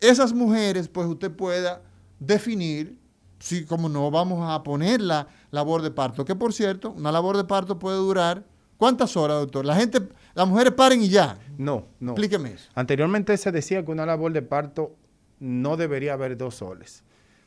esas 0.00 0.32
mujeres, 0.32 0.88
pues 0.88 1.08
usted 1.08 1.30
pueda 1.30 1.82
definir 2.18 2.98
si, 3.38 3.64
como 3.64 3.88
no, 3.88 4.10
vamos 4.10 4.48
a 4.48 4.62
poner 4.62 5.00
la 5.00 5.26
labor 5.50 5.82
de 5.82 5.90
parto, 5.90 6.24
que 6.24 6.36
por 6.36 6.52
cierto, 6.52 6.92
una 6.92 7.10
labor 7.10 7.36
de 7.36 7.44
parto 7.44 7.78
puede 7.78 7.96
durar, 7.96 8.44
¿cuántas 8.82 9.16
horas, 9.16 9.38
doctor? 9.38 9.64
La 9.64 9.76
gente, 9.76 10.00
las 10.34 10.48
mujeres 10.48 10.72
paren 10.72 11.00
y 11.04 11.08
ya. 11.08 11.38
No, 11.56 11.86
no. 12.00 12.10
Explíqueme 12.10 12.54
eso. 12.54 12.68
Anteriormente 12.74 13.36
se 13.36 13.52
decía 13.52 13.84
que 13.84 13.92
una 13.92 14.04
labor 14.04 14.32
de 14.32 14.42
parto 14.42 14.96
no 15.38 15.76
debería 15.76 16.14
haber 16.14 16.36
dos 16.36 16.56
soles. 16.56 17.04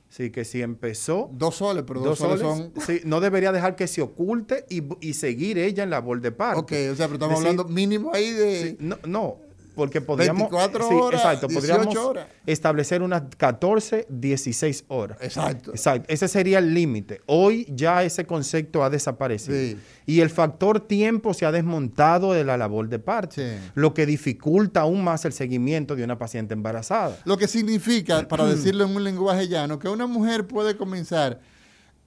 Sí, 0.08 0.30
que 0.30 0.46
si 0.46 0.62
empezó 0.62 1.30
Dos 1.34 1.56
soles, 1.56 1.84
pero 1.86 2.00
dos, 2.00 2.18
dos 2.18 2.20
soles, 2.20 2.40
soles, 2.40 2.72
son... 2.74 2.82
sí, 2.86 3.02
no 3.04 3.20
debería 3.20 3.52
dejar 3.52 3.76
que 3.76 3.86
se 3.86 4.02
oculte 4.02 4.66
y, 4.70 4.82
y 5.02 5.14
seguir 5.14 5.58
ella 5.58 5.84
en 5.84 5.90
labor 5.90 6.22
de 6.22 6.32
parto. 6.32 6.62
Ok, 6.62 6.72
o 6.72 6.96
sea, 6.96 7.08
pero 7.08 7.16
estamos 7.16 7.40
Decir, 7.40 7.50
hablando 7.50 7.66
mínimo 7.66 8.12
ahí 8.14 8.32
de... 8.32 8.62
sí, 8.62 8.78
no, 8.80 8.98
no, 9.06 9.36
porque 9.76 10.02
podríamos 10.02 10.50
24 10.50 10.88
sí, 10.88 10.96
horas, 10.96 11.22
exacto, 11.22 11.48
18 11.48 11.60
podríamos 11.76 11.96
horas. 11.98 12.28
establecer 12.46 13.02
unas 13.02 13.24
14, 13.38 14.08
16 14.10 14.86
horas. 14.88 15.18
Exacto. 15.22 15.72
Exacto, 15.72 16.06
ese 16.12 16.28
sería 16.28 16.60
el 16.60 16.74
límite. 16.74 17.22
Hoy 17.26 17.68
ya 17.70 18.04
ese 18.04 18.26
concepto 18.26 18.84
ha 18.84 18.90
desaparecido. 18.90 19.58
Sí. 19.58 19.78
Y 20.06 20.22
el 20.22 20.30
factor 20.30 20.80
tiempo 20.80 21.34
se 21.34 21.46
ha 21.46 21.52
desmontado 21.52 22.34
de 22.34 22.44
la 22.44 22.58
labor 22.58 22.90
de 22.90 23.00
parto, 23.00 23.36
Sí. 23.36 23.44
lo 23.74 23.94
que 23.94 24.06
dificulta 24.06 24.82
aún 24.82 25.04
más 25.04 25.26
el 25.26 25.34
seguimiento 25.34 25.96
de 25.96 26.04
una 26.04 26.18
paciente 26.18 26.54
embarazada. 26.54 27.18
Lo 27.26 27.38
que 27.38 27.48
significa, 27.48 28.28
para 28.28 28.46
decirlo 28.46 28.86
en 28.86 28.96
un 28.96 29.04
lenguaje 29.04 29.48
llano, 29.48 29.80
que 29.80 29.90
una 29.90 30.08
mujer 30.08 30.48
puede 30.48 30.78
comenzar 30.78 31.42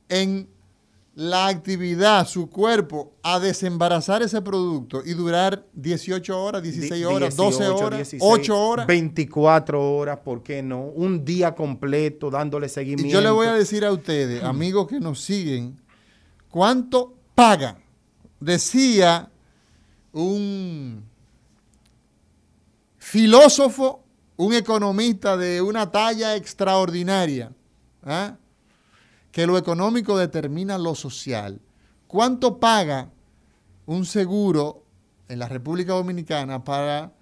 en 0.09 0.49
la 1.19 1.49
actividad, 1.49 2.29
su 2.29 2.49
cuerpo, 2.49 3.13
a 3.25 3.41
desembarazar 3.41 4.23
ese 4.23 4.41
producto 4.41 5.03
y 5.05 5.15
durar 5.15 5.67
18 5.73 6.41
horas, 6.41 6.63
16 6.63 6.93
Di- 6.93 7.05
horas, 7.05 7.35
12 7.35 7.59
18, 7.59 7.77
horas, 7.85 7.99
16, 7.99 8.23
8 8.25 8.57
horas. 8.69 8.87
24 8.87 9.97
horas, 9.97 10.19
¿por 10.19 10.45
qué 10.45 10.63
no? 10.63 10.83
Un 10.83 11.25
día 11.25 11.57
completo 11.57 12.31
dándole 12.31 12.69
seguimiento. 12.69 13.09
Y 13.09 13.11
yo 13.11 13.21
le 13.21 13.31
voy 13.31 13.49
a 13.49 13.55
decir 13.55 13.85
a 13.85 13.91
ustedes, 13.91 14.45
amigos 14.45 14.87
que 14.87 15.01
nos 15.01 15.21
siguen, 15.21 15.81
cuánto 16.51 17.15
pagan. 17.35 17.79
Decía 18.39 19.29
un 20.13 21.03
filósofo, 22.97 24.05
un 24.37 24.55
economista 24.55 25.37
de 25.37 25.61
una 25.63 25.91
talla 25.91 26.37
extraordinaria, 26.37 27.51
¿ah? 28.05 28.37
Que 29.39 29.47
lo 29.47 29.57
económico 29.57 30.19
determina 30.19 30.79
lo 30.79 30.97
social. 30.97 31.61
¿Cuánto 32.09 32.59
paga 32.59 33.09
un 33.87 34.05
seguro 34.05 34.83
en 35.29 35.39
la 35.39 35.47
República 35.47 35.93
Dominicana 35.93 36.65
para 36.65 37.13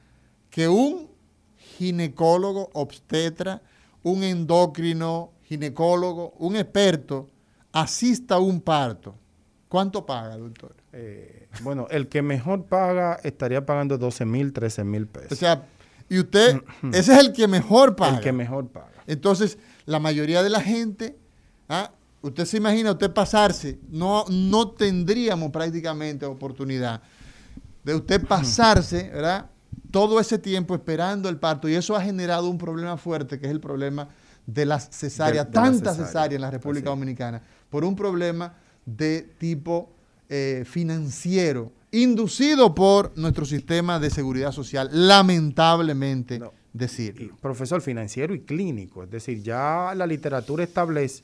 que 0.48 0.66
un 0.66 1.10
ginecólogo, 1.58 2.70
obstetra, 2.72 3.60
un 4.02 4.22
endocrino, 4.22 5.32
ginecólogo, 5.42 6.32
un 6.38 6.56
experto 6.56 7.28
asista 7.70 8.36
a 8.36 8.38
un 8.38 8.62
parto? 8.62 9.14
¿Cuánto 9.68 10.06
paga, 10.06 10.38
doctor? 10.38 10.74
Eh, 10.94 11.50
bueno, 11.60 11.86
el 11.90 12.08
que 12.08 12.22
mejor 12.22 12.64
paga 12.64 13.20
estaría 13.24 13.66
pagando 13.66 13.98
12 13.98 14.24
mil, 14.24 14.54
13 14.54 14.84
mil 14.84 15.06
pesos. 15.06 15.32
O 15.32 15.36
sea, 15.36 15.66
y 16.08 16.18
usted, 16.18 16.62
ese 16.94 17.12
es 17.12 17.18
el 17.18 17.34
que 17.34 17.46
mejor 17.46 17.94
paga. 17.94 18.16
el 18.16 18.22
que 18.22 18.32
mejor 18.32 18.68
paga. 18.68 19.04
Entonces, 19.06 19.58
la 19.84 20.00
mayoría 20.00 20.42
de 20.42 20.48
la 20.48 20.62
gente, 20.62 21.18
¿ah? 21.68 21.90
Usted 22.28 22.44
se 22.44 22.56
imagina, 22.58 22.92
usted 22.92 23.12
pasarse, 23.12 23.78
no, 23.90 24.24
no 24.28 24.70
tendríamos 24.70 25.50
prácticamente 25.50 26.24
oportunidad 26.26 27.02
de 27.84 27.94
usted 27.94 28.24
pasarse, 28.26 29.10
¿verdad? 29.12 29.46
Todo 29.90 30.18
ese 30.20 30.38
tiempo 30.38 30.74
esperando 30.74 31.28
el 31.28 31.38
parto 31.38 31.68
y 31.68 31.74
eso 31.74 31.94
ha 31.96 32.02
generado 32.02 32.48
un 32.50 32.58
problema 32.58 32.96
fuerte 32.96 33.38
que 33.38 33.46
es 33.46 33.52
el 33.52 33.60
problema 33.60 34.08
de 34.46 34.64
las 34.66 34.88
cesáreas, 34.90 35.50
tantas 35.50 35.94
cesárea. 35.96 36.06
cesáreas 36.06 36.34
en 36.36 36.40
la 36.42 36.50
República 36.50 36.90
Así. 36.90 36.98
Dominicana, 36.98 37.42
por 37.70 37.84
un 37.84 37.94
problema 37.96 38.54
de 38.84 39.22
tipo 39.38 39.90
eh, 40.28 40.64
financiero, 40.66 41.72
inducido 41.92 42.74
por 42.74 43.16
nuestro 43.16 43.44
sistema 43.44 43.98
de 43.98 44.10
seguridad 44.10 44.52
social, 44.52 44.88
lamentablemente 44.92 46.38
No. 46.38 46.52
decir. 46.72 47.32
Profesor 47.40 47.80
financiero 47.80 48.34
y 48.34 48.40
clínico. 48.40 49.02
Es 49.04 49.10
decir, 49.10 49.42
ya 49.42 49.92
la 49.96 50.06
literatura 50.06 50.64
establece 50.64 51.22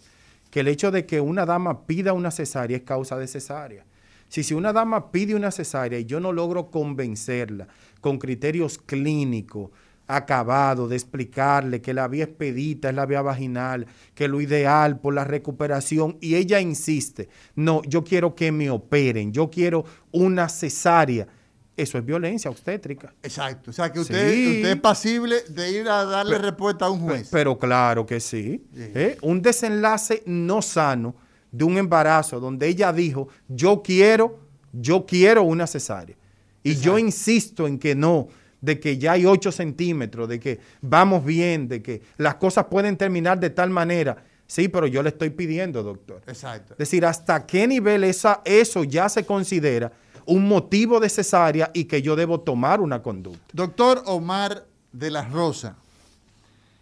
que 0.53 0.61
el 0.61 0.69
hecho 0.69 0.91
de 0.91 1.07
que 1.07 1.19
una 1.19 1.47
dama 1.47 1.87
pida 1.87 2.13
una 2.13 2.31
cesárea 2.31 2.77
es 2.77 2.83
causa 2.83 3.17
de 3.17 3.27
cesárea. 3.27 3.87
Si, 4.29 4.43
si 4.43 4.53
una 4.53 4.75
dama 4.75 5.11
pide 5.11 5.35
una 5.35 5.51
cesárea 5.51 5.99
y 5.99 6.05
yo 6.05 6.21
no 6.21 6.31
logro 6.31 6.71
convencerla 6.71 7.69
con 8.03 8.19
criterios 8.19 8.77
clínicos, 8.77 9.71
acabados, 10.07 10.91
de 10.91 10.97
explicarle 10.97 11.81
que 11.81 11.95
la 11.95 12.07
vía 12.07 12.25
expedita 12.25 12.91
es 12.91 12.95
la 12.95 13.07
vía 13.07 13.23
vaginal, 13.23 13.87
que 14.15 14.29
lo 14.29 14.43
ideal 14.43 15.01
por 15.01 15.15
la 15.15 15.25
recuperación, 15.25 16.19
y 16.21 16.35
ella 16.35 16.61
insiste, 16.61 17.31
no, 17.55 17.81
yo 17.85 18.05
quiero 18.05 18.35
que 18.35 18.53
me 18.53 18.69
operen, 18.69 19.33
yo 19.33 19.49
quiero 19.49 19.87
una 20.11 20.51
cesárea. 20.51 21.29
Eso 21.77 21.97
es 21.97 22.05
violencia 22.05 22.51
obstétrica. 22.51 23.15
Exacto. 23.23 23.71
O 23.71 23.73
sea, 23.73 23.91
que 23.91 24.01
usted, 24.01 24.31
Sí. 24.33 24.57
usted 24.57 24.71
es 24.73 24.81
pasible 24.81 25.37
de 25.49 25.71
ir 25.73 25.89
a 25.89 26.05
darle 26.05 26.37
respuesta 26.39 26.85
a 26.87 26.91
un 26.91 27.01
juez. 27.01 27.29
Pero 27.33 27.59
claro 27.59 28.05
que 28.05 28.21
sí. 28.21 28.63
Sí. 28.75 28.91
¿eh? 28.95 29.17
Un 29.23 29.41
desenlace 29.41 30.23
no 30.27 30.61
sano 30.61 31.15
de 31.51 31.65
un 31.65 31.79
embarazo 31.79 32.41
donde 32.41 32.69
ella 32.69 32.93
dijo, 32.93 33.29
yo 33.49 33.83
quiero, 33.83 34.39
yo 34.73 35.07
quiero 35.07 35.43
una 35.45 35.67
cesárea. 35.67 36.17
Y 36.63 36.77
yo 36.77 36.99
insisto 36.99 37.67
en 37.67 37.79
que 37.79 37.95
no, 37.95 38.29
de 38.61 38.79
que 38.79 38.97
ya 38.99 39.13
hay 39.13 39.27
8 39.27 39.51
centímetros, 39.51 40.29
de 40.29 40.39
que 40.39 40.61
vamos 40.81 41.25
bien, 41.25 41.69
de 41.69 41.83
que 41.83 42.03
las 42.19 42.37
cosas 42.37 42.67
pueden 42.67 42.97
terminar 42.97 43.41
de 43.41 43.51
tal 43.51 43.71
manera. 43.71 44.25
Sí, 44.47 44.69
pero 44.69 44.87
yo 44.87 45.03
le 45.03 45.09
estoy 45.09 45.31
pidiendo, 45.31 45.83
doctor. 45.83 46.23
Exacto. 46.27 46.75
Es 46.75 46.79
decir, 46.79 47.05
hasta 47.07 47.47
qué 47.47 47.67
nivel 47.67 48.05
esa, 48.05 48.43
eso 48.45 48.85
ya 48.85 49.09
se 49.09 49.25
considera 49.25 49.91
un 50.27 50.47
motivo 50.49 51.01
de 51.01 51.09
cesárea 51.09 51.71
y 51.75 51.85
que 51.85 52.03
yo 52.03 52.17
debo 52.17 52.41
tomar 52.41 52.81
una 52.81 53.03
conducta. 53.03 53.41
Doctor 53.53 54.03
Omar 54.07 54.67
de 54.93 55.11
la 55.11 55.23
Rosa. 55.25 55.77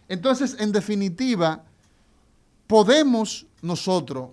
Entonces, 0.09 0.57
en 0.59 0.71
definitiva, 0.71 1.63
podemos 2.67 3.47
nosotros, 3.61 4.29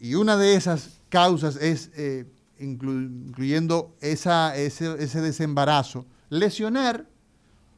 y 0.00 0.14
una 0.14 0.36
de 0.36 0.54
esas 0.54 1.00
causas 1.08 1.56
es, 1.56 1.90
eh, 1.96 2.24
inclu- 2.60 3.26
incluyendo 3.28 3.94
esa, 4.00 4.56
ese, 4.56 5.02
ese 5.02 5.20
desembarazo, 5.20 6.04
lesionar 6.28 7.06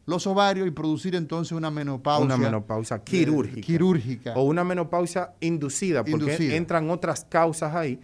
los 0.06 0.26
ovarios 0.26 0.66
y 0.66 0.70
producir 0.70 1.14
entonces 1.14 1.52
una 1.52 1.70
menopausia. 1.70 2.24
Una 2.24 2.36
menopausia 2.38 2.98
quirúrgica. 3.04 3.60
quirúrgica. 3.60 4.32
O 4.36 4.42
una 4.44 4.64
menopausia 4.64 5.32
inducida, 5.40 6.02
porque 6.02 6.24
Inducida. 6.24 6.54
entran 6.54 6.88
otras 6.90 7.26
causas 7.28 7.74
ahí. 7.74 8.00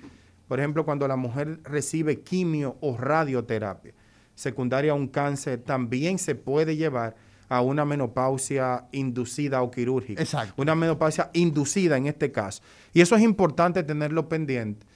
Por 0.48 0.58
ejemplo, 0.60 0.84
cuando 0.84 1.08
la 1.08 1.16
mujer 1.16 1.60
recibe 1.64 2.20
quimio 2.20 2.76
o 2.80 2.96
radioterapia 2.96 3.94
secundaria 4.34 4.92
a 4.92 4.94
un 4.94 5.08
cáncer, 5.08 5.60
también 5.60 6.18
se 6.18 6.34
puede 6.34 6.76
llevar 6.76 7.14
a 7.48 7.60
una 7.60 7.84
menopausia 7.84 8.86
inducida 8.92 9.62
o 9.62 9.70
quirúrgica. 9.70 10.20
Exacto. 10.20 10.54
Una 10.56 10.74
menopausia 10.74 11.30
inducida 11.34 11.96
en 11.96 12.06
este 12.06 12.32
caso. 12.32 12.62
Y 12.92 13.00
eso 13.00 13.14
es 13.16 13.22
importante 13.22 13.82
tenerlo 13.82 14.28
pendiente, 14.28 14.86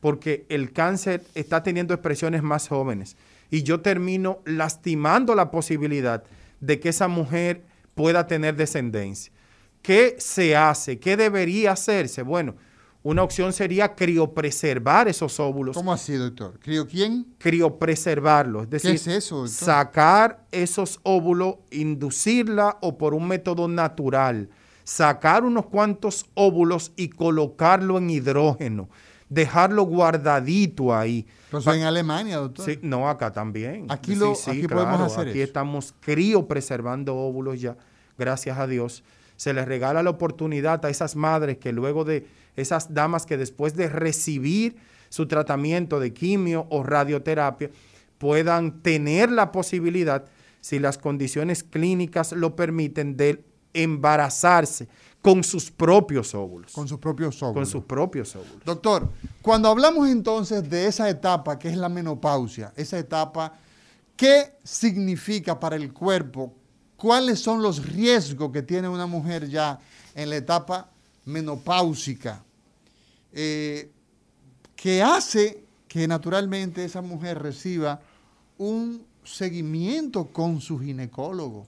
porque 0.00 0.46
el 0.48 0.72
cáncer 0.72 1.22
está 1.34 1.62
teniendo 1.62 1.94
expresiones 1.94 2.42
más 2.42 2.68
jóvenes. 2.68 3.16
y 3.50 3.62
yo 3.62 3.80
termino 3.80 4.40
lastimando 4.46 5.34
la 5.34 5.50
posibilidad 5.50 6.24
de 6.60 6.80
que 6.80 6.88
esa 6.88 7.06
mujer 7.06 7.62
pueda 7.94 8.26
tener 8.26 8.56
descendencia. 8.56 9.32
¿Qué 9.80 10.16
se 10.18 10.56
hace? 10.56 10.98
¿Qué 10.98 11.16
debería 11.16 11.72
hacerse? 11.72 12.22
Bueno, 12.22 12.56
una 13.04 13.22
opción 13.22 13.52
sería 13.52 13.94
criopreservar 13.94 15.08
esos 15.08 15.38
óvulos. 15.38 15.76
¿Cómo 15.76 15.92
así, 15.92 16.14
doctor? 16.14 16.58
¿Crio 16.58 16.86
quién? 16.88 17.26
Criopreservarlos. 17.38 18.64
Es 18.64 18.70
decir, 18.70 18.90
¿Qué 18.92 18.96
es 18.96 19.06
eso, 19.06 19.36
doctor? 19.42 19.50
sacar 19.52 20.44
esos 20.50 21.00
óvulos, 21.02 21.56
inducirla 21.70 22.78
o 22.80 22.96
por 22.98 23.12
un 23.14 23.28
método 23.28 23.68
natural, 23.68 24.48
sacar 24.84 25.44
unos 25.44 25.66
cuantos 25.66 26.26
óvulos 26.34 26.92
y 26.96 27.08
colocarlo 27.10 27.98
en 27.98 28.08
hidrógeno, 28.08 28.88
dejarlo 29.28 29.82
guardadito 29.82 30.94
ahí. 30.96 31.26
Entonces 31.46 31.74
en 31.74 31.82
Alemania, 31.82 32.38
doctor. 32.38 32.64
Sí, 32.64 32.78
no, 32.82 33.08
acá 33.08 33.32
también. 33.32 33.84
Aquí 33.90 34.14
lo- 34.14 34.32
aquí 34.32 34.66
podemos 34.66 35.00
hacer 35.00 35.28
Aquí 35.28 35.38
eso. 35.40 35.46
estamos 35.48 35.94
criopreservando 36.00 37.14
óvulos 37.14 37.60
ya, 37.60 37.76
gracias 38.18 38.58
a 38.58 38.66
Dios. 38.66 39.04
Se 39.36 39.52
les 39.52 39.66
regala 39.66 40.02
la 40.02 40.10
oportunidad 40.10 40.84
a 40.86 40.90
esas 40.90 41.16
madres 41.16 41.58
que 41.58 41.72
luego 41.72 42.04
de 42.04 42.26
esas 42.56 42.94
damas 42.94 43.26
que 43.26 43.36
después 43.36 43.74
de 43.74 43.88
recibir 43.88 44.76
su 45.08 45.26
tratamiento 45.26 46.00
de 46.00 46.12
quimio 46.12 46.66
o 46.70 46.82
radioterapia 46.82 47.70
puedan 48.18 48.80
tener 48.82 49.30
la 49.30 49.52
posibilidad, 49.52 50.24
si 50.60 50.78
las 50.78 50.98
condiciones 50.98 51.62
clínicas 51.62 52.32
lo 52.32 52.56
permiten, 52.56 53.16
de 53.16 53.44
embarazarse 53.74 54.88
con 55.20 55.42
sus 55.42 55.70
propios 55.70 56.34
óvulos. 56.34 56.72
Con 56.72 56.86
sus 56.86 56.98
propios 56.98 57.42
óvulos. 57.42 57.54
Con 57.54 57.66
sus 57.66 57.84
propios 57.84 58.34
óvulos. 58.36 58.64
Doctor, 58.64 59.08
cuando 59.42 59.68
hablamos 59.68 60.08
entonces 60.08 60.68
de 60.68 60.86
esa 60.86 61.08
etapa 61.08 61.58
que 61.58 61.68
es 61.68 61.76
la 61.76 61.88
menopausia, 61.88 62.72
esa 62.76 62.98
etapa, 62.98 63.52
¿qué 64.16 64.56
significa 64.62 65.58
para 65.58 65.76
el 65.76 65.92
cuerpo? 65.92 66.54
¿Cuáles 66.96 67.40
son 67.40 67.62
los 67.62 67.86
riesgos 67.86 68.50
que 68.52 68.62
tiene 68.62 68.88
una 68.88 69.06
mujer 69.06 69.48
ya 69.48 69.78
en 70.14 70.30
la 70.30 70.36
etapa 70.36 70.90
menopáusica? 71.24 72.44
Eh, 73.32 73.90
que 74.76 75.02
hace 75.02 75.64
que 75.88 76.06
naturalmente 76.06 76.84
esa 76.84 77.02
mujer 77.02 77.40
reciba 77.40 78.00
un 78.58 79.06
seguimiento 79.24 80.26
con 80.26 80.60
su 80.60 80.78
ginecólogo 80.78 81.66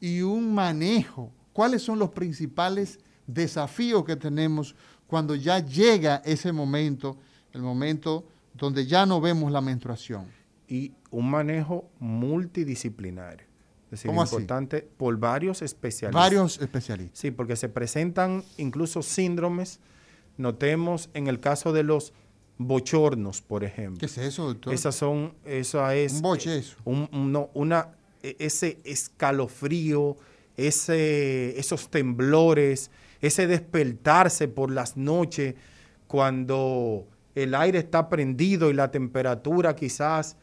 y 0.00 0.22
un 0.22 0.54
manejo. 0.54 1.30
¿Cuáles 1.52 1.82
son 1.82 1.98
los 1.98 2.10
principales 2.10 2.98
desafíos 3.26 4.04
que 4.04 4.16
tenemos 4.16 4.74
cuando 5.06 5.34
ya 5.34 5.58
llega 5.58 6.22
ese 6.24 6.52
momento, 6.52 7.16
el 7.52 7.62
momento 7.62 8.24
donde 8.54 8.86
ya 8.86 9.06
no 9.06 9.20
vemos 9.20 9.52
la 9.52 9.60
menstruación? 9.60 10.40
y 10.70 10.92
un 11.10 11.28
manejo 11.28 11.90
multidisciplinario. 11.98 13.49
Es 13.92 14.02
decir, 14.02 14.10
importante 14.12 14.82
por 14.96 15.16
varios 15.18 15.62
especialistas. 15.62 16.22
Varios 16.22 16.60
especialistas. 16.60 17.18
Sí, 17.18 17.30
porque 17.32 17.56
se 17.56 17.68
presentan 17.68 18.44
incluso 18.56 19.02
síndromes, 19.02 19.80
notemos 20.36 21.10
en 21.14 21.26
el 21.26 21.40
caso 21.40 21.72
de 21.72 21.82
los 21.82 22.12
bochornos, 22.56 23.42
por 23.42 23.64
ejemplo. 23.64 23.98
¿Qué 23.98 24.06
es 24.06 24.18
eso, 24.18 24.46
doctor? 24.46 24.72
Esas 24.74 24.94
son, 24.94 25.34
eso 25.44 25.88
es... 25.90 26.12
Un 26.14 26.22
boche, 26.22 26.54
eh, 26.54 26.58
eso. 26.58 26.76
un- 26.84 27.08
un- 27.12 27.32
no, 27.32 27.50
una, 27.54 27.88
e- 28.22 28.36
ese 28.38 28.78
escalofrío, 28.84 30.16
ese, 30.56 31.58
esos 31.58 31.90
temblores, 31.90 32.90
ese 33.20 33.46
despertarse 33.46 34.46
por 34.48 34.70
las 34.70 34.96
noches 34.96 35.54
cuando 36.06 37.06
el 37.34 37.54
aire 37.54 37.78
está 37.78 38.08
prendido 38.08 38.70
y 38.70 38.74
la 38.74 38.90
temperatura 38.90 39.74
quizás 39.76 40.36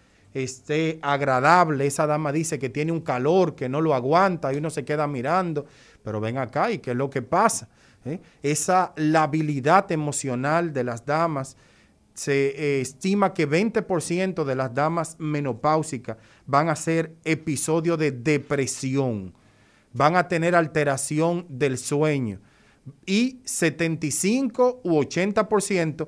esté 0.44 1.00
agradable. 1.02 1.86
Esa 1.86 2.08
dama 2.08 2.32
dice 2.32 2.60
que 2.60 2.70
tiene 2.70 2.92
un 2.92 3.02
calor 3.02 3.56
que 3.56 3.70
no 3.70 3.82
lo 3.82 3.94
aguanta 3.94 4.54
y 4.54 4.58
uno 4.58 4.70
se 4.70 4.86
queda 4.86 5.08
mirando. 5.08 5.66
Pero 6.04 6.20
ven 6.20 6.38
acá 6.38 6.72
y 6.72 6.80
qué 6.80 6.92
es 6.92 6.98
lo 6.98 7.10
que 7.10 7.22
pasa. 7.22 7.70
¿Eh? 8.06 8.20
Esa 8.42 8.94
labilidad 8.96 9.92
emocional 9.92 10.74
de 10.74 10.84
las 10.84 11.06
damas 11.06 11.58
se 12.14 12.48
eh, 12.48 12.82
estima 12.82 13.34
que 13.34 13.48
20% 13.48 14.44
de 14.44 14.56
las 14.56 14.74
damas 14.74 15.16
menopáusicas 15.20 16.18
van 16.46 16.70
a 16.70 16.76
ser 16.76 17.16
episodios 17.24 18.00
de 18.00 18.12
depresión, 18.12 19.34
van 19.94 20.16
a 20.16 20.28
tener 20.28 20.56
alteración 20.56 21.46
del 21.48 21.78
sueño 21.78 22.40
y 23.06 23.42
75 23.44 24.82
u 24.84 25.00
80% 25.02 26.08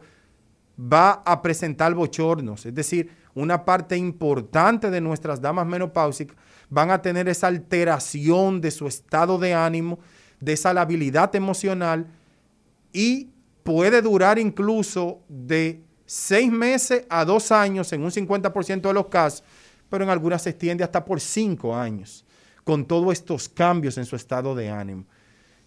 va 0.80 1.11
a 1.25 1.41
presentar 1.41 1.93
bochornos, 1.93 2.65
es 2.65 2.73
decir, 2.73 3.11
una 3.36 3.65
parte 3.65 3.95
importante 3.97 4.89
de 4.89 5.01
nuestras 5.01 5.41
damas 5.41 5.65
menopáusicas 5.65 6.38
van 6.69 6.91
a 6.91 7.01
tener 7.01 7.27
esa 7.27 7.47
alteración 7.47 8.61
de 8.61 8.71
su 8.71 8.88
estado 8.88 9.38
de 9.38 9.53
ánimo, 9.53 9.99
de 10.39 10.53
esa 10.53 10.73
labilidad 10.73 11.36
emocional 11.36 12.07
y 12.93 13.30
puede 13.63 14.01
durar 14.01 14.39
incluso 14.39 15.21
de 15.27 15.84
seis 16.05 16.51
meses 16.51 17.05
a 17.09 17.25
dos 17.25 17.51
años 17.51 17.91
en 17.93 18.03
un 18.03 18.11
50% 18.11 18.82
de 18.82 18.93
los 18.93 19.07
casos, 19.07 19.43
pero 19.89 20.03
en 20.03 20.09
algunas 20.09 20.41
se 20.43 20.51
extiende 20.51 20.84
hasta 20.84 21.05
por 21.05 21.19
cinco 21.19 21.75
años, 21.75 22.25
con 22.63 22.86
todos 22.86 23.13
estos 23.13 23.49
cambios 23.49 23.97
en 23.97 24.05
su 24.05 24.15
estado 24.15 24.55
de 24.55 24.69
ánimo. 24.69 25.05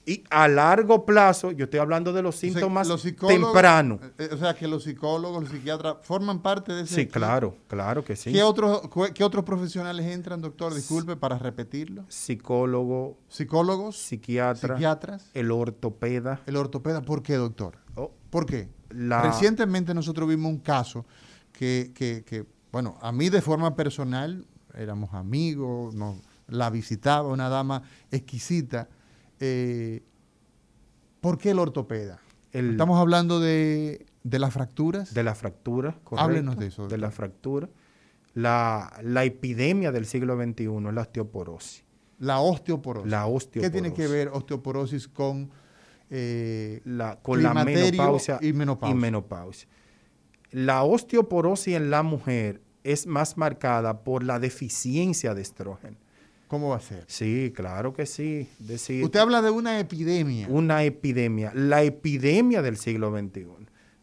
Y 0.04 0.24
a 0.30 0.48
largo 0.48 1.06
plazo, 1.06 1.52
yo 1.52 1.66
estoy 1.66 1.78
hablando 1.78 2.12
de 2.12 2.22
los 2.22 2.34
O 2.34 2.38
sea, 2.40 2.50
síntomas 2.50 2.88
los 2.88 3.04
psicólogos- 3.04 3.52
tempranos. 3.52 4.00
eh, 4.18 4.30
O 4.32 4.36
sea, 4.36 4.52
que 4.54 4.66
los 4.66 4.82
psicólogos, 4.82 5.42
los 5.44 5.52
psiquiatras 5.52 5.98
forman 6.02 6.42
parte 6.42 6.72
de 6.72 6.82
ese 6.82 6.94
Sí, 6.96 7.00
equipo. 7.02 7.20
claro, 7.20 7.56
claro 7.68 8.04
que 8.04 8.16
sí. 8.16 8.32
¿Qué, 8.32 8.42
otros, 8.42 8.82
¿Qué 9.14 9.22
otros 9.22 9.44
profesionales 9.44 10.04
entran, 10.06 10.40
doctor? 10.40 10.74
Disculpe 10.74 11.14
para 11.14 11.38
repetirlo. 11.38 12.04
Psicólogo, 12.08 13.16
Psicólogos, 13.28 13.96
psiquiatra, 13.96 14.74
psiquiatras, 14.74 15.30
el 15.34 15.52
ortopeda. 15.52 16.40
el 16.46 16.56
ortopeda. 16.56 17.02
¿Por 17.02 17.22
qué, 17.22 17.34
doctor? 17.36 17.78
Oh, 17.94 18.10
¿Por 18.30 18.46
qué? 18.46 18.68
La- 18.90 19.22
Recientemente 19.22 19.94
nosotros 19.94 20.28
vimos 20.28 20.50
un 20.50 20.58
caso 20.58 21.06
que, 21.52 21.92
que- 21.94 22.24
que, 22.26 22.44
bueno, 22.72 22.98
a 23.02 23.12
mí 23.12 23.28
de 23.28 23.40
forma 23.40 23.76
personal, 23.76 24.44
éramos 24.74 25.14
amigos, 25.14 25.94
nos, 25.94 26.16
la 26.48 26.70
visitaba 26.70 27.28
una 27.28 27.48
dama 27.48 27.82
exquisita. 28.10 28.88
Eh, 29.44 30.02
¿Por 31.20 31.36
qué 31.38 31.50
el 31.50 31.58
ortopeda? 31.58 32.20
El- 32.52 32.70
Estamos 32.70 32.98
hablando 33.00 33.40
de, 33.40 34.06
de 34.24 34.38
las 34.38 34.52
fracturas. 34.54 35.12
de 35.14 35.22
la 35.22 35.34
fractura, 35.34 35.98
correcto. 36.04 36.18
Háblenos 36.24 36.56
de 36.58 36.66
eso, 36.68 36.86
De 36.88 36.96
la 36.98 37.08
doctor. 37.08 37.16
fractura. 37.16 37.68
La, 38.34 38.92
la 39.02 39.24
epidemia 39.24 39.92
del 39.92 40.06
siglo 40.06 40.36
XXI 40.36 40.64
es 40.88 40.94
la 40.94 41.00
osteoporosis. 41.02 41.84
la 42.18 42.38
osteoporosis. 42.40 43.10
La 43.10 43.24
¿Qué 43.24 43.30
osteoporosis. 43.32 43.72
tiene 43.72 43.92
que 43.94 44.06
ver 44.06 44.28
osteoporosis 44.28 45.08
con 45.08 45.50
eh, 46.10 46.80
La, 46.84 47.18
con 47.20 47.42
la 47.42 47.52
menopausia 47.54 48.38
y 48.40 48.52
menopausia? 48.52 48.94
menopausia. 48.96 49.68
La 50.50 50.82
osteoporosis 50.82 51.74
en 51.74 51.90
la 51.90 52.02
mujer 52.02 52.62
es 52.84 53.06
más 53.06 53.36
marcada 53.38 54.02
por 54.04 54.22
la 54.24 54.38
deficiencia 54.38 55.34
de 55.34 55.42
estrógeno. 55.42 55.96
¿Cómo 56.52 56.68
va 56.68 56.76
a 56.76 56.80
ser? 56.80 57.04
Sí, 57.06 57.50
claro 57.56 57.94
que 57.94 58.04
sí. 58.04 58.46
Decir, 58.58 59.02
Usted 59.02 59.20
habla 59.20 59.40
de 59.40 59.48
una 59.48 59.80
epidemia. 59.80 60.46
una 60.50 60.84
epidemia, 60.84 61.50
la 61.54 61.82
epidemia 61.82 62.60
del 62.60 62.76
siglo 62.76 63.10
XXI. 63.10 63.46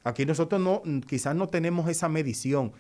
Aquí 0.03 0.25
nosotros 0.25 0.59
no, 0.59 0.81
quizás 1.05 1.35
no 1.35 1.45
tenemos 1.45 1.87
esa 1.87 2.09
medición. 2.09 2.71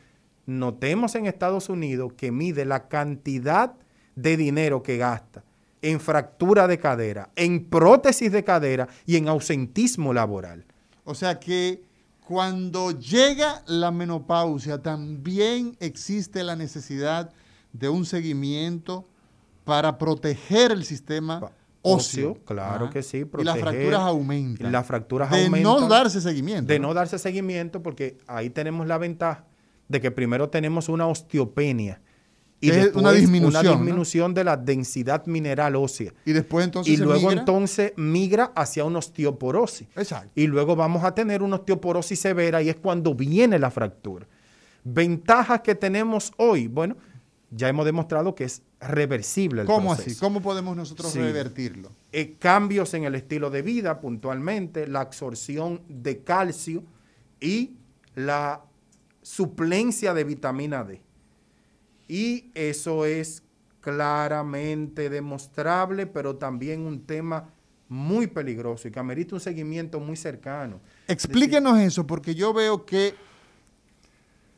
Notemos 0.47 1.13
en 1.13 1.27
Estados 1.27 1.69
Unidos 1.69 2.13
que 2.17 2.31
mide 2.31 2.65
la 2.65 2.87
cantidad 2.87 3.75
de 4.15 4.37
dinero 4.37 4.81
que 4.81 4.97
gasta 4.97 5.43
en 5.83 5.99
fractura 5.99 6.65
de 6.67 6.79
cadera, 6.79 7.29
en 7.35 7.63
prótesis 7.65 8.31
de 8.31 8.43
cadera 8.43 8.87
y 9.05 9.17
en 9.17 9.27
ausentismo 9.27 10.15
laboral. 10.15 10.65
O 11.03 11.13
sea 11.13 11.39
que 11.39 11.83
cuando 12.25 12.89
llega 12.97 13.61
la 13.67 13.91
menopausia 13.91 14.81
también 14.81 15.77
existe 15.79 16.43
la 16.43 16.55
necesidad 16.55 17.31
de 17.71 17.87
un 17.87 18.07
seguimiento 18.07 19.05
para 19.69 19.97
proteger 19.97 20.71
el 20.71 20.83
sistema 20.83 21.39
Pa- 21.39 21.51
óseo. 21.81 22.37
claro 22.45 22.85
Ajá. 22.85 22.93
que 22.93 23.03
sí, 23.03 23.17
Y 23.17 23.21
las 23.21 23.29
proteger. 23.29 23.61
fracturas 23.61 23.99
aumentan. 24.01 24.71
Las 24.71 24.85
fracturas 24.85 25.31
de 25.31 25.49
no 25.49 25.69
aumentan. 25.69 25.89
darse 25.89 26.19
seguimiento. 26.21 26.67
De 26.73 26.79
no 26.79 26.93
darse 26.93 27.17
seguimiento, 27.19 27.81
porque 27.81 28.17
ahí 28.27 28.49
tenemos 28.49 28.87
la 28.87 28.97
ventaja 28.97 29.45
de 29.87 30.01
que 30.01 30.11
primero 30.11 30.49
tenemos 30.49 30.89
una 30.89 31.07
osteopenia 31.07 32.01
y 32.61 32.71
es 32.71 32.93
una 32.93 33.13
disminución, 33.13 33.63
¿no? 33.65 33.71
disminución 33.71 34.33
de 34.33 34.43
la 34.43 34.57
densidad 34.57 35.25
mineral 35.27 35.75
ósea. 35.77 36.13
Y 36.25 36.33
después 36.33 36.65
entonces 36.65 36.93
y 36.93 36.97
se 36.97 37.03
luego 37.03 37.27
migra. 37.29 37.39
entonces 37.39 37.93
migra 37.95 38.51
hacia 38.55 38.83
una 38.83 38.99
osteoporosis. 38.99 39.87
Exacto. 39.95 40.29
Y 40.35 40.45
luego 40.47 40.75
vamos 40.75 41.03
a 41.05 41.15
tener 41.15 41.41
una 41.41 41.55
osteoporosis 41.55 42.19
severa 42.19 42.61
y 42.61 42.67
es 42.69 42.75
cuando 42.75 43.15
viene 43.15 43.57
la 43.57 43.71
fractura. 43.71 44.27
Ventajas 44.83 45.61
que 45.61 45.73
tenemos 45.75 46.31
hoy, 46.37 46.67
bueno, 46.67 46.97
ya 47.51 47.67
hemos 47.69 47.85
demostrado 47.85 48.35
que 48.35 48.43
es 48.43 48.61
reversible 48.79 49.61
el 49.61 49.67
¿Cómo 49.67 49.89
proceso. 49.89 50.09
así? 50.11 50.19
¿Cómo 50.19 50.41
podemos 50.41 50.75
nosotros 50.75 51.11
Sí. 51.11 51.19
revertirlo? 51.19 51.91
Eh, 52.11 52.35
cambios 52.37 52.93
en 52.93 53.03
el 53.05 53.15
estilo 53.15 53.49
de 53.49 53.61
vida 53.61 53.99
puntualmente, 54.01 54.87
la 54.87 55.01
absorción 55.01 55.81
de 55.87 56.23
calcio 56.23 56.83
y 57.39 57.75
la 58.15 58.61
suplencia 59.21 60.13
de 60.13 60.23
vitamina 60.23 60.83
D. 60.83 61.01
Y 62.07 62.51
eso 62.53 63.05
es 63.05 63.43
claramente 63.81 65.09
demostrable, 65.09 66.05
pero 66.07 66.35
también 66.35 66.81
un 66.81 67.01
tema 67.05 67.49
muy 67.87 68.27
peligroso 68.27 68.87
y 68.87 68.91
que 68.91 68.99
amerita 68.99 69.35
un 69.35 69.41
seguimiento 69.41 69.99
muy 69.99 70.15
cercano. 70.15 70.79
Explíquenos 71.07 71.79
eso, 71.79 72.05
porque 72.05 72.35
yo 72.35 72.53
veo 72.53 72.85
que 72.85 73.15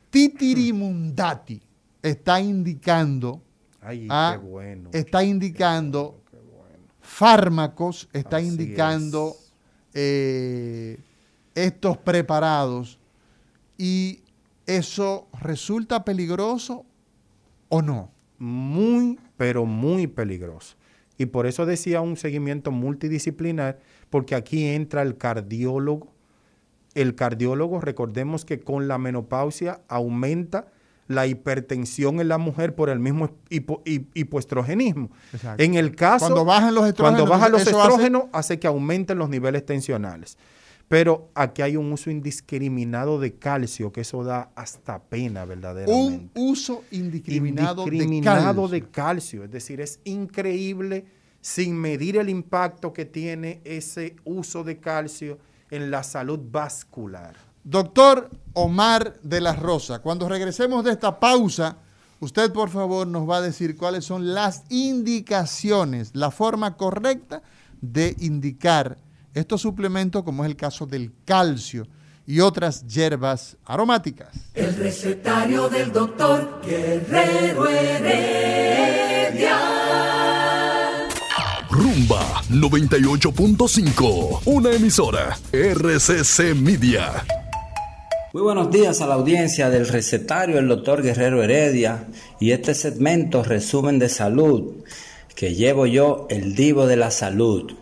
Titirimundati 0.09 1.61
está 2.01 2.41
indicando, 2.41 3.41
está 4.91 5.23
indicando 5.23 6.21
fármacos, 7.01 8.09
está 8.13 8.41
indicando 8.41 9.35
eh, 9.93 10.97
estos 11.55 11.97
preparados 11.97 12.99
y 13.77 14.21
eso 14.65 15.27
resulta 15.41 16.05
peligroso 16.05 16.85
o 17.69 17.81
no? 17.81 18.11
Muy, 18.37 19.19
pero 19.37 19.65
muy 19.65 20.07
peligroso. 20.07 20.75
Y 21.17 21.27
por 21.27 21.45
eso 21.45 21.65
decía 21.65 22.01
un 22.01 22.17
seguimiento 22.17 22.71
multidisciplinar, 22.71 23.79
porque 24.09 24.35
aquí 24.35 24.65
entra 24.65 25.01
el 25.01 25.17
cardiólogo. 25.17 26.11
El 26.95 27.15
cardiólogo, 27.15 27.79
recordemos 27.79 28.45
que 28.45 28.59
con 28.59 28.87
la 28.87 28.97
menopausia 28.97 29.81
aumenta 29.87 30.67
la 31.15 31.27
hipertensión 31.27 32.19
en 32.19 32.27
la 32.27 32.37
mujer 32.37 32.75
por 32.75 32.89
el 32.89 32.99
mismo 32.99 33.31
hipoestrogenismo. 33.49 35.09
En 35.57 35.75
el 35.75 35.95
caso, 35.95 36.25
cuando 36.25 36.45
bajan 36.45 36.75
los 36.75 36.87
estrógenos, 36.87 37.19
cuando 37.19 37.31
bajan 37.31 37.51
los 37.51 37.61
estrógenos 37.61 38.23
hace... 38.31 38.59
que 38.59 38.67
aumenten 38.67 39.17
los 39.17 39.29
niveles 39.29 39.65
tensionales. 39.65 40.37
Pero 40.91 41.29
aquí 41.35 41.61
hay 41.61 41.77
un 41.77 41.89
uso 41.93 42.11
indiscriminado 42.11 43.17
de 43.17 43.35
calcio, 43.35 43.93
que 43.93 44.01
eso 44.01 44.25
da 44.25 44.51
hasta 44.55 45.01
pena 45.01 45.45
verdaderamente. 45.45 46.29
Un 46.35 46.49
uso 46.49 46.83
indiscriminado, 46.91 47.85
de, 48.67 48.81
calcio. 48.91 49.45
Es 49.45 49.51
decir, 49.51 49.79
es 49.79 50.01
increíble 50.03 51.05
sin 51.39 51.79
medir 51.79 52.17
el 52.17 52.27
impacto 52.27 52.91
que 52.91 53.05
tiene 53.05 53.61
ese 53.63 54.17
uso 54.25 54.65
de 54.65 54.79
calcio 54.79 55.39
en 55.69 55.91
la 55.91 56.03
salud 56.03 56.39
vascular. 56.51 57.50
Doctor 57.63 58.29
Omar 58.53 59.17
de 59.21 59.39
la 59.39 59.53
Rosa, 59.53 59.99
cuando 59.99 60.27
regresemos 60.27 60.83
de 60.83 60.91
esta 60.91 61.19
pausa, 61.19 61.77
usted 62.19 62.51
por 62.51 62.69
favor 62.69 63.07
nos 63.07 63.29
va 63.29 63.37
a 63.37 63.41
decir 63.41 63.77
cuáles 63.77 64.05
son 64.05 64.33
las 64.33 64.63
indicaciones, 64.69 66.11
la 66.13 66.31
forma 66.31 66.75
correcta 66.75 67.43
de 67.81 68.15
indicar 68.19 68.97
estos 69.33 69.61
suplementos, 69.61 70.23
como 70.23 70.43
es 70.43 70.49
el 70.49 70.57
caso 70.57 70.85
del 70.85 71.13
calcio 71.25 71.87
y 72.25 72.39
otras 72.39 72.85
hierbas 72.87 73.57
aromáticas. 73.65 74.29
El 74.53 74.75
recetario 74.75 75.69
del 75.69 75.91
doctor 75.91 76.61
Guerrero 76.65 77.67
Heredia. 77.67 79.57
Rumba 81.69 82.41
98.5, 82.49 84.41
una 84.45 84.71
emisora 84.71 85.37
RCC 85.53 86.53
Media. 86.55 87.23
Muy 88.33 88.43
buenos 88.43 88.71
días 88.71 89.01
a 89.01 89.07
la 89.07 89.15
audiencia 89.15 89.69
del 89.69 89.89
recetario 89.89 90.55
del 90.55 90.69
doctor 90.69 91.03
Guerrero 91.03 91.43
Heredia 91.43 92.07
y 92.39 92.51
este 92.51 92.73
segmento 92.73 93.43
resumen 93.43 93.99
de 93.99 94.07
salud 94.07 94.75
que 95.35 95.53
llevo 95.53 95.85
yo, 95.85 96.27
el 96.29 96.55
divo 96.55 96.87
de 96.87 96.95
la 96.95 97.11
salud. 97.11 97.73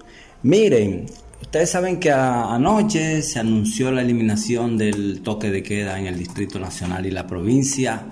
Miren, 0.41 1.05
Ustedes 1.39 1.69
saben 1.69 1.99
que 1.99 2.11
anoche 2.11 3.21
se 3.21 3.39
anunció 3.39 3.91
la 3.91 4.01
eliminación 4.01 4.77
del 4.77 5.21
toque 5.21 5.51
de 5.51 5.63
queda 5.63 5.97
en 5.99 6.07
el 6.07 6.17
Distrito 6.17 6.59
Nacional 6.59 7.05
y 7.05 7.11
la 7.11 7.27
provincia 7.27 8.07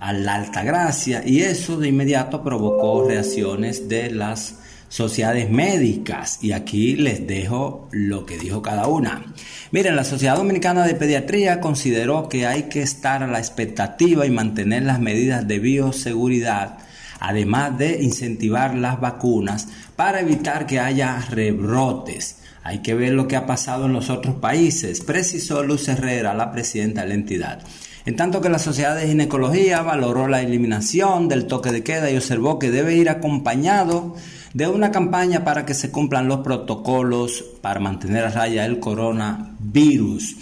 a 0.00 0.12
la 0.12 0.34
Altagracia 0.34 1.22
y 1.24 1.40
eso 1.40 1.78
de 1.78 1.88
inmediato 1.88 2.42
provocó 2.42 3.06
reacciones 3.06 3.88
de 3.88 4.10
las 4.10 4.56
sociedades 4.88 5.50
médicas 5.50 6.38
y 6.42 6.52
aquí 6.52 6.96
les 6.96 7.26
dejo 7.26 7.88
lo 7.92 8.26
que 8.26 8.38
dijo 8.38 8.62
cada 8.62 8.86
una. 8.86 9.34
Miren, 9.70 9.96
la 9.96 10.04
Sociedad 10.04 10.36
Dominicana 10.36 10.86
de 10.86 10.94
Pediatría 10.94 11.60
consideró 11.60 12.28
que 12.28 12.46
hay 12.46 12.64
que 12.64 12.82
estar 12.82 13.22
a 13.22 13.26
la 13.26 13.38
expectativa 13.38 14.26
y 14.26 14.30
mantener 14.30 14.82
las 14.82 15.00
medidas 15.00 15.46
de 15.46 15.58
bioseguridad 15.58 16.78
además 17.20 17.78
de 17.78 18.02
incentivar 18.02 18.74
las 18.74 19.00
vacunas 19.00 19.68
para 19.96 20.20
evitar 20.20 20.66
que 20.66 20.78
haya 20.78 21.24
rebrotes 21.30 22.36
hay 22.64 22.78
que 22.78 22.94
ver 22.94 23.12
lo 23.12 23.28
que 23.28 23.36
ha 23.36 23.44
pasado 23.46 23.84
en 23.84 23.92
los 23.92 24.08
otros 24.08 24.36
países, 24.36 25.02
precisó 25.02 25.62
Luz 25.62 25.86
Herrera, 25.86 26.32
la 26.32 26.50
presidenta 26.50 27.02
de 27.02 27.08
la 27.08 27.14
entidad. 27.14 27.62
En 28.06 28.16
tanto 28.16 28.40
que 28.40 28.48
la 28.48 28.58
Sociedad 28.58 28.96
de 28.96 29.06
Ginecología 29.06 29.82
valoró 29.82 30.28
la 30.28 30.40
eliminación 30.40 31.28
del 31.28 31.46
toque 31.46 31.72
de 31.72 31.82
queda 31.82 32.10
y 32.10 32.16
observó 32.16 32.58
que 32.58 32.70
debe 32.70 32.96
ir 32.96 33.10
acompañado 33.10 34.16
de 34.54 34.68
una 34.68 34.92
campaña 34.92 35.44
para 35.44 35.66
que 35.66 35.74
se 35.74 35.90
cumplan 35.90 36.28
los 36.28 36.40
protocolos 36.40 37.44
para 37.60 37.80
mantener 37.80 38.24
a 38.24 38.30
raya 38.30 38.64
el 38.64 38.78
coronavirus. 38.78 40.36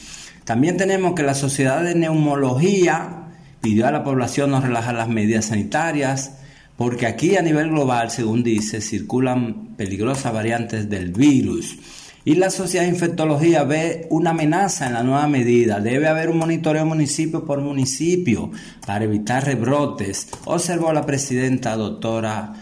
También 0.44 0.76
tenemos 0.76 1.14
que 1.14 1.22
la 1.22 1.34
Sociedad 1.34 1.82
de 1.82 1.94
Neumología 1.94 3.24
pidió 3.62 3.86
a 3.86 3.90
la 3.90 4.04
población 4.04 4.50
no 4.50 4.60
relajar 4.60 4.94
las 4.94 5.08
medidas 5.08 5.46
sanitarias, 5.46 6.32
porque 6.76 7.06
aquí 7.06 7.36
a 7.36 7.42
nivel 7.42 7.70
global, 7.70 8.10
según 8.10 8.42
dice, 8.42 8.82
circulan 8.82 9.68
peligrosas 9.76 10.32
variantes 10.32 10.90
del 10.90 11.12
virus. 11.12 11.78
Y 12.24 12.34
la 12.34 12.50
Sociedad 12.50 12.84
de 12.84 12.90
Infectología 12.90 13.64
ve 13.64 14.08
una 14.10 14.30
amenaza 14.30 14.86
en 14.86 14.92
la 14.92 15.02
nueva 15.02 15.26
medida. 15.26 15.80
Debe 15.80 16.06
haber 16.06 16.28
un 16.28 16.38
monitoreo 16.38 16.84
municipio 16.84 17.46
por 17.46 17.62
municipio 17.62 18.50
para 18.86 19.04
evitar 19.04 19.46
rebrotes, 19.46 20.28
observó 20.44 20.92
la 20.92 21.06
presidenta 21.06 21.76
doctora 21.76 22.52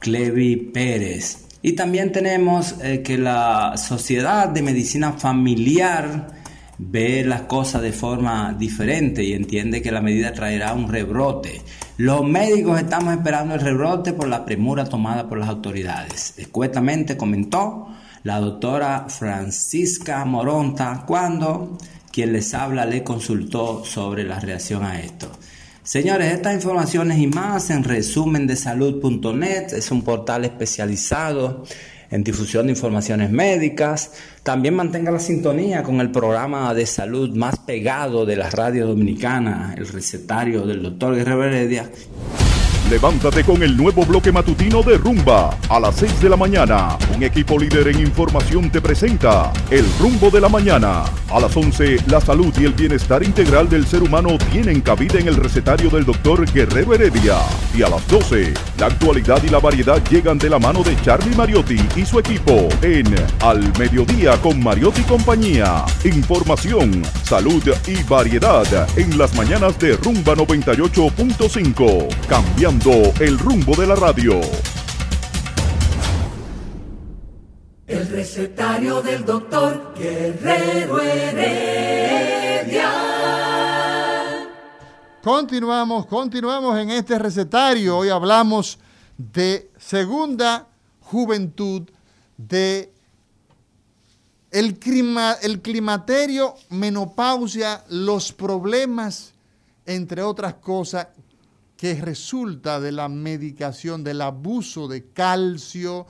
Clevi 0.00 0.56
Pérez. 0.56 1.46
Y 1.62 1.72
también 1.72 2.10
tenemos 2.10 2.74
eh, 2.82 3.02
que 3.02 3.18
la 3.18 3.76
Sociedad 3.76 4.48
de 4.48 4.62
Medicina 4.62 5.12
Familiar 5.12 6.28
ve 6.78 7.22
las 7.24 7.42
cosas 7.42 7.82
de 7.82 7.92
forma 7.92 8.56
diferente 8.58 9.22
y 9.22 9.34
entiende 9.34 9.82
que 9.82 9.92
la 9.92 10.00
medida 10.00 10.32
traerá 10.32 10.72
un 10.72 10.88
rebrote. 10.88 11.60
Los 11.98 12.26
médicos 12.26 12.80
estamos 12.80 13.12
esperando 13.12 13.54
el 13.54 13.60
rebrote 13.60 14.14
por 14.14 14.26
la 14.26 14.46
premura 14.46 14.86
tomada 14.86 15.28
por 15.28 15.38
las 15.38 15.50
autoridades. 15.50 16.32
Escuetamente 16.38 17.18
comentó 17.18 17.88
la 18.22 18.40
doctora 18.40 19.06
Francisca 19.10 20.24
Moronta 20.24 21.04
cuando 21.06 21.76
quien 22.10 22.32
les 22.32 22.54
habla 22.54 22.86
le 22.86 23.04
consultó 23.04 23.84
sobre 23.84 24.24
la 24.24 24.40
reacción 24.40 24.82
a 24.82 24.98
esto. 24.98 25.30
Señores, 25.90 26.32
estas 26.32 26.54
informaciones 26.54 27.18
y 27.18 27.26
más 27.26 27.68
en 27.70 27.82
resumen 27.82 28.46
de 28.46 28.54
salud.net 28.54 29.72
es 29.72 29.90
un 29.90 30.02
portal 30.02 30.44
especializado 30.44 31.64
en 32.12 32.22
difusión 32.22 32.66
de 32.66 32.74
informaciones 32.74 33.32
médicas. 33.32 34.12
También 34.44 34.76
mantenga 34.76 35.10
la 35.10 35.18
sintonía 35.18 35.82
con 35.82 36.00
el 36.00 36.12
programa 36.12 36.72
de 36.74 36.86
salud 36.86 37.34
más 37.34 37.58
pegado 37.58 38.24
de 38.24 38.36
la 38.36 38.48
radio 38.50 38.86
dominicana, 38.86 39.74
el 39.76 39.88
recetario 39.88 40.64
del 40.64 40.80
doctor 40.80 41.16
Guerrero 41.16 41.42
Heredia. 41.42 41.90
Levántate 42.90 43.44
con 43.44 43.62
el 43.62 43.76
nuevo 43.76 44.04
bloque 44.04 44.32
matutino 44.32 44.82
de 44.82 44.98
Rumba. 44.98 45.56
A 45.68 45.78
las 45.78 45.94
6 45.94 46.22
de 46.22 46.28
la 46.28 46.36
mañana, 46.36 46.98
un 47.14 47.22
equipo 47.22 47.56
líder 47.56 47.86
en 47.86 48.00
información 48.00 48.68
te 48.68 48.80
presenta 48.80 49.52
El 49.70 49.86
Rumbo 50.00 50.28
de 50.28 50.40
la 50.40 50.48
Mañana. 50.48 51.04
A 51.30 51.38
las 51.38 51.56
11, 51.56 51.98
la 52.08 52.20
salud 52.20 52.52
y 52.58 52.64
el 52.64 52.72
bienestar 52.72 53.22
integral 53.22 53.68
del 53.68 53.86
ser 53.86 54.02
humano 54.02 54.36
tienen 54.50 54.80
cabida 54.80 55.20
en 55.20 55.28
el 55.28 55.36
recetario 55.36 55.88
del 55.88 56.04
doctor 56.04 56.44
Guerrero 56.52 56.92
Heredia. 56.92 57.36
Y 57.72 57.82
a 57.82 57.88
las 57.88 58.04
12, 58.08 58.54
la 58.76 58.86
actualidad 58.86 59.40
y 59.44 59.50
la 59.50 59.60
variedad 59.60 60.02
llegan 60.10 60.38
de 60.38 60.50
la 60.50 60.58
mano 60.58 60.82
de 60.82 61.00
Charlie 61.02 61.36
Mariotti 61.36 61.78
y 61.94 62.04
su 62.04 62.18
equipo 62.18 62.68
en 62.82 63.06
Al 63.42 63.62
Mediodía 63.78 64.36
con 64.42 64.60
Mariotti 64.60 65.02
compañía. 65.02 65.84
Información, 66.02 67.04
salud 67.22 67.62
y 67.86 68.02
variedad 68.02 68.66
en 68.98 69.16
las 69.16 69.32
mañanas 69.36 69.78
de 69.78 69.96
Rumba 69.96 70.34
98.5. 70.34 72.08
Cambiando 72.26 72.79
el 72.82 73.38
rumbo 73.38 73.76
de 73.76 73.86
la 73.86 73.94
radio. 73.94 74.40
El 77.86 78.08
recetario 78.08 79.02
del 79.02 79.22
doctor 79.22 79.92
Guerrero 79.94 80.98
Heredia. 80.98 82.90
Continuamos, 85.22 86.06
continuamos 86.06 86.78
en 86.78 86.88
este 86.90 87.18
recetario. 87.18 87.98
Hoy 87.98 88.08
hablamos 88.08 88.78
de 89.18 89.70
segunda 89.76 90.66
juventud, 91.00 91.82
de 92.38 92.94
el, 94.50 94.78
clima, 94.78 95.36
el 95.42 95.60
climaterio, 95.60 96.54
menopausia, 96.70 97.84
los 97.90 98.32
problemas, 98.32 99.34
entre 99.84 100.22
otras 100.22 100.54
cosas, 100.54 101.08
que 101.80 101.94
resulta 101.94 102.78
de 102.78 102.92
la 102.92 103.08
medicación, 103.08 104.04
del 104.04 104.20
abuso 104.20 104.86
de 104.86 105.02
calcio. 105.14 106.06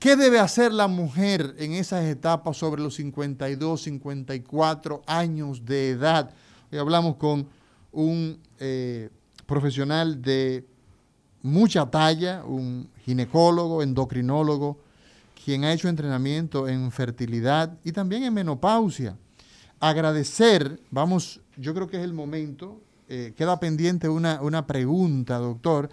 ¿Qué 0.00 0.16
debe 0.16 0.40
hacer 0.40 0.72
la 0.72 0.88
mujer 0.88 1.54
en 1.58 1.74
esas 1.74 2.04
etapas 2.06 2.56
sobre 2.56 2.82
los 2.82 2.96
52, 2.96 3.80
54 3.80 5.02
años 5.06 5.64
de 5.64 5.90
edad? 5.90 6.34
Hoy 6.72 6.80
hablamos 6.80 7.14
con 7.14 7.46
un 7.92 8.40
eh, 8.58 9.10
profesional 9.46 10.20
de 10.20 10.66
mucha 11.42 11.88
talla, 11.88 12.42
un 12.44 12.90
ginecólogo, 13.04 13.84
endocrinólogo, 13.84 14.80
quien 15.44 15.62
ha 15.62 15.72
hecho 15.72 15.88
entrenamiento 15.88 16.66
en 16.66 16.90
fertilidad 16.90 17.78
y 17.84 17.92
también 17.92 18.24
en 18.24 18.34
menopausia. 18.34 19.16
Agradecer, 19.78 20.80
vamos, 20.90 21.40
yo 21.56 21.72
creo 21.72 21.86
que 21.86 21.98
es 21.98 22.02
el 22.02 22.14
momento, 22.14 22.80
eh, 23.14 23.34
queda 23.36 23.60
pendiente 23.60 24.08
una, 24.08 24.40
una 24.40 24.66
pregunta, 24.66 25.36
doctor, 25.36 25.90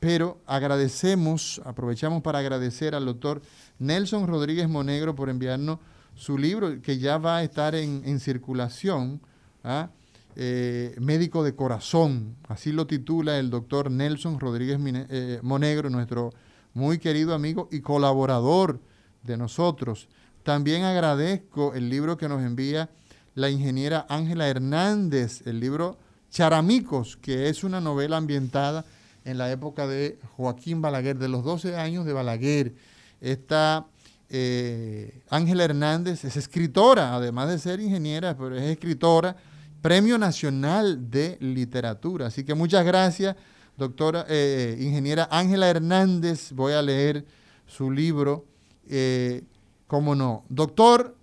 pero 0.00 0.40
agradecemos, 0.46 1.60
aprovechamos 1.66 2.22
para 2.22 2.38
agradecer 2.38 2.94
al 2.94 3.04
doctor 3.04 3.42
Nelson 3.78 4.26
Rodríguez 4.26 4.70
Monegro 4.70 5.14
por 5.14 5.28
enviarnos 5.28 5.80
su 6.14 6.38
libro, 6.38 6.80
que 6.80 6.96
ya 6.98 7.18
va 7.18 7.36
a 7.36 7.42
estar 7.42 7.74
en, 7.74 8.18
circulación, 8.20 9.20
¿ah? 9.62 9.90
eh, 10.34 10.96
Médico 10.98 11.44
de 11.44 11.54
Corazón, 11.54 12.36
así 12.48 12.72
lo 12.72 12.86
titula 12.86 13.38
el 13.38 13.50
doctor 13.50 13.90
Nelson 13.90 14.40
Rodríguez 14.40 14.78
eh, 14.82 15.40
Monegro, 15.42 15.90
nuestro 15.90 16.32
muy 16.72 16.98
querido 16.98 17.34
amigo 17.34 17.68
y 17.70 17.82
colaborador 17.82 18.80
de 19.24 19.36
nosotros. 19.36 20.08
También 20.42 20.84
agradezco 20.84 21.74
el 21.74 21.90
libro 21.90 22.16
que 22.16 22.30
nos 22.30 22.42
envía 22.42 22.88
la 23.34 23.50
ingeniera 23.50 24.06
Ángela 24.08 24.48
Hernández, 24.48 25.46
el 25.46 25.60
libro 25.60 25.98
Charamicos, 26.32 27.16
que 27.18 27.50
es 27.50 27.62
una 27.62 27.80
novela 27.80 28.16
ambientada 28.16 28.86
en 29.24 29.36
la 29.36 29.52
época 29.52 29.86
de 29.86 30.18
Joaquín 30.36 30.80
Balaguer, 30.80 31.18
de 31.18 31.28
los 31.28 31.44
12 31.44 31.76
años 31.76 32.06
de 32.06 32.14
Balaguer. 32.14 32.74
Esta 33.20 33.86
eh, 34.30 35.20
Ángela 35.28 35.64
Hernández 35.64 36.24
es 36.24 36.38
escritora, 36.38 37.14
además 37.14 37.50
de 37.50 37.58
ser 37.58 37.80
ingeniera, 37.80 38.34
pero 38.34 38.56
es 38.56 38.62
escritora, 38.62 39.36
Premio 39.82 40.16
Nacional 40.16 41.10
de 41.10 41.36
Literatura. 41.40 42.28
Así 42.28 42.44
que 42.44 42.54
muchas 42.54 42.84
gracias, 42.86 43.36
doctora, 43.76 44.24
eh, 44.26 44.78
ingeniera 44.80 45.28
Ángela 45.30 45.68
Hernández. 45.68 46.52
Voy 46.52 46.72
a 46.72 46.80
leer 46.80 47.26
su 47.66 47.90
libro 47.90 48.46
eh, 48.88 49.42
cómo 49.86 50.14
no. 50.14 50.44
Doctor 50.48 51.14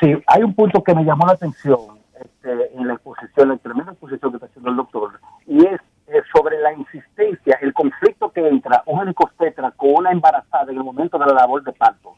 Sí, 0.00 0.14
hay 0.26 0.42
un 0.42 0.54
punto 0.54 0.82
que 0.82 0.94
me 0.94 1.04
llamó 1.04 1.26
la 1.26 1.32
atención 1.32 1.98
este, 2.20 2.76
en 2.76 2.86
la 2.86 2.94
exposición, 2.94 3.30
en 3.44 3.48
la 3.48 3.56
tremenda 3.58 3.92
exposición 3.92 4.30
que 4.32 4.36
está 4.36 4.46
haciendo 4.46 4.70
el 4.70 4.76
doctor, 4.76 5.20
y 5.46 5.58
es 5.66 5.80
eh, 6.08 6.22
sobre 6.34 6.58
la 6.60 6.72
insistencia, 6.72 7.58
el 7.60 7.72
conflicto 7.72 8.30
que 8.32 8.46
entra 8.46 8.82
un 8.86 9.02
helicóptero 9.02 9.72
con 9.76 9.90
una 9.96 10.10
embarazada 10.10 10.70
en 10.70 10.78
el 10.78 10.84
momento 10.84 11.18
de 11.18 11.26
la 11.26 11.34
labor 11.34 11.62
de 11.62 11.72
parto. 11.72 12.14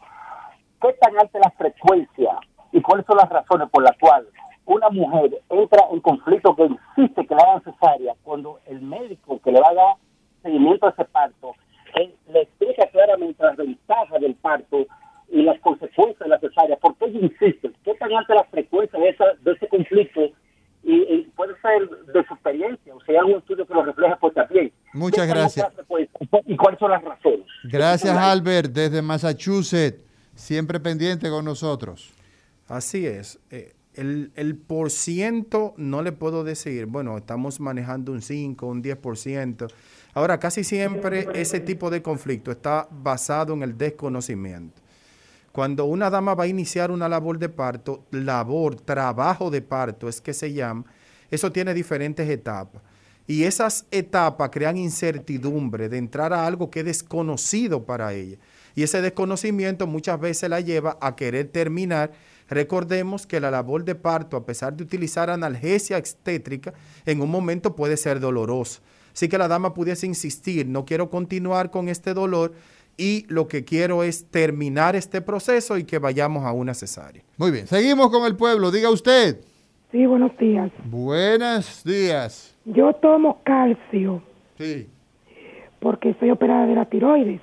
¿Qué 0.81 0.93
tan 1.01 1.19
alta 1.19 1.39
es 1.39 1.45
la 1.45 1.51
frecuencia 1.51 2.39
y 2.73 2.81
cuáles 2.81 3.05
son 3.07 3.17
las 3.17 3.29
razones 3.29 3.69
por 3.71 3.83
las 3.83 3.97
cuales 3.99 4.29
una 4.71 4.89
mujer 4.91 5.41
entra 5.49 5.85
en 5.91 6.01
conflicto 6.01 6.55
que 6.55 6.65
insiste 6.65 7.27
que 7.27 7.35
la 7.35 7.43
haga 7.43 7.61
cesárea 7.61 8.15
cuando 8.23 8.61
el 8.67 8.81
médico 8.81 9.41
que 9.43 9.53
le 9.53 9.61
va 9.61 9.69
a 9.69 9.75
dar 9.75 9.97
seguimiento 10.43 10.87
a 10.87 10.91
ese 10.91 11.05
parto 11.07 11.55
le 12.33 12.43
explica 12.43 12.87
claramente 12.87 13.43
las 13.43 13.57
ventajas 13.57 14.21
del 14.21 14.35
parto 14.37 14.87
y 15.29 15.43
las 15.43 15.59
consecuencias 15.61 16.21
de 16.21 16.29
la 16.29 16.39
cesárea? 16.39 16.77
¿Por 16.77 16.95
qué 16.97 17.09
insiste? 17.09 17.71
¿Qué 17.85 17.95
tan 17.95 18.13
alta 18.13 18.35
es 18.35 18.41
la 18.41 18.45
frecuencia 18.45 18.99
de, 18.99 19.09
esa, 19.09 19.25
de 19.43 19.53
ese 19.53 19.69
conflicto? 19.69 20.21
y, 20.83 21.23
puede 21.37 21.55
ser 21.61 21.89
de 22.07 22.25
su 22.27 22.35
experiencia, 22.35 22.95
o 22.95 23.01
sea, 23.03 23.25
un 23.25 23.33
estudio 23.39 23.67
que 23.67 23.75
lo 23.75 23.85
refleja 23.85 24.17
pues 24.17 24.35
también. 24.35 24.73
Muchas 24.95 25.27
gracias. 25.27 25.69
¿Y 26.47 26.57
cuáles 26.57 26.79
son 26.81 26.91
las 26.91 27.03
razones? 27.03 27.47
Gracias, 27.65 28.17
Albert, 28.17 28.71
desde 28.73 29.03
Massachusetts, 29.03 30.03
siempre 30.35 30.81
pendiente 30.81 31.29
con 31.29 31.45
nosotros. 31.45 32.15
Así 32.67 33.07
es. 33.07 33.39
Eh, 33.51 33.73
el, 33.95 34.33
el 34.37 34.57
por 34.57 34.91
ciento 34.91 35.75
no 35.77 36.03
le 36.03 36.13
puedo 36.13 36.45
decir, 36.45 36.87
bueno, 36.87 37.17
estamos 37.19 37.61
manejando 37.61 38.13
un 38.13 38.23
5, 38.23 38.67
un 38.67 38.83
10%. 38.83 39.71
Ahora, 40.15 40.39
casi 40.39 40.65
siempre 40.65 41.29
ese 41.35 41.61
tipo 41.61 41.91
de 41.91 42.03
conflicto 42.03 42.51
está 42.51 42.89
basado 42.91 43.55
en 43.55 43.63
el 43.63 43.77
desconocimiento. 43.77 44.81
Cuando 45.53 45.85
una 45.85 46.11
dama 46.11 46.35
va 46.35 46.45
a 46.45 46.49
iniciar 46.49 46.91
una 46.91 47.09
labor 47.09 47.39
de 47.39 47.49
parto, 47.49 48.05
labor, 48.11 48.77
trabajo 48.77 49.51
de 49.51 49.63
parto 49.63 50.09
es 50.09 50.21
que 50.21 50.33
se 50.33 50.53
llama, 50.53 50.85
eso 51.31 51.51
tiene 51.51 51.75
diferentes 51.75 52.29
etapas. 52.29 52.83
Y 53.27 53.45
esas 53.45 53.87
etapas 53.91 54.51
crean 54.51 54.77
incertidumbre 54.77 55.89
de 55.89 55.99
entrar 55.99 56.33
a 56.33 56.47
algo 56.47 56.71
que 56.71 56.81
es 56.81 56.87
desconocido 56.87 57.85
para 57.85 58.13
ella. 58.13 58.39
Y 58.75 58.83
ese 58.83 59.01
desconocimiento 59.03 59.87
muchas 59.87 60.19
veces 60.19 60.51
la 60.51 60.61
lleva 60.61 60.99
a 61.01 61.15
querer 61.15 61.49
terminar. 61.49 62.13
Recordemos 62.51 63.27
que 63.27 63.41
la 63.41 63.51
labor 63.51 63.85
de 63.85 63.95
parto, 63.95 64.37
a 64.37 64.45
pesar 64.45 64.75
de 64.75 64.83
utilizar 64.83 65.31
analgesia 65.31 65.97
obstétrica, 65.97 66.75
en 67.07 67.23
un 67.23 67.31
momento 67.31 67.77
puede 67.77 67.97
ser 67.97 68.19
doloroso. 68.19 68.83
Así 69.15 69.29
que 69.29 69.39
la 69.39 69.49
dama 69.49 69.73
pudiese 69.73 70.07
insistir, 70.07 70.67
no 70.67 70.85
quiero 70.85 71.09
continuar 71.11 71.71
con 71.71 71.89
este 71.89 72.13
dolor, 72.13 72.53
y 72.97 73.25
lo 73.29 73.49
que 73.49 73.65
quiero 73.65 74.03
es 74.03 74.27
terminar 74.31 74.95
este 74.95 75.21
proceso 75.23 75.79
y 75.79 75.85
que 75.85 75.99
vayamos 75.99 76.45
a 76.45 76.53
una 76.53 76.75
cesárea. 76.75 77.23
Muy 77.39 77.51
bien, 77.51 77.67
seguimos 77.67 78.11
con 78.11 78.27
el 78.27 78.37
pueblo, 78.37 78.71
diga 78.71 78.91
usted. 78.91 79.41
Sí, 79.91 80.05
buenos 80.07 80.37
días. 80.37 80.71
Buenos 80.85 81.83
días. 81.83 82.55
Yo 82.65 82.93
tomo 82.95 83.41
calcio. 83.43 84.23
Sí. 84.59 84.89
Porque 85.81 86.15
soy 86.21 86.31
operada 86.31 86.67
de 86.67 86.75
la 86.75 86.85
tiroides. 86.85 87.41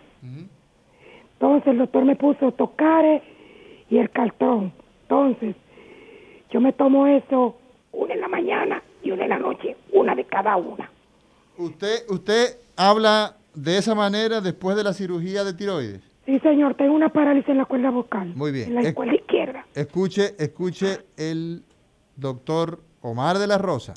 Entonces 1.34 1.68
el 1.68 1.78
doctor 1.80 2.06
me 2.06 2.16
puso 2.16 2.52
tocare 2.52 3.24
y 3.90 3.98
el 3.98 4.10
caltrón. 4.12 4.74
Entonces, 5.10 5.56
yo 6.52 6.60
me 6.60 6.74
tomo 6.74 7.08
eso 7.08 7.58
una 7.94 8.14
en 8.14 8.22
la 8.22 8.28
mañana 8.28 8.84
y 9.02 9.12
una 9.12 9.24
en 9.24 9.30
la 9.30 9.40
noche, 9.40 9.78
una 9.94 10.16
de 10.16 10.26
cada 10.26 10.58
una. 10.58 10.92
Usted, 11.58 12.10
usted 12.10 12.58
habla 12.76 13.38
de 13.54 13.78
esa 13.78 13.96
manera 13.96 14.42
después 14.42 14.76
de 14.76 14.84
la 14.84 14.94
cirugía 14.94 15.46
de 15.46 15.54
tiroides? 15.54 16.02
Sí, 16.26 16.40
señor, 16.40 16.76
tengo 16.76 16.94
una 16.94 17.10
parálisis 17.10 17.50
en 17.50 17.58
la 17.58 17.66
cuerda 17.66 17.90
vocal. 17.90 18.34
Muy 18.36 18.52
bien. 18.52 18.78
En 18.78 18.84
la 18.84 18.94
cuerda 18.94 19.16
izquierda. 19.16 19.66
Escuche, 19.74 20.36
escuche 20.38 21.06
el 21.16 21.64
doctor 22.18 22.82
Omar 23.02 23.38
de 23.38 23.48
la 23.48 23.58
Rosa. 23.58 23.94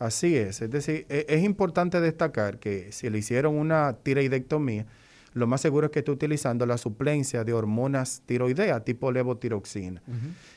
Así 0.00 0.36
es, 0.36 0.60
es 0.60 0.70
decir, 0.72 1.06
e, 1.08 1.26
es, 1.28 1.44
importante 1.44 2.00
destacar 2.00 2.58
que 2.58 2.90
si 2.90 3.08
le 3.08 3.18
hicieron 3.18 3.56
una 3.56 3.98
tiroidectomía, 4.02 4.86
lo 5.34 5.46
más 5.46 5.60
seguro 5.60 5.86
es 5.86 5.92
que 5.92 6.00
esté 6.00 6.10
utilizando 6.10 6.66
la 6.66 6.78
suplencia 6.78 7.44
de 7.44 7.52
hormonas 7.52 8.22
tiroideas 8.26 8.84
tipo 8.84 9.10
levotiroxina 9.10 10.02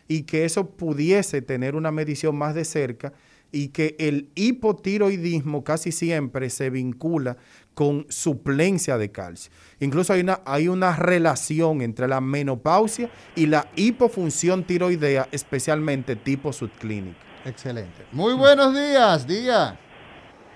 y 0.08 0.24
que 0.24 0.46
eso 0.46 0.70
pudiese 0.70 1.42
tener 1.42 1.76
una 1.76 1.92
medición 1.92 2.36
más 2.36 2.56
de 2.56 2.66
cerca 2.66 3.14
y 3.52 3.70
que 3.70 3.96
el 4.00 4.30
hipotiroidismo 4.36 5.64
casi 5.64 5.92
siempre 5.92 6.50
se 6.50 6.70
vincula 6.70 7.38
con 7.74 8.06
suplencia 8.10 8.98
de 8.98 9.12
calcio. 9.12 9.52
Incluso 9.80 10.14
hay 10.14 10.22
una, 10.22 10.40
hay 10.46 10.68
una 10.68 10.96
relación 10.96 11.82
entre 11.82 12.08
la 12.08 12.20
menopausia 12.22 13.10
y 13.36 13.46
la 13.46 13.68
hipofunción 13.76 14.64
tiroidea, 14.64 15.28
especialmente 15.32 16.16
tipo 16.16 16.52
subclínica. 16.52 17.18
Excelente. 17.46 18.04
Muy 18.12 18.34
buenos 18.34 18.74
días, 18.74 19.28
Diga. 19.28 19.78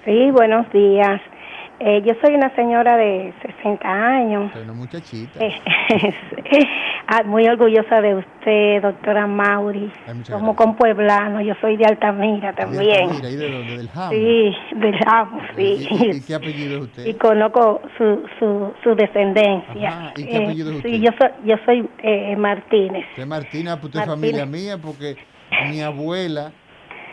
Sí, 0.03 0.31
buenos 0.31 0.71
días. 0.73 1.21
Eh, 1.81 2.01
yo 2.05 2.13
soy 2.21 2.35
una 2.35 2.53
señora 2.55 2.97
de 2.97 3.33
60 3.41 3.87
años. 3.87 4.51
Una 4.61 4.73
muchachita. 4.73 5.39
Eh, 5.39 5.53
ah, 7.07 7.23
muy 7.23 7.47
orgullosa 7.47 8.01
de 8.01 8.15
usted, 8.15 8.81
doctora 8.81 9.25
Mauri. 9.27 9.89
Como 10.29 10.57
con 10.57 10.75
pueblano, 10.75 11.39
yo 11.39 11.53
soy 11.61 11.77
de 11.77 11.85
Altamira 11.85 12.51
también. 12.51 13.09
¿Y 13.13 13.35
de 13.37 13.49
dónde? 13.49 13.77
¿Del 13.77 13.89
Jamo? 13.89 14.11
Sí, 14.11 14.55
del 14.75 14.97
Jamo, 14.97 15.41
sí. 15.55 15.87
¿Y, 15.89 16.21
qué 16.21 16.35
apellido 16.35 16.77
es 16.79 16.83
usted? 16.83 17.05
Y 17.05 17.13
conozco 17.13 17.81
su, 17.97 18.27
su, 18.37 18.73
su 18.83 18.95
descendencia. 18.95 20.11
¿Y 20.17 20.25
qué 20.25 20.35
apellido 20.35 20.71
es 20.71 20.77
usted? 20.77 20.89
Sí, 20.89 20.99
yo 20.99 21.11
soy, 21.17 21.29
yo 21.45 21.55
soy 21.65 21.89
eh, 21.99 22.35
Martínez. 22.35 23.05
¿Qué 23.15 23.25
Martina? 23.25 23.77
Pues 23.77 23.85
usted 23.85 24.01
es 24.01 24.05
familia 24.05 24.45
mía 24.45 24.77
porque 24.77 25.15
mi 25.69 25.79
abuela, 25.79 26.51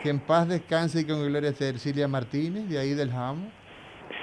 que 0.03 0.09
en 0.09 0.19
paz 0.19 0.49
descanse 0.49 0.99
y 0.99 1.05
con 1.05 1.25
gloria 1.25 1.53
sea 1.53 1.69
Ercilia 1.69 2.09
Martínez, 2.09 2.67
de 2.67 2.79
ahí 2.79 2.93
del 2.93 3.11
Jamo. 3.11 3.56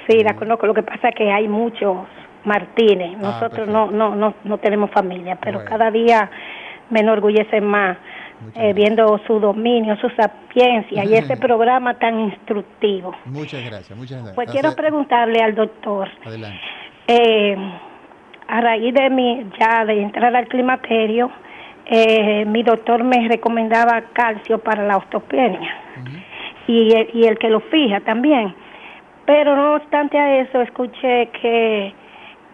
Sí, 0.08 0.22
la 0.22 0.34
conozco. 0.34 0.66
Lo 0.66 0.74
que 0.74 0.82
pasa 0.82 1.08
es 1.08 1.14
que 1.14 1.30
hay 1.30 1.48
muchos 1.48 1.96
Martínez. 2.44 3.12
Ah, 3.16 3.22
Nosotros 3.22 3.68
no, 3.68 3.90
no, 3.90 4.14
no, 4.14 4.34
no 4.44 4.58
tenemos 4.58 4.90
familia, 4.90 5.38
pero 5.42 5.64
cada 5.64 5.90
día 5.90 6.30
me 6.90 7.00
enorgullece 7.00 7.60
más 7.60 7.96
eh, 8.54 8.72
viendo 8.74 9.18
su 9.26 9.40
dominio, 9.40 9.96
su 9.96 10.10
sapiencia 10.10 11.04
y 11.04 11.14
ese 11.14 11.36
programa 11.48 11.94
tan 11.94 12.20
instructivo. 12.20 13.14
Muchas 13.24 13.64
gracias, 13.64 13.98
muchas 13.98 14.18
gracias. 14.18 14.34
Pues 14.34 14.50
quiero 14.50 14.74
preguntarle 14.74 15.40
al 15.40 15.54
doctor. 15.54 16.08
Adelante. 16.24 16.60
Eh, 17.06 17.56
a 18.46 18.60
raíz 18.60 18.92
de 18.92 19.10
mi 19.10 19.46
ya 19.58 19.84
de 19.84 20.02
entrar 20.02 20.34
al 20.36 20.46
climaterio, 20.48 21.30
eh, 21.86 22.44
mi 22.46 22.62
doctor 22.62 23.02
me 23.04 23.28
recomendaba 23.28 24.02
calcio 24.12 24.58
para 24.58 24.86
la 24.86 24.98
osteopenia 24.98 25.70
y, 26.66 26.94
y 27.14 27.24
el 27.24 27.38
que 27.38 27.48
lo 27.48 27.60
fija 27.60 28.00
también. 28.00 28.54
Pero 29.26 29.56
no 29.56 29.74
obstante 29.76 30.18
a 30.18 30.40
eso, 30.40 30.60
escuché 30.60 31.28
que, 31.40 31.94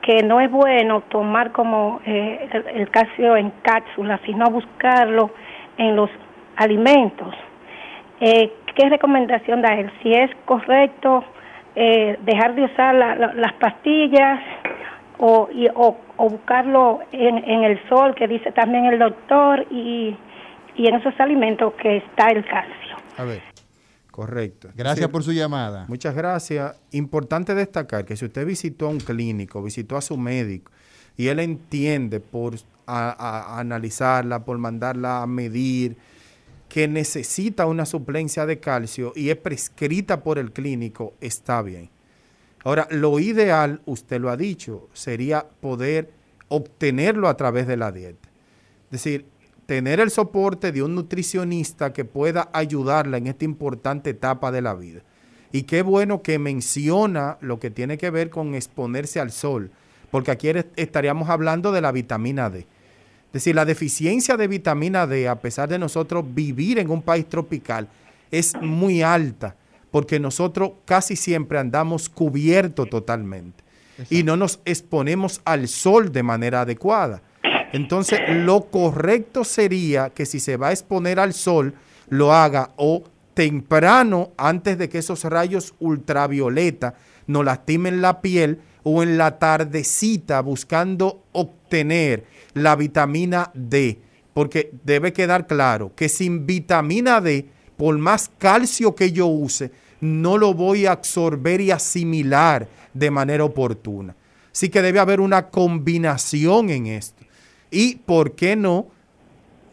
que 0.03 0.23
no 0.23 0.41
es 0.41 0.51
bueno 0.51 1.03
tomar 1.03 1.51
como 1.53 2.01
eh, 2.07 2.49
el, 2.75 2.89
calcio 2.91 3.37
en 3.37 3.51
cápsulas, 3.63 4.21
sino 4.25 4.47
buscarlo 4.51 5.31
en 5.79 5.97
los 5.97 6.11
alimentos. 6.57 7.35
Eh, 8.21 8.53
¿Qué 8.75 8.89
recomendación 8.89 9.63
da 9.63 9.75
él? 9.75 9.91
Si 10.03 10.13
es 10.13 10.31
correcto 10.45 11.25
eh, 11.75 12.19
dejar 12.23 12.55
de 12.55 12.65
usar 12.65 12.95
las 12.95 13.53
pastillas 13.55 14.41
o, 15.19 15.49
o, 15.75 16.29
buscarlo 16.29 17.01
en, 17.13 17.39
en, 17.39 17.65
el 17.65 17.81
sol, 17.89 18.15
que 18.15 18.29
dice 18.29 18.53
también 18.53 18.87
el 18.87 18.99
doctor, 18.99 19.67
y, 19.71 20.17
y 20.77 20.87
en 20.87 20.95
esos 20.95 21.19
alimentos 21.19 21.75
que 21.75 21.99
está 21.99 22.29
el 22.29 22.45
calcio. 22.45 22.97
A 23.19 23.25
ver. 23.25 23.50
Correcto. 24.11 24.71
Gracias 24.75 25.09
por 25.09 25.23
su 25.23 25.33
llamada. 25.33 25.87
Muchas 25.89 26.15
gracias. 26.15 26.77
Importante 26.93 27.55
destacar 27.55 28.05
que 28.05 28.17
si 28.17 28.25
usted 28.25 28.45
visitó 28.47 28.87
a 28.87 28.91
un 28.91 28.99
clínico, 28.99 29.63
visitó 29.63 29.97
a 29.97 30.01
su 30.01 30.17
médico 30.17 30.73
y 31.17 31.29
él 31.29 31.39
entiende 31.39 32.21
por 32.21 32.57
analizarla, 32.87 34.45
por 34.45 34.59
mandarla 34.59 35.23
a 35.23 35.27
medir, 35.27 35.97
que 36.69 36.89
necesita 36.89 37.67
una 37.67 37.85
suplencia 37.85 38.47
de 38.47 38.61
calcio 38.61 39.13
y 39.15 39.31
es 39.31 39.37
prescrita 39.37 40.23
por 40.23 40.39
el 40.39 40.53
clínico, 40.53 41.15
está 41.21 41.63
bien. 41.63 41.91
Ahora, 42.63 42.87
lo 42.91 43.19
ideal, 43.19 43.81
usted 43.87 44.21
lo 44.21 44.31
ha 44.31 44.37
dicho, 44.37 44.89
sería 44.93 45.47
poder 45.61 46.13
obtenerlo 46.49 47.29
a 47.29 47.37
través 47.37 47.67
de 47.67 47.77
la 47.77 47.91
dieta. 47.91 48.29
Es 48.87 48.91
decir, 48.91 49.27
tener 49.71 50.01
el 50.01 50.11
soporte 50.11 50.73
de 50.73 50.83
un 50.83 50.97
nutricionista 50.97 51.93
que 51.93 52.05
pueda 52.05 52.51
ayudarla 52.53 53.19
en 53.19 53.29
esta 53.29 53.45
importante 53.45 54.11
etapa 54.11 54.51
de 54.51 54.63
la 54.63 54.75
vida. 54.75 55.03
Y 55.53 55.63
qué 55.63 55.83
bueno 55.83 56.23
que 56.23 56.41
menciona 56.41 57.39
lo 57.41 57.61
que 57.61 57.71
tiene 57.71 57.97
que 57.97 58.11
ver 58.11 58.31
con 58.31 58.57
exponerse 58.57 59.21
al 59.21 59.31
sol, 59.31 59.71
porque 60.11 60.33
aquí 60.33 60.49
estaríamos 60.75 61.29
hablando 61.29 61.71
de 61.71 61.83
la 61.83 61.93
vitamina 61.93 62.51
D. 62.51 62.59
Es 63.27 63.33
decir, 63.33 63.55
la 63.55 63.65
deficiencia 63.65 64.37
de 64.37 64.49
vitamina 64.49 65.07
D, 65.07 65.29
a 65.29 65.41
pesar 65.41 65.69
de 65.69 65.79
nosotros 65.79 66.25
vivir 66.35 66.81
en 66.81 66.91
un 66.91 67.01
país 67.01 67.29
tropical, 67.29 67.87
es 68.33 68.61
muy 68.61 69.03
alta, 69.03 69.55
porque 69.93 70.19
nosotros 70.19 70.73
casi 70.85 71.15
siempre 71.15 71.61
andamos 71.61 72.09
cubiertos 72.09 72.91
totalmente 72.91 73.63
y 74.11 74.25
no 74.25 74.37
nos 74.37 74.59
exponemos 74.65 75.41
al 75.45 75.69
sol 75.69 76.11
de 76.11 76.25
manera 76.25 76.63
adecuada. 76.63 77.23
Entonces, 77.73 78.21
lo 78.29 78.63
correcto 78.63 79.45
sería 79.45 80.11
que 80.11 80.27
si 80.27 80.41
se 80.41 80.57
va 80.57 80.69
a 80.69 80.73
exponer 80.73 81.21
al 81.21 81.33
sol, 81.35 81.75
lo 82.09 82.33
haga 82.33 82.71
o 82.77 83.05
temprano, 83.35 84.33
antes 84.37 84.77
de 84.77 84.89
que 84.89 84.99
esos 84.99 85.25
rayos 85.25 85.75
ultravioleta 85.79 86.95
no 87.27 87.43
lastimen 87.43 88.03
la 88.03 88.21
piel, 88.21 88.61
o 88.83 89.03
en 89.03 89.19
la 89.19 89.39
tardecita 89.39 90.41
buscando 90.41 91.25
obtener 91.33 92.25
la 92.55 92.77
vitamina 92.77 93.51
D. 93.55 93.99
Porque 94.33 94.73
debe 94.85 95.13
quedar 95.13 95.47
claro 95.47 95.93
que 95.95 96.09
sin 96.09 96.47
vitamina 96.47 97.21
D, 97.21 97.47
por 97.77 97.97
más 97.99 98.31
calcio 98.39 98.95
que 98.95 99.13
yo 99.13 99.27
use, 99.27 99.71
no 100.01 100.39
lo 100.39 100.55
voy 100.55 100.87
a 100.87 100.93
absorber 100.93 101.61
y 101.61 101.71
asimilar 101.71 102.69
de 102.95 103.11
manera 103.11 103.45
oportuna. 103.45 104.17
Así 104.53 104.71
que 104.71 104.83
debe 104.83 104.99
haber 104.99 105.21
una 105.21 105.49
combinación 105.49 106.71
en 106.71 106.87
esto 106.87 107.20
y, 107.71 107.97
¿por 107.97 108.33
qué 108.33 108.57
no?, 108.57 108.87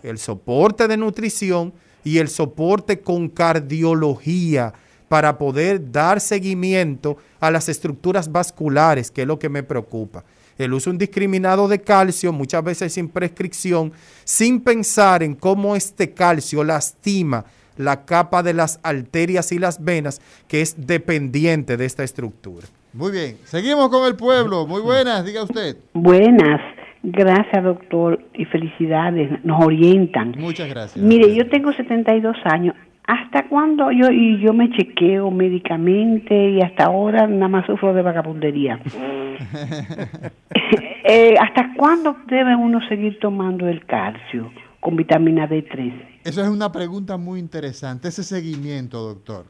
el 0.04 0.18
soporte 0.18 0.88
de 0.88 0.98
nutrición 0.98 1.74
y 2.04 2.20
el 2.20 2.30
soporte 2.30 3.00
con 3.02 3.28
cardiología 3.28 4.74
para 5.10 5.38
poder 5.38 5.92
dar 5.92 6.22
seguimiento 6.22 7.18
a 7.40 7.52
las 7.52 7.70
estructuras 7.70 8.32
vasculares, 8.32 9.12
que 9.12 9.24
es 9.24 9.28
lo 9.28 9.40
que 9.40 9.50
me 9.50 9.64
preocupa. 9.64 10.24
El 10.58 10.74
uso 10.74 10.90
indiscriminado 10.90 11.68
de 11.68 11.80
calcio, 11.82 12.34
muchas 12.34 12.64
veces 12.64 12.94
sin 12.94 13.10
prescripción, 13.10 13.92
sin 14.24 14.60
pensar 14.62 15.24
en 15.24 15.36
cómo 15.36 15.76
este 15.76 16.14
calcio 16.14 16.64
lastima 16.64 17.46
la 17.78 18.06
capa 18.06 18.42
de 18.42 18.54
las 18.54 18.80
arterias 18.82 19.52
y 19.52 19.60
las 19.60 19.84
venas, 19.84 20.20
que 20.48 20.62
es 20.62 20.76
dependiente 20.88 21.78
de 21.78 21.86
esta 21.86 22.04
estructura. 22.04 22.68
Muy 22.94 23.12
bien, 23.12 23.38
seguimos 23.46 23.90
con 23.90 24.08
el 24.08 24.16
pueblo. 24.16 24.66
Muy 24.66 24.82
buenas, 24.82 25.24
diga 25.24 25.44
usted. 25.44 25.78
Buenas. 25.94 26.60
Gracias, 27.10 27.64
doctor, 27.64 28.20
y 28.34 28.44
felicidades, 28.44 29.44
nos 29.46 29.64
orientan. 29.64 30.36
Muchas 30.38 30.68
gracias. 30.68 30.98
Mire, 31.04 31.34
yo 31.34 31.48
tengo 31.50 31.72
72 31.72 32.36
años. 32.44 32.76
¿Hasta 33.06 33.48
cuándo 33.48 33.90
yo 33.94 34.12
y 34.12 34.42
yo 34.42 34.52
me 34.54 34.70
chequeo 34.72 35.32
médicamente 35.32 36.50
y 36.50 36.62
hasta 36.62 36.84
ahora 36.88 37.26
nada 37.26 37.48
más 37.48 37.66
sufro 37.66 37.94
de 37.94 38.02
vagabundería? 38.02 38.82
Eh, 41.10 41.36
¿Hasta 41.40 41.74
cuándo 41.78 42.18
debe 42.28 42.54
uno 42.54 42.86
seguir 42.90 43.18
tomando 43.20 43.70
el 43.70 43.86
calcio 43.86 44.52
con 44.82 44.98
vitamina 44.98 45.48
D3? 45.48 46.20
Esa 46.26 46.42
es 46.42 46.50
una 46.50 46.70
pregunta 46.70 47.16
muy 47.16 47.40
interesante, 47.40 48.10
ese 48.10 48.26
seguimiento, 48.26 49.02
doctor. 49.08 49.46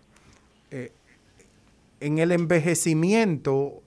Eh, 0.69 0.91
en 1.99 2.19
el 2.19 2.31
envejecimiento 2.31 3.81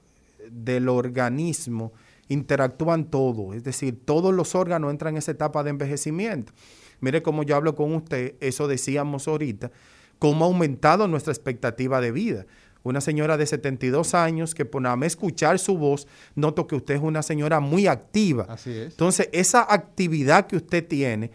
del 0.51 0.89
organismo, 0.89 1.93
interactúan 2.31 3.11
todos, 3.11 3.57
es 3.57 3.65
decir, 3.65 4.01
todos 4.05 4.33
los 4.33 4.55
órganos 4.55 4.91
entran 4.91 5.15
en 5.15 5.19
esa 5.19 5.33
etapa 5.33 5.63
de 5.63 5.71
envejecimiento. 5.71 6.53
Mire 7.01 7.23
cómo 7.23 7.43
yo 7.43 7.57
hablo 7.57 7.75
con 7.75 7.93
usted, 7.93 8.37
eso 8.41 8.69
decíamos 8.69 9.29
ahorita, 9.29 9.71
cómo 10.19 10.45
ha 10.45 10.49
aumentado 10.49 11.09
nuestra 11.09 11.33
expectativa 11.33 12.01
de 12.01 12.13
vida. 12.13 12.47
Una 12.83 13.01
señora 13.01 13.37
de 13.37 13.47
72 13.47 14.15
años 14.15 14.55
que 14.55 14.65
por 14.65 14.81
nada 14.81 14.97
más 14.97 15.09
escuchar 15.09 15.59
su 15.59 15.77
voz, 15.77 16.07
noto 16.35 16.67
que 16.67 16.77
usted 16.77 16.95
es 16.95 17.03
una 17.03 17.23
señora 17.23 17.61
muy 17.61 17.89
activa. 17.89 18.47
Así 18.49 18.71
es. 18.71 18.93
Entonces, 18.93 19.29
esa 19.33 19.67
actividad 19.69 20.47
que 20.47 20.57
usted 20.57 20.87
tiene 20.87 21.33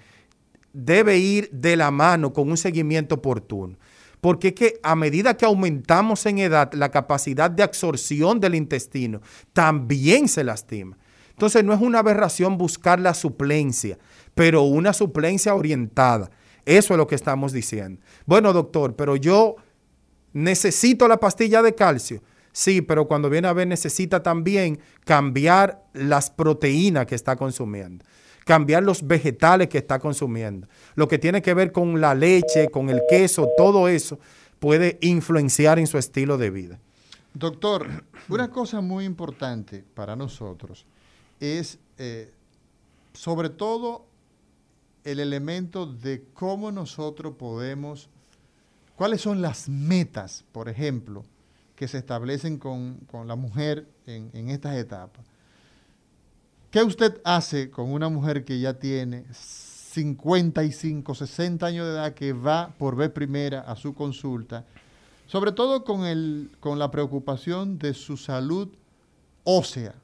debe 0.73 1.17
ir 1.17 1.49
de 1.51 1.75
la 1.75 1.91
mano 1.91 2.33
con 2.33 2.49
un 2.49 2.57
seguimiento 2.57 3.15
oportuno 3.15 3.77
porque 4.25 4.47
es 4.47 4.53
que 4.55 4.79
a 4.81 4.95
medida 4.95 5.37
que 5.37 5.45
aumentamos 5.45 6.25
en 6.25 6.39
edad, 6.39 6.73
la 6.73 6.89
capacidad 6.89 7.51
de 7.51 7.61
absorción 7.61 8.39
del 8.39 8.55
intestino 8.55 9.21
también 9.53 10.27
se 10.27 10.43
lastima. 10.43 10.97
Entonces 11.29 11.63
no 11.63 11.73
es 11.73 11.79
una 11.79 11.99
aberración 11.99 12.57
buscar 12.57 12.99
la 12.99 13.13
suplencia, 13.13 13.99
pero 14.33 14.63
una 14.63 14.93
suplencia 14.93 15.53
orientada. 15.53 16.31
Eso 16.65 16.95
es 16.95 16.97
lo 16.97 17.05
que 17.05 17.13
estamos 17.13 17.53
diciendo. 17.53 18.01
Bueno, 18.25 18.51
doctor, 18.51 18.95
pero 18.95 19.15
yo 19.15 19.57
necesito 20.33 21.07
la 21.07 21.19
pastilla 21.19 21.61
de 21.61 21.75
calcio. 21.75 22.23
Sí, 22.51 22.81
pero 22.81 23.07
cuando 23.07 23.29
viene 23.29 23.47
a 23.47 23.53
ver 23.53 23.67
necesita 23.67 24.23
también 24.23 24.79
cambiar 25.03 25.83
las 25.93 26.31
proteínas 26.31 27.05
que 27.05 27.13
está 27.13 27.35
consumiendo, 27.35 28.03
cambiar 28.45 28.83
los 28.83 29.05
vegetales 29.05 29.67
que 29.67 29.79
está 29.79 29.99
consumiendo. 29.99 30.67
Lo 30.95 31.09
que 31.09 31.19
tiene 31.19 31.41
que 31.41 31.53
ver 31.53 31.73
con 31.73 31.99
la 31.99 32.15
leche, 32.15 32.69
con 32.69 32.89
el 32.89 33.01
queso, 33.09 33.49
todo 33.57 33.89
eso 33.89 34.19
puede 34.59 34.97
influenciar 35.01 35.79
en 35.79 35.87
su 35.87 35.97
estilo 35.97 36.37
de 36.37 36.51
vida. 36.51 36.79
Doctor, 37.33 38.05
una 38.29 38.49
cosa 38.49 38.79
muy 38.79 39.03
importante 39.03 39.83
para 39.93 40.15
nosotros 40.15 40.85
es 41.39 41.79
eh, 41.97 42.31
sobre 43.13 43.49
todo 43.49 44.05
el 45.03 45.19
elemento 45.19 45.85
de 45.85 46.23
cómo 46.33 46.71
nosotros 46.71 47.35
podemos, 47.37 48.09
cuáles 48.95 49.21
son 49.21 49.41
las 49.41 49.67
metas, 49.67 50.45
por 50.51 50.69
ejemplo, 50.69 51.23
que 51.75 51.87
se 51.87 51.97
establecen 51.97 52.57
con, 52.57 52.99
la 53.25 53.35
mujer 53.35 53.87
en, 54.05 54.29
en, 54.33 54.49
estas 54.49 54.77
etapas. 54.77 55.25
¿Qué 56.75 56.83
usted 56.83 57.21
hace 57.23 57.71
con 57.71 57.93
una 57.93 58.09
mujer 58.09 58.43
que 58.43 58.59
ya 58.59 58.73
tiene 58.73 59.23
55, 59.31 61.15
60 61.15 61.65
años 61.65 61.87
de 61.87 61.93
edad, 61.93 62.13
que 62.13 62.33
va 62.33 62.73
por 62.77 62.97
vez 62.97 63.11
primera 63.11 63.61
a 63.61 63.77
su 63.77 63.93
consulta, 63.93 64.65
sobre 65.25 65.53
todo 65.53 65.85
con, 65.85 66.03
el, 66.03 66.51
con 66.59 66.77
la 66.77 66.91
preocupación 66.91 67.79
de 67.79 67.93
su 67.93 68.17
salud 68.17 68.67
ósea, 69.45 69.95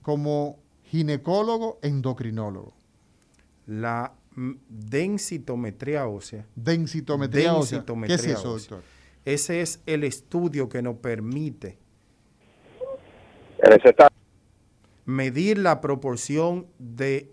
como 0.00 0.58
ginecólogo, 0.84 1.78
endocrinólogo? 1.82 2.72
La 3.66 4.14
densitometría 4.34 6.06
ósea. 6.06 6.46
Densitometría, 6.56 7.54
ósea. 7.54 7.84
¿Qué 8.06 8.14
es 8.14 8.24
eso, 8.24 8.56
doctor? 8.56 8.82
Ese 9.26 9.60
es 9.60 9.82
el 9.84 10.04
estudio 10.04 10.70
que 10.70 10.80
nos 10.80 10.96
permite 10.96 11.76
medir 15.08 15.56
la 15.56 15.80
proporción 15.80 16.66
de 16.78 17.32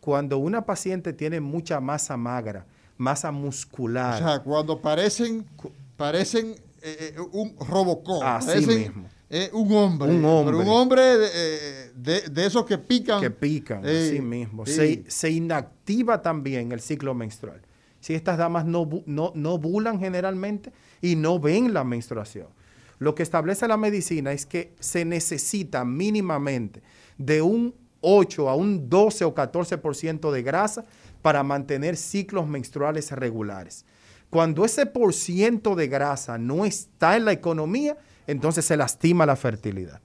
cuando 0.00 0.38
una 0.38 0.64
paciente 0.64 1.12
tiene 1.12 1.40
mucha 1.40 1.80
masa 1.80 2.16
magra, 2.16 2.64
masa 2.96 3.32
muscular. 3.32 4.22
O 4.22 4.26
sea, 4.26 4.42
cuando 4.44 4.80
parecen 4.80 5.44
parecen 5.96 6.54
eh, 6.82 7.14
eh, 7.16 7.20
un 7.32 7.56
Robocop. 7.58 8.22
Así 8.22 8.64
mismo. 8.66 9.08
Eh, 9.28 9.50
un 9.52 9.72
hombre. 9.72 10.10
Un 10.10 10.24
hombre. 10.24 10.56
un 10.56 10.68
hombre 10.68 11.02
de, 11.18 11.81
esos 12.36 12.66
que 12.66 12.78
pican. 12.78 13.20
Que 13.20 13.30
pican, 13.30 13.84
así 13.84 14.20
mismo. 14.20 14.64
Se, 14.66 15.30
inactiva 15.30 16.22
también 16.22 16.72
el 16.72 16.80
ciclo 16.80 17.14
menstrual. 17.14 17.62
Si 18.00 18.14
estas 18.14 18.36
damas 18.36 18.64
no, 18.64 18.88
no, 19.06 19.32
no 19.34 19.58
bulan 19.58 20.00
generalmente 20.00 20.72
y 21.00 21.16
no 21.16 21.38
ven 21.38 21.72
la 21.72 21.84
menstruación. 21.84 22.48
Lo 22.98 23.14
que 23.14 23.22
establece 23.22 23.66
la 23.68 23.76
medicina 23.76 24.32
es 24.32 24.46
que 24.46 24.74
se 24.80 25.04
necesita 25.04 25.84
mínimamente 25.84 26.82
de 27.18 27.42
un 27.42 27.74
8 28.00 28.48
a 28.48 28.54
un 28.54 28.88
12 28.88 29.24
o 29.24 29.34
14% 29.34 30.30
de 30.30 30.42
grasa 30.42 30.84
para 31.22 31.42
mantener 31.42 31.96
ciclos 31.96 32.46
menstruales 32.46 33.10
regulares. 33.12 33.84
Cuando 34.30 34.64
ese 34.64 34.86
por 34.86 35.14
ciento 35.14 35.74
de 35.74 35.88
grasa 35.88 36.38
no 36.38 36.64
está 36.64 37.16
en 37.16 37.24
la 37.24 37.32
economía, 37.32 37.96
entonces 38.26 38.64
se 38.64 38.76
lastima 38.76 39.26
la 39.26 39.36
fertilidad. 39.36 40.00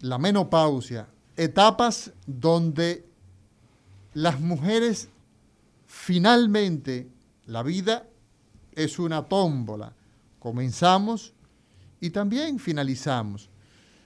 la 0.01 0.17
menopausia, 0.17 1.07
etapas 1.37 2.11
donde 2.25 3.05
las 4.13 4.39
mujeres 4.39 5.09
finalmente, 5.85 7.07
la 7.45 7.63
vida 7.63 8.07
es 8.73 8.99
una 8.99 9.23
tómbola. 9.23 9.93
Comenzamos 10.45 11.33
y 11.99 12.11
también 12.11 12.59
finalizamos. 12.59 13.49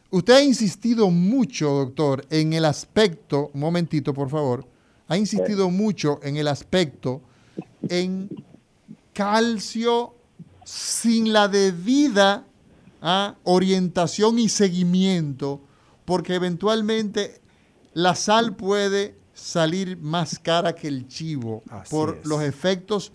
Usted 0.09 0.35
ha 0.35 0.41
insistido 0.41 1.09
mucho, 1.09 1.69
doctor, 1.69 2.25
en 2.29 2.53
el 2.53 2.63
aspecto, 2.63 3.51
un 3.53 3.59
momentito, 3.59 4.13
por 4.13 4.29
favor, 4.29 4.65
ha 5.09 5.17
insistido 5.17 5.69
mucho 5.69 6.21
en 6.23 6.37
el 6.37 6.47
aspecto 6.47 7.21
en 7.89 8.29
calcio 9.11 10.15
sin 10.63 11.33
la 11.33 11.49
debida 11.49 12.45
¿ah? 13.01 13.35
orientación 13.43 14.39
y 14.39 14.47
seguimiento, 14.47 15.59
porque 16.05 16.35
eventualmente 16.35 17.41
la 17.93 18.15
sal 18.15 18.55
puede 18.55 19.17
salir 19.33 19.97
más 19.97 20.39
cara 20.39 20.73
que 20.73 20.87
el 20.87 21.05
chivo 21.09 21.63
por 21.89 22.25
los 22.25 22.41
efectos 22.43 23.11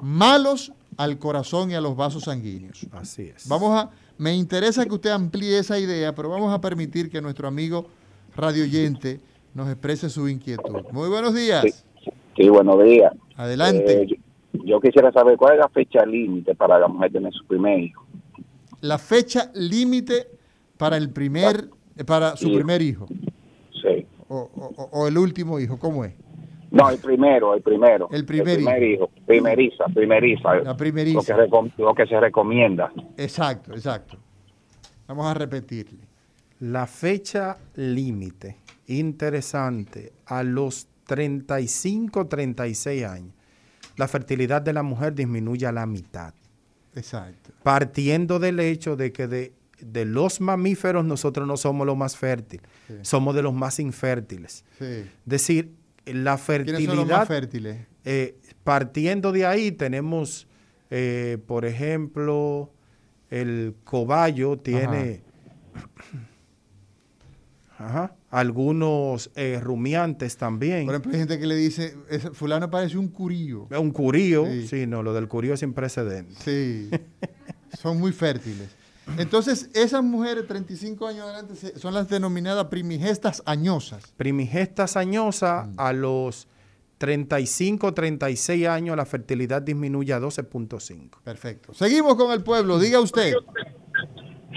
malos 0.00 0.72
al 0.96 1.18
corazón 1.18 1.70
y 1.70 1.74
a 1.74 1.80
los 1.80 1.96
vasos 1.96 2.24
sanguíneos. 2.24 2.86
Así 2.92 3.22
es. 3.34 3.48
Vamos 3.48 3.70
a, 3.78 3.90
me 4.18 4.34
interesa 4.34 4.84
que 4.84 4.94
usted 4.94 5.10
amplíe 5.10 5.58
esa 5.58 5.78
idea, 5.78 6.14
pero 6.14 6.28
vamos 6.28 6.52
a 6.52 6.60
permitir 6.60 7.10
que 7.10 7.20
nuestro 7.22 7.48
amigo 7.48 7.86
radioyente 8.36 9.20
nos 9.54 9.68
exprese 9.68 10.08
su 10.10 10.28
inquietud. 10.28 10.82
Muy 10.92 11.08
buenos 11.08 11.34
días. 11.34 11.84
Sí, 12.36 12.48
buenos 12.48 12.82
días. 12.82 13.12
Adelante. 13.36 14.02
Eh, 14.02 14.06
yo, 14.52 14.64
yo 14.64 14.80
quisiera 14.80 15.12
saber 15.12 15.36
cuál 15.36 15.54
es 15.54 15.60
la 15.60 15.68
fecha 15.68 16.04
límite 16.06 16.54
para 16.54 16.78
la 16.78 16.88
mujer 16.88 17.12
tener 17.12 17.32
su 17.32 17.44
primer 17.46 17.78
hijo. 17.80 18.04
La 18.80 18.98
fecha 18.98 19.50
límite 19.54 20.28
para 20.76 20.96
el 20.96 21.10
primer, 21.10 21.68
eh, 21.96 22.04
para 22.04 22.36
su 22.36 22.46
Sí. 22.48 22.54
primer 22.54 22.82
hijo. 22.82 23.06
Sí. 23.82 24.06
O, 24.28 24.50
o- 24.54 24.88
o 24.92 25.06
el 25.08 25.18
último 25.18 25.60
hijo, 25.60 25.78
¿cómo 25.78 26.04
es? 26.04 26.14
No, 26.72 26.88
el 26.90 26.98
primero, 26.98 27.54
el 27.54 27.62
primero. 27.62 28.08
El 28.10 28.24
primer 28.24 28.82
hijo. 28.82 29.10
Primeriza, 29.26 29.84
primeriza. 29.94 30.54
La 30.56 30.76
primeriza. 30.76 31.18
Lo 31.18 31.22
que, 31.24 31.34
recom- 31.34 31.72
lo 31.76 31.94
que 31.94 32.06
se 32.06 32.18
recomienda. 32.18 32.90
Exacto, 33.16 33.72
exacto. 33.72 34.16
Vamos 35.06 35.26
a 35.26 35.34
repetirle. 35.34 36.00
La 36.60 36.86
fecha 36.86 37.56
límite, 37.74 38.56
interesante, 38.86 40.12
a 40.26 40.42
los 40.42 40.86
35, 41.06 42.26
36 42.26 43.04
años, 43.04 43.34
la 43.96 44.08
fertilidad 44.08 44.62
de 44.62 44.72
la 44.72 44.82
mujer 44.82 45.14
disminuye 45.14 45.66
a 45.66 45.72
la 45.72 45.86
mitad. 45.86 46.32
Exacto. 46.94 47.50
Partiendo 47.62 48.38
del 48.38 48.60
hecho 48.60 48.96
de 48.96 49.12
que 49.12 49.26
de, 49.26 49.52
de 49.80 50.04
los 50.04 50.40
mamíferos 50.40 51.04
nosotros 51.04 51.46
no 51.46 51.56
somos 51.56 51.86
los 51.86 51.96
más 51.96 52.16
fértiles, 52.16 52.66
Sí. 52.86 52.94
somos 53.02 53.34
de 53.34 53.42
los 53.42 53.52
más 53.54 53.78
infértiles. 53.80 54.64
Sí. 54.78 54.84
Es 54.84 55.06
decir, 55.24 55.72
la 56.06 56.38
fertilidad... 56.38 56.78
¿Quiénes 56.78 56.96
son 56.96 57.08
los 57.08 57.18
más 57.18 57.28
fértiles? 57.28 57.86
eh, 58.04 58.36
partiendo 58.64 59.32
de 59.32 59.46
ahí 59.46 59.72
tenemos, 59.72 60.46
eh, 60.90 61.38
por 61.46 61.64
ejemplo, 61.64 62.72
el 63.30 63.74
cobayo 63.84 64.58
tiene 64.58 65.22
Ajá, 67.78 68.14
algunos 68.30 69.30
eh, 69.34 69.58
rumiantes 69.60 70.36
también. 70.36 70.86
Por 70.86 70.94
ejemplo, 70.94 71.12
hay 71.12 71.18
gente 71.18 71.38
que 71.40 71.46
le 71.46 71.56
dice, 71.56 71.96
"Ese 72.08 72.30
fulano 72.30 72.70
parece 72.70 72.96
un 72.96 73.08
curío. 73.08 73.66
Un 73.76 73.90
curío, 73.90 74.46
Sí. 74.46 74.68
sí. 74.68 74.86
no, 74.86 75.02
lo 75.02 75.12
del 75.14 75.26
curío 75.26 75.54
es 75.54 75.60
sin 75.60 75.72
precedentes. 75.72 76.38
Sí, 76.44 76.90
son 77.80 77.98
muy 77.98 78.12
fértiles. 78.12 78.68
Entonces, 79.18 79.70
esas 79.74 80.02
mujeres 80.02 80.46
35 80.46 81.06
años 81.06 81.24
adelante 81.24 81.54
se- 81.54 81.78
son 81.78 81.94
las 81.94 82.08
denominadas 82.08 82.66
primigestas 82.66 83.42
añosas. 83.46 84.12
Primigestas 84.16 84.96
añosa, 84.96 85.68
Mm. 85.68 85.74
a 85.80 85.92
los 85.92 86.48
35, 86.98 87.92
36 87.94 88.66
años 88.68 88.96
la 88.96 89.04
fertilidad 89.04 89.60
disminuye 89.62 90.12
a 90.12 90.20
12.5. 90.20 91.20
Perfecto. 91.24 91.74
Seguimos 91.74 92.14
con 92.16 92.32
el 92.32 92.42
pueblo. 92.42 92.78
Diga 92.78 93.00
usted. 93.00 93.34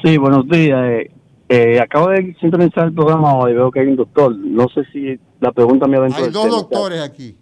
Sí, 0.04 0.18
buenos 0.18 0.48
días. 0.48 0.80
Eh, 0.92 1.12
eh, 1.50 1.80
acabo 1.80 2.10
de 2.10 2.36
sintonizar 2.40 2.86
el 2.88 2.94
programa 2.94 3.36
hoy. 3.36 3.54
Veo 3.54 3.72
que 3.72 3.80
hay 3.80 3.88
un 3.88 3.96
doctor. 3.96 4.36
No 4.36 4.68
sé 4.70 4.84
si 4.94 5.20
la 5.40 5.52
pregunta 5.52 5.88
me 5.88 5.98
va 5.98 6.04
dentro 6.04 6.20
Hay 6.20 6.26
del 6.26 6.34
dos 6.34 6.44
tema. 6.46 6.56
doctores 6.58 7.02
aquí. 7.02 7.36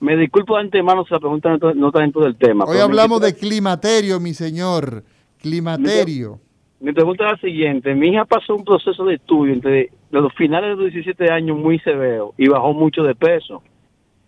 Me 0.00 0.16
disculpo 0.16 0.54
de 0.56 0.62
antemano 0.62 1.04
si 1.04 1.12
la 1.14 1.20
pregunta 1.20 1.48
no 1.48 1.54
está- 1.56 1.74
no 1.74 1.88
está 1.88 2.00
dentro 2.00 2.22
del 2.22 2.36
tema. 2.36 2.64
Hoy 2.66 2.78
hablamos 2.78 3.20
de 3.20 3.34
climaterio, 3.34 4.20
mi 4.20 4.34
señor. 4.34 5.04
Climaterio. 5.38 6.40
Mi 6.80 6.92
pregunta 6.92 7.26
es 7.26 7.32
la 7.32 7.38
siguiente. 7.38 7.94
Mi 7.94 8.08
hija 8.08 8.24
pasó 8.24 8.54
un 8.54 8.64
proceso 8.64 9.04
de 9.04 9.16
estudio 9.16 9.52
entre 9.52 9.90
los 10.10 10.32
finales 10.34 10.76
de 10.76 10.84
los 10.84 10.92
17 10.92 11.30
años 11.30 11.58
muy 11.58 11.78
severo 11.80 12.34
y 12.36 12.48
bajó 12.48 12.72
mucho 12.72 13.02
de 13.02 13.14
peso. 13.14 13.62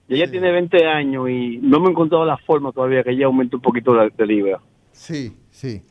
Y 0.08 0.16
ella 0.16 0.28
tiene 0.28 0.50
20 0.50 0.86
años 0.86 1.30
y 1.30 1.58
no 1.58 1.78
me 1.78 1.86
he 1.86 1.90
encontrado 1.90 2.24
la 2.24 2.36
forma 2.38 2.72
todavía 2.72 3.04
que 3.04 3.10
ella 3.10 3.26
aumente 3.26 3.54
un 3.54 3.62
poquito 3.62 3.94
de, 3.94 4.10
de 4.16 4.26
libra. 4.26 4.60
Sí, 4.90 5.36
sí. 5.50 5.82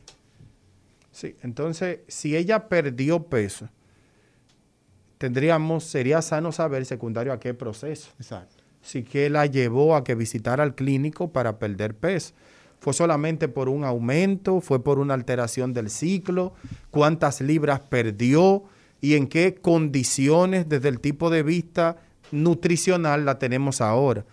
Sí, 1.10 1.34
entonces, 1.42 2.00
si 2.08 2.36
ella 2.36 2.68
perdió 2.68 3.22
peso, 3.22 3.68
tendríamos, 5.18 5.84
sería 5.84 6.22
sano 6.22 6.52
saber 6.52 6.84
secundario 6.84 7.32
a 7.32 7.40
qué 7.40 7.54
proceso. 7.54 8.10
Exacto. 8.18 8.62
Si 8.82 9.02
que 9.02 9.28
la 9.28 9.46
llevó 9.46 9.96
a 9.96 10.04
que 10.04 10.14
visitara 10.14 10.62
al 10.62 10.74
clínico 10.74 11.32
para 11.32 11.58
perder 11.58 11.94
peso. 11.94 12.34
¿Fue 12.80 12.94
solamente 12.94 13.46
por 13.48 13.68
un 13.68 13.84
aumento? 13.84 14.60
¿Fue 14.60 14.82
por 14.82 14.98
una 14.98 15.14
alteración 15.14 15.72
del 15.72 15.90
ciclo? 15.90 16.54
¿Cuántas 16.90 17.40
libras 17.40 17.80
perdió? 17.80 18.64
¿Y 19.02 19.14
en 19.14 19.28
qué 19.28 19.54
condiciones 19.54 20.68
desde 20.68 20.88
el 20.88 20.98
tipo 21.00 21.30
de 21.30 21.42
vista 21.42 21.96
nutricional 22.32 23.24
la 23.24 23.38
tenemos 23.38 23.80
ahora? 23.80 24.24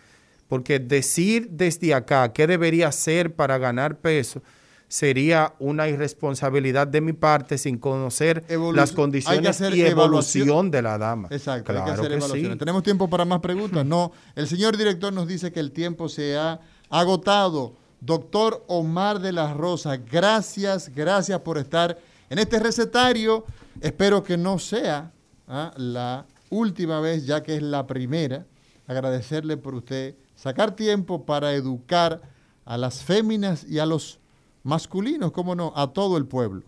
Porque 0.48 0.80
decir 0.80 1.50
desde 1.52 1.94
acá 1.94 2.32
qué 2.32 2.48
debería 2.48 2.88
hacer 2.88 3.36
para 3.36 3.58
ganar 3.58 4.00
peso 4.00 4.42
sería 4.88 5.54
una 5.60 5.90
irresponsabilidad 5.90 6.88
de 6.88 7.02
mi 7.02 7.12
parte 7.12 7.58
sin 7.58 7.78
conocer 7.78 8.46
las 8.74 8.90
hay 8.90 8.96
que 8.96 8.96
condiciones 8.96 9.50
hacer 9.50 9.76
y 9.76 9.82
evaluación. 9.82 10.44
evolución 10.48 10.72
de 10.72 10.82
la 10.82 10.98
dama. 10.98 11.28
Exacto, 11.32 11.74
hay 11.74 11.80
que 11.80 11.84
Claro 11.84 11.92
hacer 11.92 12.08
que 12.08 12.16
evaluaciones. 12.16 12.52
sí. 12.54 12.58
¿Tenemos 12.60 12.84
tiempo 12.84 13.10
para 13.10 13.26
más 13.26 13.42
preguntas? 13.42 13.86
No. 13.86 14.14
El 14.36 14.48
señor 14.48 14.78
director 14.78 15.12
nos 15.12 15.28
dice 15.28 15.52
que 15.52 15.60
el 15.60 15.74
tiempo 15.74 16.08
se 16.08 16.38
ha 16.38 16.62
agotado. 16.90 17.76
Doctor 18.00 18.64
Omar 18.68 19.20
de 19.20 19.32
la 19.32 19.54
Rosa, 19.54 19.98
gracias, 19.98 20.94
gracias 20.94 21.40
por 21.40 21.58
estar 21.58 21.98
en 22.30 22.40
este 22.40 22.60
recetario. 22.60 23.46
Espero 23.82 24.24
que 24.24 24.38
no 24.38 24.60
sea 24.60 25.12
ah, 25.48 25.74
la 25.78 26.26
última 26.50 27.00
vez, 27.00 27.26
ya 27.26 27.42
que 27.42 27.56
es 27.56 27.62
la 27.62 27.88
primera. 27.88 28.46
Agradecerle 28.88 29.58
por 29.58 29.76
usted 29.76 30.16
sacar 30.36 30.76
tiempo 30.76 31.26
para 31.26 31.54
educar 31.54 32.22
a 32.66 32.78
las 32.78 33.04
féminas 33.04 33.66
y 33.68 33.80
a 33.80 33.86
los 33.86 34.20
masculinos, 34.64 35.32
cómo 35.32 35.56
no, 35.56 35.74
a 35.76 35.92
todo 35.94 36.18
el 36.18 36.26
pueblo. 36.26 36.64